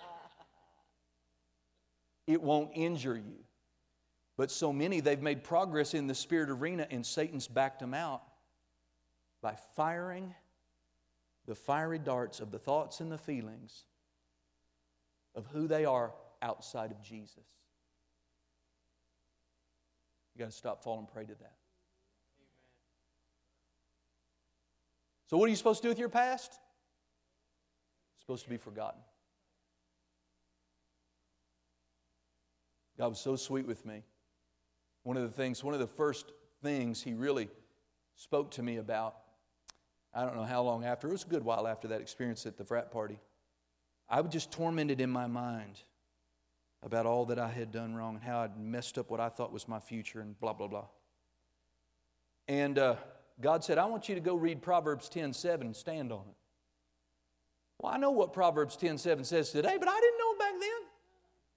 it 2.27 2.41
won't 2.41 2.71
injure 2.75 3.17
you. 3.17 3.45
But 4.39 4.51
so 4.51 4.73
many, 4.73 5.01
they've 5.01 5.21
made 5.21 5.45
progress 5.45 5.93
in 5.93 6.07
the 6.07 6.15
spirit 6.15 6.49
arena, 6.49 6.87
and 6.91 7.05
Satan's 7.05 7.47
backed 7.47 7.81
them 7.81 7.93
out 7.93 8.23
by 9.43 9.55
firing 9.77 10.35
the 11.47 11.55
fiery 11.55 11.99
darts 11.99 12.41
of 12.41 12.51
the 12.51 12.59
thoughts 12.59 13.01
and 13.01 13.13
the 13.13 13.19
feelings 13.19 13.85
of 15.35 15.47
who 15.49 15.67
they 15.67 15.85
are 15.85 16.15
outside 16.41 16.91
of 16.91 17.03
Jesus. 17.03 17.45
You 20.41 20.47
got 20.47 20.53
to 20.53 20.57
stop 20.57 20.83
falling 20.83 21.05
prey 21.05 21.25
to 21.25 21.35
that. 21.35 21.35
Amen. 21.39 22.49
So, 25.27 25.37
what 25.37 25.49
are 25.49 25.51
you 25.51 25.57
supposed 25.57 25.83
to 25.83 25.85
do 25.85 25.91
with 25.91 25.99
your 25.99 26.09
past? 26.09 26.53
It's 28.15 28.23
supposed 28.23 28.45
to 28.45 28.49
be 28.49 28.57
forgotten. 28.57 29.03
God 32.97 33.09
was 33.09 33.21
so 33.21 33.37
sweet 33.37 33.67
with 33.67 33.85
me. 33.85 34.03
One 35.03 35.19
of 35.19 35.25
the 35.25 35.29
things, 35.29 35.63
one 35.63 35.75
of 35.75 35.81
the 35.81 35.87
first 35.87 36.33
things 36.63 37.03
He 37.03 37.13
really 37.13 37.51
spoke 38.15 38.51
to 38.53 38.63
me 38.63 38.79
about, 38.79 39.17
I 40.15 40.25
don't 40.25 40.37
know 40.37 40.45
how 40.45 40.63
long 40.63 40.87
after, 40.87 41.07
it 41.07 41.13
was 41.13 41.25
a 41.25 41.29
good 41.29 41.45
while 41.45 41.69
after 41.69 41.87
that 41.89 42.01
experience 42.01 42.47
at 42.47 42.57
the 42.57 42.65
frat 42.65 42.91
party. 42.91 43.19
I 44.09 44.23
was 44.23 44.33
just 44.33 44.51
tormented 44.51 45.03
in 45.03 45.11
my 45.11 45.27
mind 45.27 45.83
about 46.83 47.07
all 47.07 47.27
that 47.27 47.39
I 47.39 47.49
had 47.49 47.71
done 47.71 47.95
wrong 47.95 48.15
and 48.15 48.25
how 48.25 48.41
I'd 48.41 48.59
messed 48.59 48.99
up 48.99 49.11
what 49.11 49.21
I 49.21 49.29
thought 49.29 49.53
was 49.53 49.69
my 49.69 49.81
future 49.81 50.21
and 50.21 50.39
blah, 50.41 50.53
blah, 50.53 50.69
blah. 50.69 50.87
And 52.49 52.79
uh, 52.79 52.97
God 53.41 53.63
said, 53.63 53.79
I 53.79 53.85
want 53.85 54.09
you 54.09 54.15
to 54.15 54.21
go 54.21 54.35
read 54.35 54.63
Proverbs 54.63 55.09
10 55.09 55.33
7 55.33 55.67
and 55.67 55.77
stand 55.77 56.13
on 56.13 56.25
it. 56.29 56.37
Well, 57.79 57.93
I 57.93 57.99
know 57.99 58.11
what 58.11 58.33
Proverbs 58.33 58.77
10 58.77 58.99
7 58.99 59.25
says 59.25 59.51
today, 59.51 59.77
but 59.79 59.89
I 59.89 60.01
didn't 60.01 60.19
know 60.19 60.35
back 60.39 60.53
then. 60.61 60.71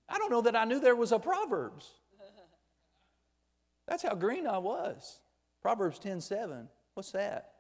I 0.10 0.18
don't 0.18 0.32
know 0.32 0.42
that 0.42 0.56
I 0.56 0.66
knew 0.66 0.80
there 0.80 0.96
was 0.96 1.12
a 1.12 1.20
Proverbs. 1.20 1.90
That's 3.88 4.04
how 4.04 4.16
green 4.16 4.48
I 4.48 4.60
was. 4.60 5.20
Proverbs 5.62 6.00
10 6.00 6.22
7. 6.22 6.68
What's 6.94 7.12
that? 7.12 7.52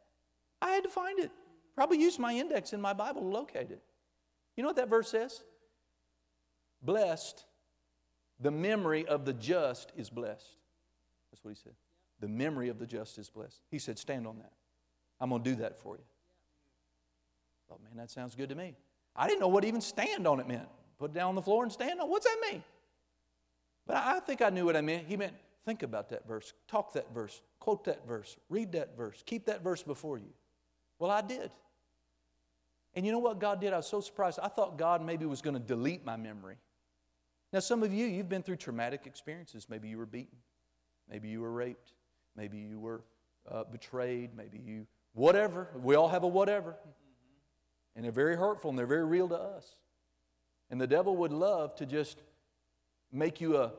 I 0.61 0.69
had 0.71 0.83
to 0.83 0.89
find 0.89 1.19
it. 1.19 1.31
Probably 1.75 1.99
used 1.99 2.19
my 2.19 2.33
index 2.33 2.71
in 2.73 2.79
my 2.79 2.93
Bible 2.93 3.21
to 3.21 3.27
locate 3.27 3.71
it. 3.71 3.81
You 4.55 4.63
know 4.63 4.69
what 4.69 4.75
that 4.75 4.89
verse 4.89 5.09
says? 5.09 5.43
Blessed, 6.81 7.45
the 8.39 8.51
memory 8.51 9.05
of 9.05 9.25
the 9.25 9.33
just 9.33 9.91
is 9.95 10.09
blessed. 10.09 10.57
That's 11.31 11.43
what 11.43 11.51
he 11.51 11.59
said. 11.61 11.73
The 12.19 12.27
memory 12.27 12.69
of 12.69 12.79
the 12.79 12.85
just 12.85 13.17
is 13.17 13.29
blessed. 13.29 13.61
He 13.69 13.79
said, 13.79 13.97
Stand 13.99 14.27
on 14.27 14.37
that. 14.37 14.53
I'm 15.19 15.29
going 15.29 15.43
to 15.43 15.49
do 15.49 15.55
that 15.57 15.79
for 15.79 15.95
you. 15.95 16.03
Oh, 17.71 17.77
man, 17.83 17.97
that 17.97 18.11
sounds 18.11 18.35
good 18.35 18.49
to 18.49 18.55
me. 18.55 18.75
I 19.15 19.27
didn't 19.27 19.39
know 19.39 19.47
what 19.47 19.65
even 19.65 19.81
stand 19.81 20.27
on 20.27 20.39
it 20.39 20.47
meant. 20.47 20.67
Put 20.99 21.11
it 21.11 21.13
down 21.13 21.29
on 21.29 21.35
the 21.35 21.41
floor 21.41 21.63
and 21.63 21.71
stand 21.71 21.99
on. 21.99 22.09
What's 22.09 22.25
that 22.25 22.37
mean? 22.51 22.63
But 23.85 23.97
I 23.97 24.19
think 24.19 24.41
I 24.41 24.49
knew 24.49 24.65
what 24.65 24.75
I 24.75 24.81
meant. 24.81 25.07
He 25.07 25.17
meant 25.17 25.33
think 25.65 25.83
about 25.83 26.09
that 26.09 26.27
verse, 26.27 26.53
talk 26.67 26.93
that 26.93 27.13
verse, 27.13 27.41
quote 27.59 27.85
that 27.85 28.07
verse, 28.07 28.37
read 28.49 28.73
that 28.73 28.97
verse, 28.97 29.23
keep 29.25 29.45
that 29.45 29.63
verse 29.63 29.83
before 29.83 30.17
you. 30.17 30.29
Well, 30.99 31.11
I 31.11 31.21
did. 31.21 31.51
And 32.95 33.05
you 33.05 33.11
know 33.11 33.19
what 33.19 33.39
God 33.39 33.59
did? 33.59 33.73
I 33.73 33.77
was 33.77 33.87
so 33.87 34.01
surprised. 34.01 34.39
I 34.41 34.47
thought 34.47 34.77
God 34.77 35.03
maybe 35.03 35.25
was 35.25 35.41
going 35.41 35.55
to 35.55 35.59
delete 35.59 36.05
my 36.05 36.15
memory. 36.15 36.57
Now, 37.53 37.59
some 37.59 37.83
of 37.83 37.93
you, 37.93 38.07
you've 38.07 38.29
been 38.29 38.41
through 38.41 38.55
traumatic 38.55 39.05
experiences. 39.05 39.67
Maybe 39.69 39.87
you 39.87 39.99
were 39.99 40.07
beaten, 40.07 40.39
maybe 41.07 41.29
you 41.29 41.39
were 41.39 41.51
raped, 41.51 41.93
maybe 42.35 42.57
you 42.57 42.79
were 42.79 43.03
uh, 43.49 43.63
betrayed, 43.71 44.31
maybe 44.35 44.57
you, 44.57 44.87
whatever. 45.13 45.69
We 45.75 45.93
all 45.93 46.09
have 46.09 46.23
a 46.23 46.27
whatever. 46.27 46.75
And 47.95 48.03
they're 48.03 48.11
very 48.11 48.35
hurtful 48.35 48.71
and 48.71 48.79
they're 48.79 48.87
very 48.87 49.05
real 49.05 49.29
to 49.29 49.35
us. 49.37 49.75
And 50.71 50.81
the 50.81 50.87
devil 50.87 51.15
would 51.17 51.31
love 51.31 51.75
to 51.75 51.85
just 51.85 52.23
make 53.11 53.39
you 53.39 53.57
a, 53.57 53.71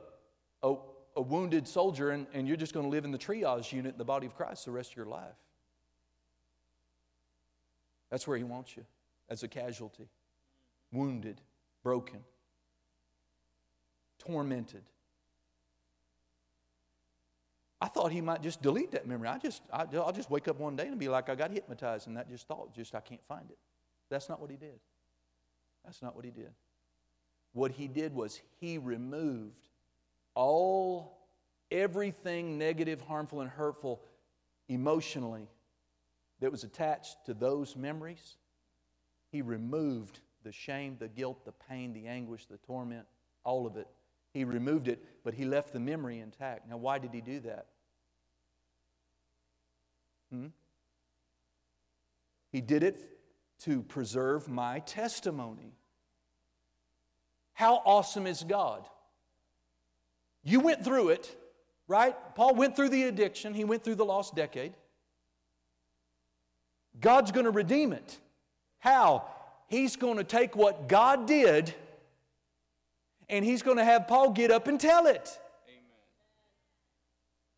a, 0.63 0.75
a 1.17 1.21
wounded 1.21 1.67
soldier 1.67 2.11
and, 2.11 2.27
and 2.33 2.47
you're 2.47 2.55
just 2.55 2.73
going 2.73 2.85
to 2.85 2.89
live 2.89 3.03
in 3.03 3.11
the 3.11 3.17
triage 3.17 3.73
unit 3.73 3.91
in 3.91 3.97
the 3.97 4.05
body 4.05 4.25
of 4.25 4.35
Christ 4.35 4.63
the 4.63 4.71
rest 4.71 4.91
of 4.91 4.95
your 4.95 5.07
life. 5.07 5.35
That's 8.09 8.25
where 8.25 8.37
he 8.37 8.45
wants 8.45 8.77
you 8.77 8.85
as 9.27 9.43
a 9.43 9.49
casualty, 9.49 10.07
wounded, 10.93 11.41
broken, 11.83 12.21
tormented. 14.25 14.83
I 17.81 17.87
thought 17.87 18.11
he 18.11 18.21
might 18.21 18.41
just 18.41 18.61
delete 18.61 18.91
that 18.91 19.07
memory. 19.07 19.27
I 19.27 19.37
just, 19.37 19.61
I, 19.71 19.83
will 19.83 20.11
just 20.11 20.29
wake 20.31 20.47
up 20.47 20.59
one 20.59 20.75
day 20.75 20.87
and 20.87 20.97
be 20.97 21.09
like, 21.09 21.29
I 21.29 21.35
got 21.35 21.51
hypnotized, 21.51 22.07
and 22.07 22.17
that 22.17 22.29
just 22.29 22.47
thought, 22.47 22.73
just 22.73 22.95
I 22.95 22.99
can't 23.01 23.23
find 23.27 23.49
it. 23.49 23.57
That's 24.09 24.29
not 24.29 24.39
what 24.39 24.49
he 24.49 24.57
did. 24.57 24.79
That's 25.83 26.01
not 26.01 26.15
what 26.15 26.25
he 26.25 26.31
did. 26.31 26.51
What 27.53 27.71
he 27.71 27.87
did 27.87 28.13
was 28.13 28.41
he 28.59 28.77
removed 28.77 29.69
all, 30.33 31.17
everything 31.71 32.57
negative, 32.57 33.01
harmful, 33.01 33.41
and 33.41 33.49
hurtful 33.49 34.01
emotionally 34.67 35.47
that 36.39 36.51
was 36.51 36.63
attached 36.63 37.17
to 37.25 37.33
those 37.33 37.75
memories. 37.75 38.37
He 39.31 39.41
removed 39.41 40.19
the 40.43 40.51
shame, 40.51 40.97
the 40.99 41.07
guilt, 41.07 41.45
the 41.45 41.53
pain, 41.69 41.93
the 41.93 42.07
anguish, 42.07 42.45
the 42.45 42.57
torment, 42.57 43.05
all 43.43 43.65
of 43.65 43.77
it. 43.77 43.87
He 44.35 44.43
removed 44.43 44.89
it, 44.89 45.01
but 45.23 45.33
he 45.33 45.45
left 45.45 45.71
the 45.71 45.79
memory 45.79 46.19
intact. 46.19 46.67
Now, 46.69 46.75
why 46.75 46.99
did 46.99 47.13
he 47.13 47.21
do 47.21 47.39
that? 47.39 47.67
Hmm? 50.29 50.47
He 52.51 52.59
did 52.59 52.83
it 52.83 52.97
to 53.61 53.81
preserve 53.81 54.49
my 54.49 54.79
testimony. 54.79 55.77
How 57.53 57.75
awesome 57.85 58.27
is 58.27 58.43
God? 58.43 58.85
You 60.43 60.59
went 60.59 60.83
through 60.83 61.09
it, 61.09 61.33
right? 61.87 62.13
Paul 62.35 62.55
went 62.55 62.75
through 62.75 62.89
the 62.89 63.03
addiction, 63.03 63.53
he 63.53 63.63
went 63.63 63.85
through 63.85 63.95
the 63.95 64.03
lost 64.03 64.35
decade. 64.35 64.73
God's 66.99 67.31
going 67.31 67.45
to 67.45 67.51
redeem 67.51 67.93
it. 67.93 68.17
How? 68.79 69.23
He's 69.69 69.95
going 69.95 70.17
to 70.17 70.25
take 70.25 70.57
what 70.57 70.89
God 70.89 71.25
did 71.25 71.73
and 73.29 73.43
he's 73.43 73.61
going 73.61 73.77
to 73.77 73.83
have 73.83 74.07
Paul 74.07 74.31
get 74.31 74.51
up 74.51 74.67
and 74.67 74.79
tell 74.79 75.07
it. 75.07 75.39
Amen. 75.67 75.83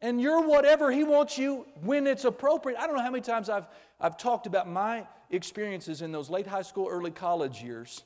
And 0.02 0.22
you're 0.22 0.48
whatever 0.48 0.92
he 0.92 1.04
wants 1.04 1.38
you 1.38 1.66
when 1.82 2.08
it's 2.08 2.26
appropriate. 2.26 2.80
I 2.80 2.88
don't 2.88 2.96
know 2.96 3.04
how 3.04 3.12
many 3.12 3.22
times 3.22 3.50
I've, 3.50 3.68
I've 4.00 4.18
talked 4.18 4.48
about 4.48 4.70
my 4.70 5.08
experiences 5.30 6.02
in 6.02 6.12
those 6.12 6.30
late 6.30 6.48
high 6.48 6.62
school, 6.62 6.88
early 6.90 7.12
college 7.12 7.62
years 7.62 8.04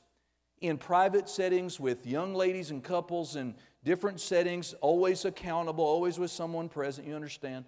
in 0.62 0.78
private 0.78 1.28
settings 1.28 1.78
with 1.80 2.06
young 2.06 2.34
ladies 2.34 2.70
and 2.70 2.82
couples 2.82 3.36
and 3.36 3.54
different 3.84 4.20
settings, 4.20 4.74
always 4.80 5.24
accountable, 5.24 5.84
always 5.84 6.18
with 6.18 6.30
someone 6.30 6.68
present, 6.68 7.06
you 7.06 7.14
understand, 7.16 7.64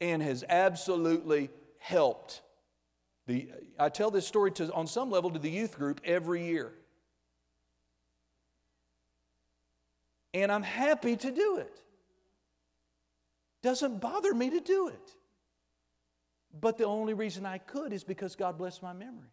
and 0.00 0.20
has 0.20 0.44
absolutely 0.48 1.48
helped. 1.78 2.42
The, 3.26 3.48
I 3.78 3.88
tell 3.88 4.10
this 4.10 4.26
story 4.26 4.50
to, 4.52 4.72
on 4.72 4.86
some 4.86 5.10
level 5.10 5.30
to 5.30 5.38
the 5.38 5.50
youth 5.50 5.78
group 5.78 6.00
every 6.04 6.44
year. 6.44 6.72
And 10.34 10.52
I'm 10.52 10.64
happy 10.64 11.16
to 11.16 11.30
do 11.30 11.56
it. 11.58 11.80
Doesn't 13.62 14.00
bother 14.00 14.34
me 14.34 14.50
to 14.50 14.60
do 14.60 14.88
it. 14.88 15.14
But 16.60 16.76
the 16.76 16.84
only 16.84 17.14
reason 17.14 17.46
I 17.46 17.58
could 17.58 17.92
is 17.92 18.04
because 18.04 18.36
God 18.36 18.58
blessed 18.58 18.82
my 18.82 18.92
memory. 18.92 19.30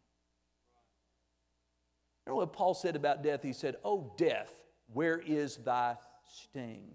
Know 2.27 2.35
what 2.35 2.53
Paul 2.53 2.73
said 2.73 2.95
about 2.95 3.23
death? 3.23 3.43
He 3.43 3.51
said, 3.51 3.75
Oh, 3.83 4.13
death, 4.15 4.53
where 4.93 5.17
is 5.19 5.57
thy 5.57 5.97
sting? 6.25 6.91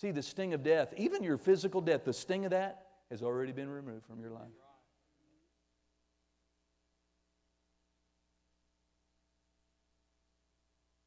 See, 0.00 0.12
the 0.12 0.22
sting 0.22 0.54
of 0.54 0.62
death, 0.62 0.94
even 0.96 1.22
your 1.22 1.36
physical 1.36 1.82
death, 1.82 2.04
the 2.04 2.12
sting 2.12 2.46
of 2.46 2.52
that 2.52 2.86
has 3.10 3.22
already 3.22 3.52
been 3.52 3.68
removed 3.68 4.06
from 4.06 4.18
your 4.20 4.30
life. 4.30 4.48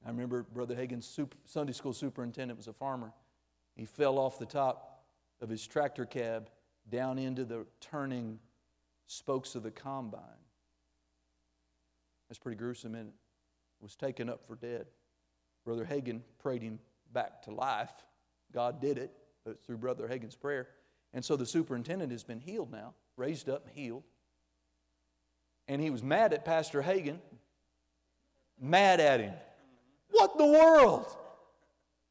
I 0.05 0.09
remember 0.09 0.43
Brother 0.43 0.75
Hagin's 0.75 1.19
Sunday 1.45 1.73
school 1.73 1.93
superintendent 1.93 2.57
was 2.57 2.67
a 2.67 2.73
farmer. 2.73 3.13
He 3.75 3.85
fell 3.85 4.19
off 4.19 4.37
the 4.37 4.45
top 4.45 5.05
of 5.41 5.49
his 5.49 5.65
tractor 5.65 6.05
cab 6.05 6.49
down 6.89 7.17
into 7.17 7.45
the 7.45 7.65
turning 7.79 8.39
spokes 9.07 9.55
of 9.55 9.63
the 9.63 9.71
combine. 9.71 10.21
That's 12.27 12.39
pretty 12.39 12.57
gruesome, 12.57 12.95
and 12.95 13.11
was 13.79 13.95
taken 13.95 14.29
up 14.29 14.45
for 14.47 14.55
dead. 14.55 14.87
Brother 15.65 15.85
Hagin 15.85 16.21
prayed 16.39 16.61
him 16.61 16.79
back 17.11 17.43
to 17.43 17.51
life. 17.51 17.91
God 18.51 18.81
did 18.81 18.97
it 18.97 19.11
through 19.65 19.77
Brother 19.77 20.07
Hagin's 20.07 20.35
prayer. 20.35 20.67
And 21.13 21.23
so 21.23 21.35
the 21.35 21.45
superintendent 21.45 22.11
has 22.11 22.23
been 22.23 22.39
healed 22.39 22.71
now, 22.71 22.93
raised 23.17 23.49
up 23.49 23.67
and 23.67 23.75
healed. 23.75 24.03
And 25.67 25.81
he 25.81 25.89
was 25.89 26.03
mad 26.03 26.33
at 26.33 26.43
Pastor 26.43 26.81
Hagin, 26.81 27.19
mad 28.59 28.99
at 28.99 29.19
him. 29.19 29.33
What 30.13 30.37
the 30.37 30.45
world? 30.45 31.05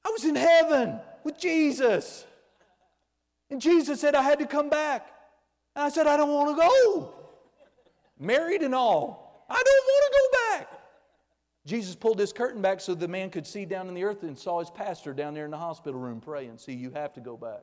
I 0.04 0.10
was 0.10 0.24
in 0.24 0.34
heaven 0.34 0.98
with 1.24 1.38
Jesus. 1.38 2.26
And 3.50 3.60
Jesus 3.60 4.00
said 4.00 4.14
I 4.14 4.22
had 4.22 4.40
to 4.40 4.46
come 4.46 4.68
back. 4.68 5.06
And 5.76 5.84
I 5.84 5.88
said, 5.88 6.06
I 6.06 6.16
don't 6.16 6.30
want 6.30 6.56
to 6.56 6.62
go. 6.62 7.14
Married 8.18 8.62
and 8.62 8.74
all. 8.74 9.46
I 9.48 9.54
don't 9.54 9.84
want 9.86 10.12
to 10.12 10.18
go 10.18 10.58
back. 10.58 10.80
Jesus 11.64 11.94
pulled 11.94 12.18
this 12.18 12.32
curtain 12.32 12.60
back 12.60 12.80
so 12.80 12.94
the 12.94 13.06
man 13.06 13.30
could 13.30 13.46
see 13.46 13.64
down 13.64 13.88
in 13.88 13.94
the 13.94 14.02
earth 14.02 14.24
and 14.24 14.36
saw 14.36 14.58
his 14.58 14.70
pastor 14.70 15.14
down 15.14 15.32
there 15.32 15.44
in 15.44 15.50
the 15.52 15.56
hospital 15.56 16.00
room 16.00 16.20
praying. 16.20 16.58
See, 16.58 16.72
you 16.72 16.90
have 16.90 17.12
to 17.14 17.20
go 17.20 17.36
back. 17.36 17.60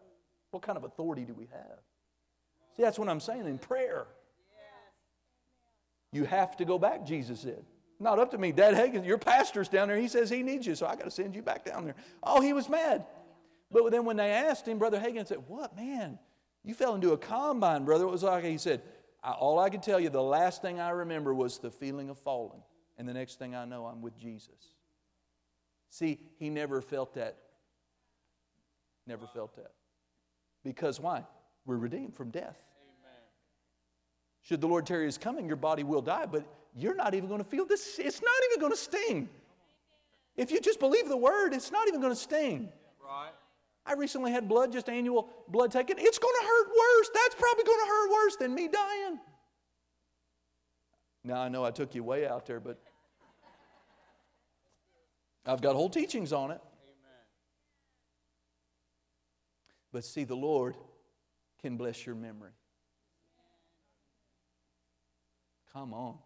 What 0.52 0.64
kind 0.64 0.78
of 0.78 0.86
authority 0.86 1.26
do 1.26 1.34
we 1.34 1.48
have? 1.52 1.80
See, 2.78 2.84
that's 2.84 2.98
what 2.98 3.10
I'm 3.10 3.20
saying 3.20 3.46
in 3.46 3.58
prayer. 3.58 4.08
You 6.12 6.24
have 6.24 6.56
to 6.58 6.66
go 6.66 6.80
back, 6.80 7.06
Jesus 7.06 7.42
said. 7.42 7.64
Not 8.00 8.18
up 8.18 8.32
to 8.32 8.38
me. 8.38 8.52
Dad 8.52 8.76
Hagin, 8.76 9.06
your 9.06 9.18
pastor's 9.18 9.68
down 9.68 9.89
there. 9.89 9.97
He 9.97 10.08
says 10.08 10.30
he 10.30 10.41
needs 10.41 10.66
you, 10.66 10.76
so 10.76 10.88
I 10.88 10.95
got 10.95 11.04
to 11.04 11.12
send 11.12 11.36
you 11.36 11.41
back 11.41 11.66
down 11.66 11.84
there. 11.84 11.95
Oh, 12.24 12.39
he 12.41 12.54
was 12.54 12.70
mad. 12.70 13.06
But 13.72 13.91
then 13.91 14.06
when 14.06 14.16
they 14.16 14.32
asked 14.32 14.68
him, 14.68 14.80
Brother 14.80 15.00
Hagin 15.00 15.28
said, 15.28 15.39
What, 15.47 15.76
man? 15.76 16.18
You 16.64 16.74
fell 16.74 16.95
into 16.95 17.12
a 17.12 17.18
combine, 17.18 17.86
brother. 17.86 18.06
It 18.06 18.12
was 18.12 18.24
like 18.24 18.43
he 18.43 18.58
said, 18.58 18.82
All 19.24 19.60
I 19.60 19.70
can 19.70 19.82
tell 19.82 20.00
you, 20.00 20.10
the 20.10 20.22
last 20.22 20.62
thing 20.62 20.80
I 20.80 20.89
remember 20.89 21.34
was 21.34 21.60
the 21.60 21.72
feeling 21.72 22.10
of 22.10 22.18
falling. 22.18 22.62
And 22.97 23.08
the 23.08 23.14
next 23.14 23.39
thing 23.39 23.56
I 23.56 23.66
know, 23.66 23.86
I'm 23.86 24.02
with 24.02 24.18
Jesus. 24.18 24.74
See, 25.89 26.20
he 26.38 26.50
never 26.50 26.82
felt 26.82 27.14
that. 27.16 27.38
Never 29.08 29.26
felt 29.28 29.56
that. 29.56 29.72
Because 30.64 31.00
why? 31.00 31.26
We're 31.66 31.78
redeemed 31.78 32.16
from 32.16 32.30
death. 32.30 32.62
Amen. 32.82 33.22
Should 34.41 34.62
the 34.62 34.68
Lord 34.68 34.86
tarry 34.86 35.06
his 35.06 35.18
coming, 35.18 35.47
your 35.47 35.56
body 35.56 35.84
will 35.84 36.02
die, 36.02 36.26
but 36.26 36.45
you're 36.76 36.96
not 36.96 37.14
even 37.14 37.28
going 37.28 37.44
to 37.44 37.50
feel 37.50 37.66
this. 37.66 38.00
It's 38.00 38.22
not 38.22 38.32
even 38.50 38.60
going 38.60 38.72
to 38.72 38.78
sting. 38.78 39.30
If 40.36 40.52
you 40.52 40.62
just 40.62 40.80
believe 40.80 41.10
the 41.10 41.18
word, 41.18 41.54
it's 41.54 41.72
not 41.72 41.88
even 41.88 42.00
going 42.00 42.14
to 42.14 42.20
sting. 42.20 42.70
Right. 43.04 43.32
I 43.86 43.94
recently 43.94 44.32
had 44.32 44.48
blood, 44.48 44.72
just 44.72 44.88
annual 44.88 45.30
blood 45.48 45.72
taken. 45.72 45.98
It's 46.00 46.20
going 46.20 46.36
to 46.40 46.46
hurt 46.46 46.68
worse. 46.68 47.10
That's 47.14 47.36
probably 47.36 47.64
going 47.64 47.80
to 47.80 47.88
hurt 47.88 48.12
worse 48.12 48.36
than 48.36 48.54
me 48.54 48.68
dying. 48.68 49.20
Now, 51.24 51.42
I 51.42 51.50
know 51.50 51.66
I 51.66 51.72
took 51.72 51.96
you 51.96 52.04
way 52.04 52.28
out 52.28 52.46
there, 52.46 52.60
but 52.60 52.80
I've 55.46 55.62
got 55.62 55.76
whole 55.76 55.90
teachings 55.90 56.32
on 56.32 56.52
it. 56.52 56.62
Amen. 56.62 57.26
But 59.92 60.06
see, 60.06 60.24
the 60.24 60.36
Lord 60.36 60.76
can 61.62 61.76
bless 61.76 62.06
your 62.06 62.16
memory. 62.16 62.52
Come 65.74 65.94
on. 65.94 66.18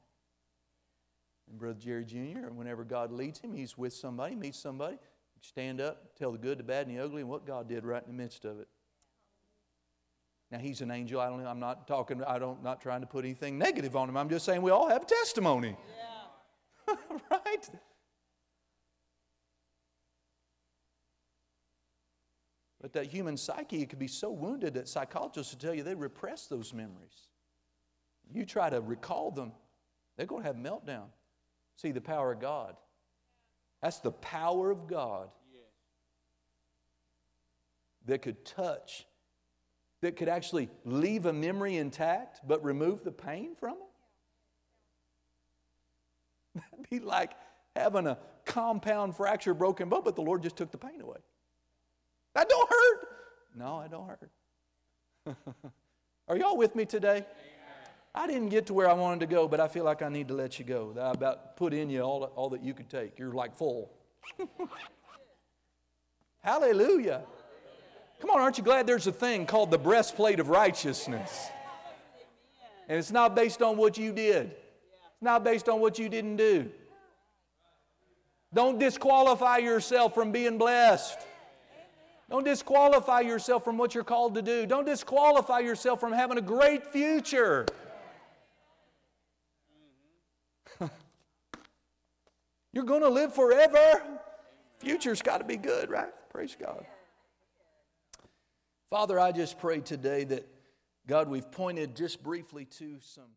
And 1.53 1.59
Brother 1.59 1.77
Jerry 1.79 2.03
Jr., 2.03 2.49
whenever 2.51 2.83
God 2.83 3.11
leads 3.11 3.37
him, 3.39 3.53
he's 3.53 3.77
with 3.77 3.93
somebody, 3.93 4.33
meets 4.33 4.57
somebody, 4.57 4.97
stand 5.39 5.79
up, 5.79 6.15
tell 6.17 6.31
the 6.31 6.39
good, 6.39 6.57
the 6.57 6.63
bad, 6.63 6.87
and 6.87 6.97
the 6.97 7.03
ugly, 7.03 7.21
and 7.21 7.29
what 7.29 7.45
God 7.45 7.69
did 7.69 7.85
right 7.85 8.01
in 8.01 8.07
the 8.07 8.23
midst 8.23 8.43
of 8.43 8.59
it. 8.59 8.67
Now 10.49 10.57
he's 10.57 10.81
an 10.81 10.89
angel. 10.89 11.21
I 11.21 11.29
don't. 11.29 11.45
I'm 11.45 11.59
not 11.59 11.87
talking. 11.87 12.23
I 12.23 12.39
don't. 12.39 12.63
Not 12.63 12.81
trying 12.81 13.01
to 13.01 13.07
put 13.07 13.23
anything 13.23 13.59
negative 13.59 13.95
on 13.95 14.09
him. 14.09 14.17
I'm 14.17 14.29
just 14.29 14.45
saying 14.45 14.63
we 14.63 14.71
all 14.71 14.89
have 14.89 15.05
testimony. 15.05 15.77
Yeah. 16.87 16.95
right. 17.31 17.69
But 22.81 22.93
that 22.93 23.05
human 23.05 23.37
psyche 23.37 23.85
can 23.85 23.99
be 23.99 24.07
so 24.07 24.31
wounded 24.31 24.73
that 24.73 24.87
psychologists 24.87 25.53
will 25.53 25.59
tell 25.59 25.75
you 25.75 25.83
they 25.83 25.93
repress 25.93 26.47
those 26.47 26.73
memories. 26.73 27.27
You 28.33 28.43
try 28.43 28.71
to 28.71 28.81
recall 28.81 29.29
them, 29.29 29.51
they're 30.17 30.25
going 30.25 30.41
to 30.41 30.47
have 30.47 30.55
meltdown. 30.55 31.09
See 31.83 31.91
the 31.91 32.01
power 32.01 32.31
of 32.31 32.39
God. 32.39 32.75
That's 33.81 33.99
the 33.99 34.11
power 34.11 34.71
of 34.71 34.87
God 34.87 35.27
that 38.05 38.21
could 38.21 38.45
touch, 38.45 39.05
that 39.99 40.15
could 40.15 40.29
actually 40.29 40.69
leave 40.85 41.25
a 41.25 41.33
memory 41.33 41.75
intact 41.75 42.39
but 42.47 42.63
remove 42.63 43.03
the 43.03 43.11
pain 43.11 43.53
from 43.55 43.73
it. 46.55 46.61
That'd 46.71 46.89
be 46.89 46.99
like 46.99 47.33
having 47.75 48.07
a 48.07 48.17
compound 48.45 49.17
fracture, 49.17 49.53
broken 49.53 49.89
bone, 49.89 50.03
but 50.05 50.15
the 50.15 50.21
Lord 50.21 50.41
just 50.41 50.55
took 50.55 50.71
the 50.71 50.77
pain 50.77 51.01
away. 51.01 51.19
That 52.33 52.47
don't 52.47 52.69
hurt. 52.69 53.07
No, 53.57 53.75
I 53.75 53.89
don't 53.89 54.07
hurt. 54.07 54.31
Are 56.29 56.37
y'all 56.37 56.55
with 56.55 56.75
me 56.75 56.85
today? 56.85 57.25
I 58.15 58.27
didn't 58.27 58.49
get 58.49 58.67
to 58.67 58.73
where 58.73 58.87
I 58.87 58.93
wanted 58.93 59.21
to 59.21 59.25
go, 59.25 59.47
but 59.47 59.59
I 59.59 59.67
feel 59.67 59.83
like 59.83 60.03
I 60.03 60.09
need 60.09 60.27
to 60.27 60.35
let 60.35 60.59
you 60.59 60.65
go. 60.65 60.93
I 60.99 61.11
about 61.11 61.57
put 61.57 61.73
in 61.73 61.89
you 61.89 62.01
all, 62.01 62.23
all 62.35 62.49
that 62.49 62.61
you 62.63 62.73
could 62.73 62.89
take. 62.89 63.17
You're 63.17 63.33
like 63.33 63.55
full. 63.55 63.91
Hallelujah. 66.41 67.23
Come 68.21 68.29
on, 68.29 68.39
aren't 68.39 68.57
you 68.57 68.63
glad 68.63 68.85
there's 68.85 69.07
a 69.07 69.11
thing 69.11 69.45
called 69.45 69.71
the 69.71 69.77
breastplate 69.77 70.39
of 70.39 70.49
righteousness? 70.49 71.47
And 72.87 72.99
it's 72.99 73.11
not 73.11 73.35
based 73.35 73.61
on 73.61 73.77
what 73.77 73.97
you 73.97 74.13
did, 74.13 74.51
it's 74.51 75.21
not 75.21 75.43
based 75.43 75.67
on 75.67 75.79
what 75.81 75.97
you 75.97 76.07
didn't 76.07 76.35
do. 76.35 76.69
Don't 78.53 78.77
disqualify 78.77 79.57
yourself 79.57 80.13
from 80.13 80.31
being 80.31 80.59
blessed. 80.59 81.17
Don't 82.29 82.45
disqualify 82.45 83.21
yourself 83.21 83.63
from 83.63 83.77
what 83.77 83.95
you're 83.95 84.03
called 84.03 84.35
to 84.35 84.41
do. 84.41 84.65
Don't 84.65 84.85
disqualify 84.85 85.59
yourself 85.59 85.99
from 85.99 86.11
having 86.11 86.37
a 86.37 86.41
great 86.41 86.85
future. 86.87 87.65
You're 92.73 92.83
going 92.83 93.01
to 93.01 93.09
live 93.09 93.33
forever. 93.33 94.01
Future's 94.79 95.21
got 95.21 95.37
to 95.37 95.43
be 95.43 95.57
good, 95.57 95.89
right? 95.89 96.11
Praise 96.29 96.57
God. 96.59 96.85
Father, 98.89 99.19
I 99.19 99.31
just 99.31 99.59
pray 99.59 99.79
today 99.79 100.23
that, 100.25 100.47
God, 101.07 101.29
we've 101.29 101.49
pointed 101.51 101.95
just 101.95 102.21
briefly 102.21 102.65
to 102.65 102.97
some. 102.99 103.35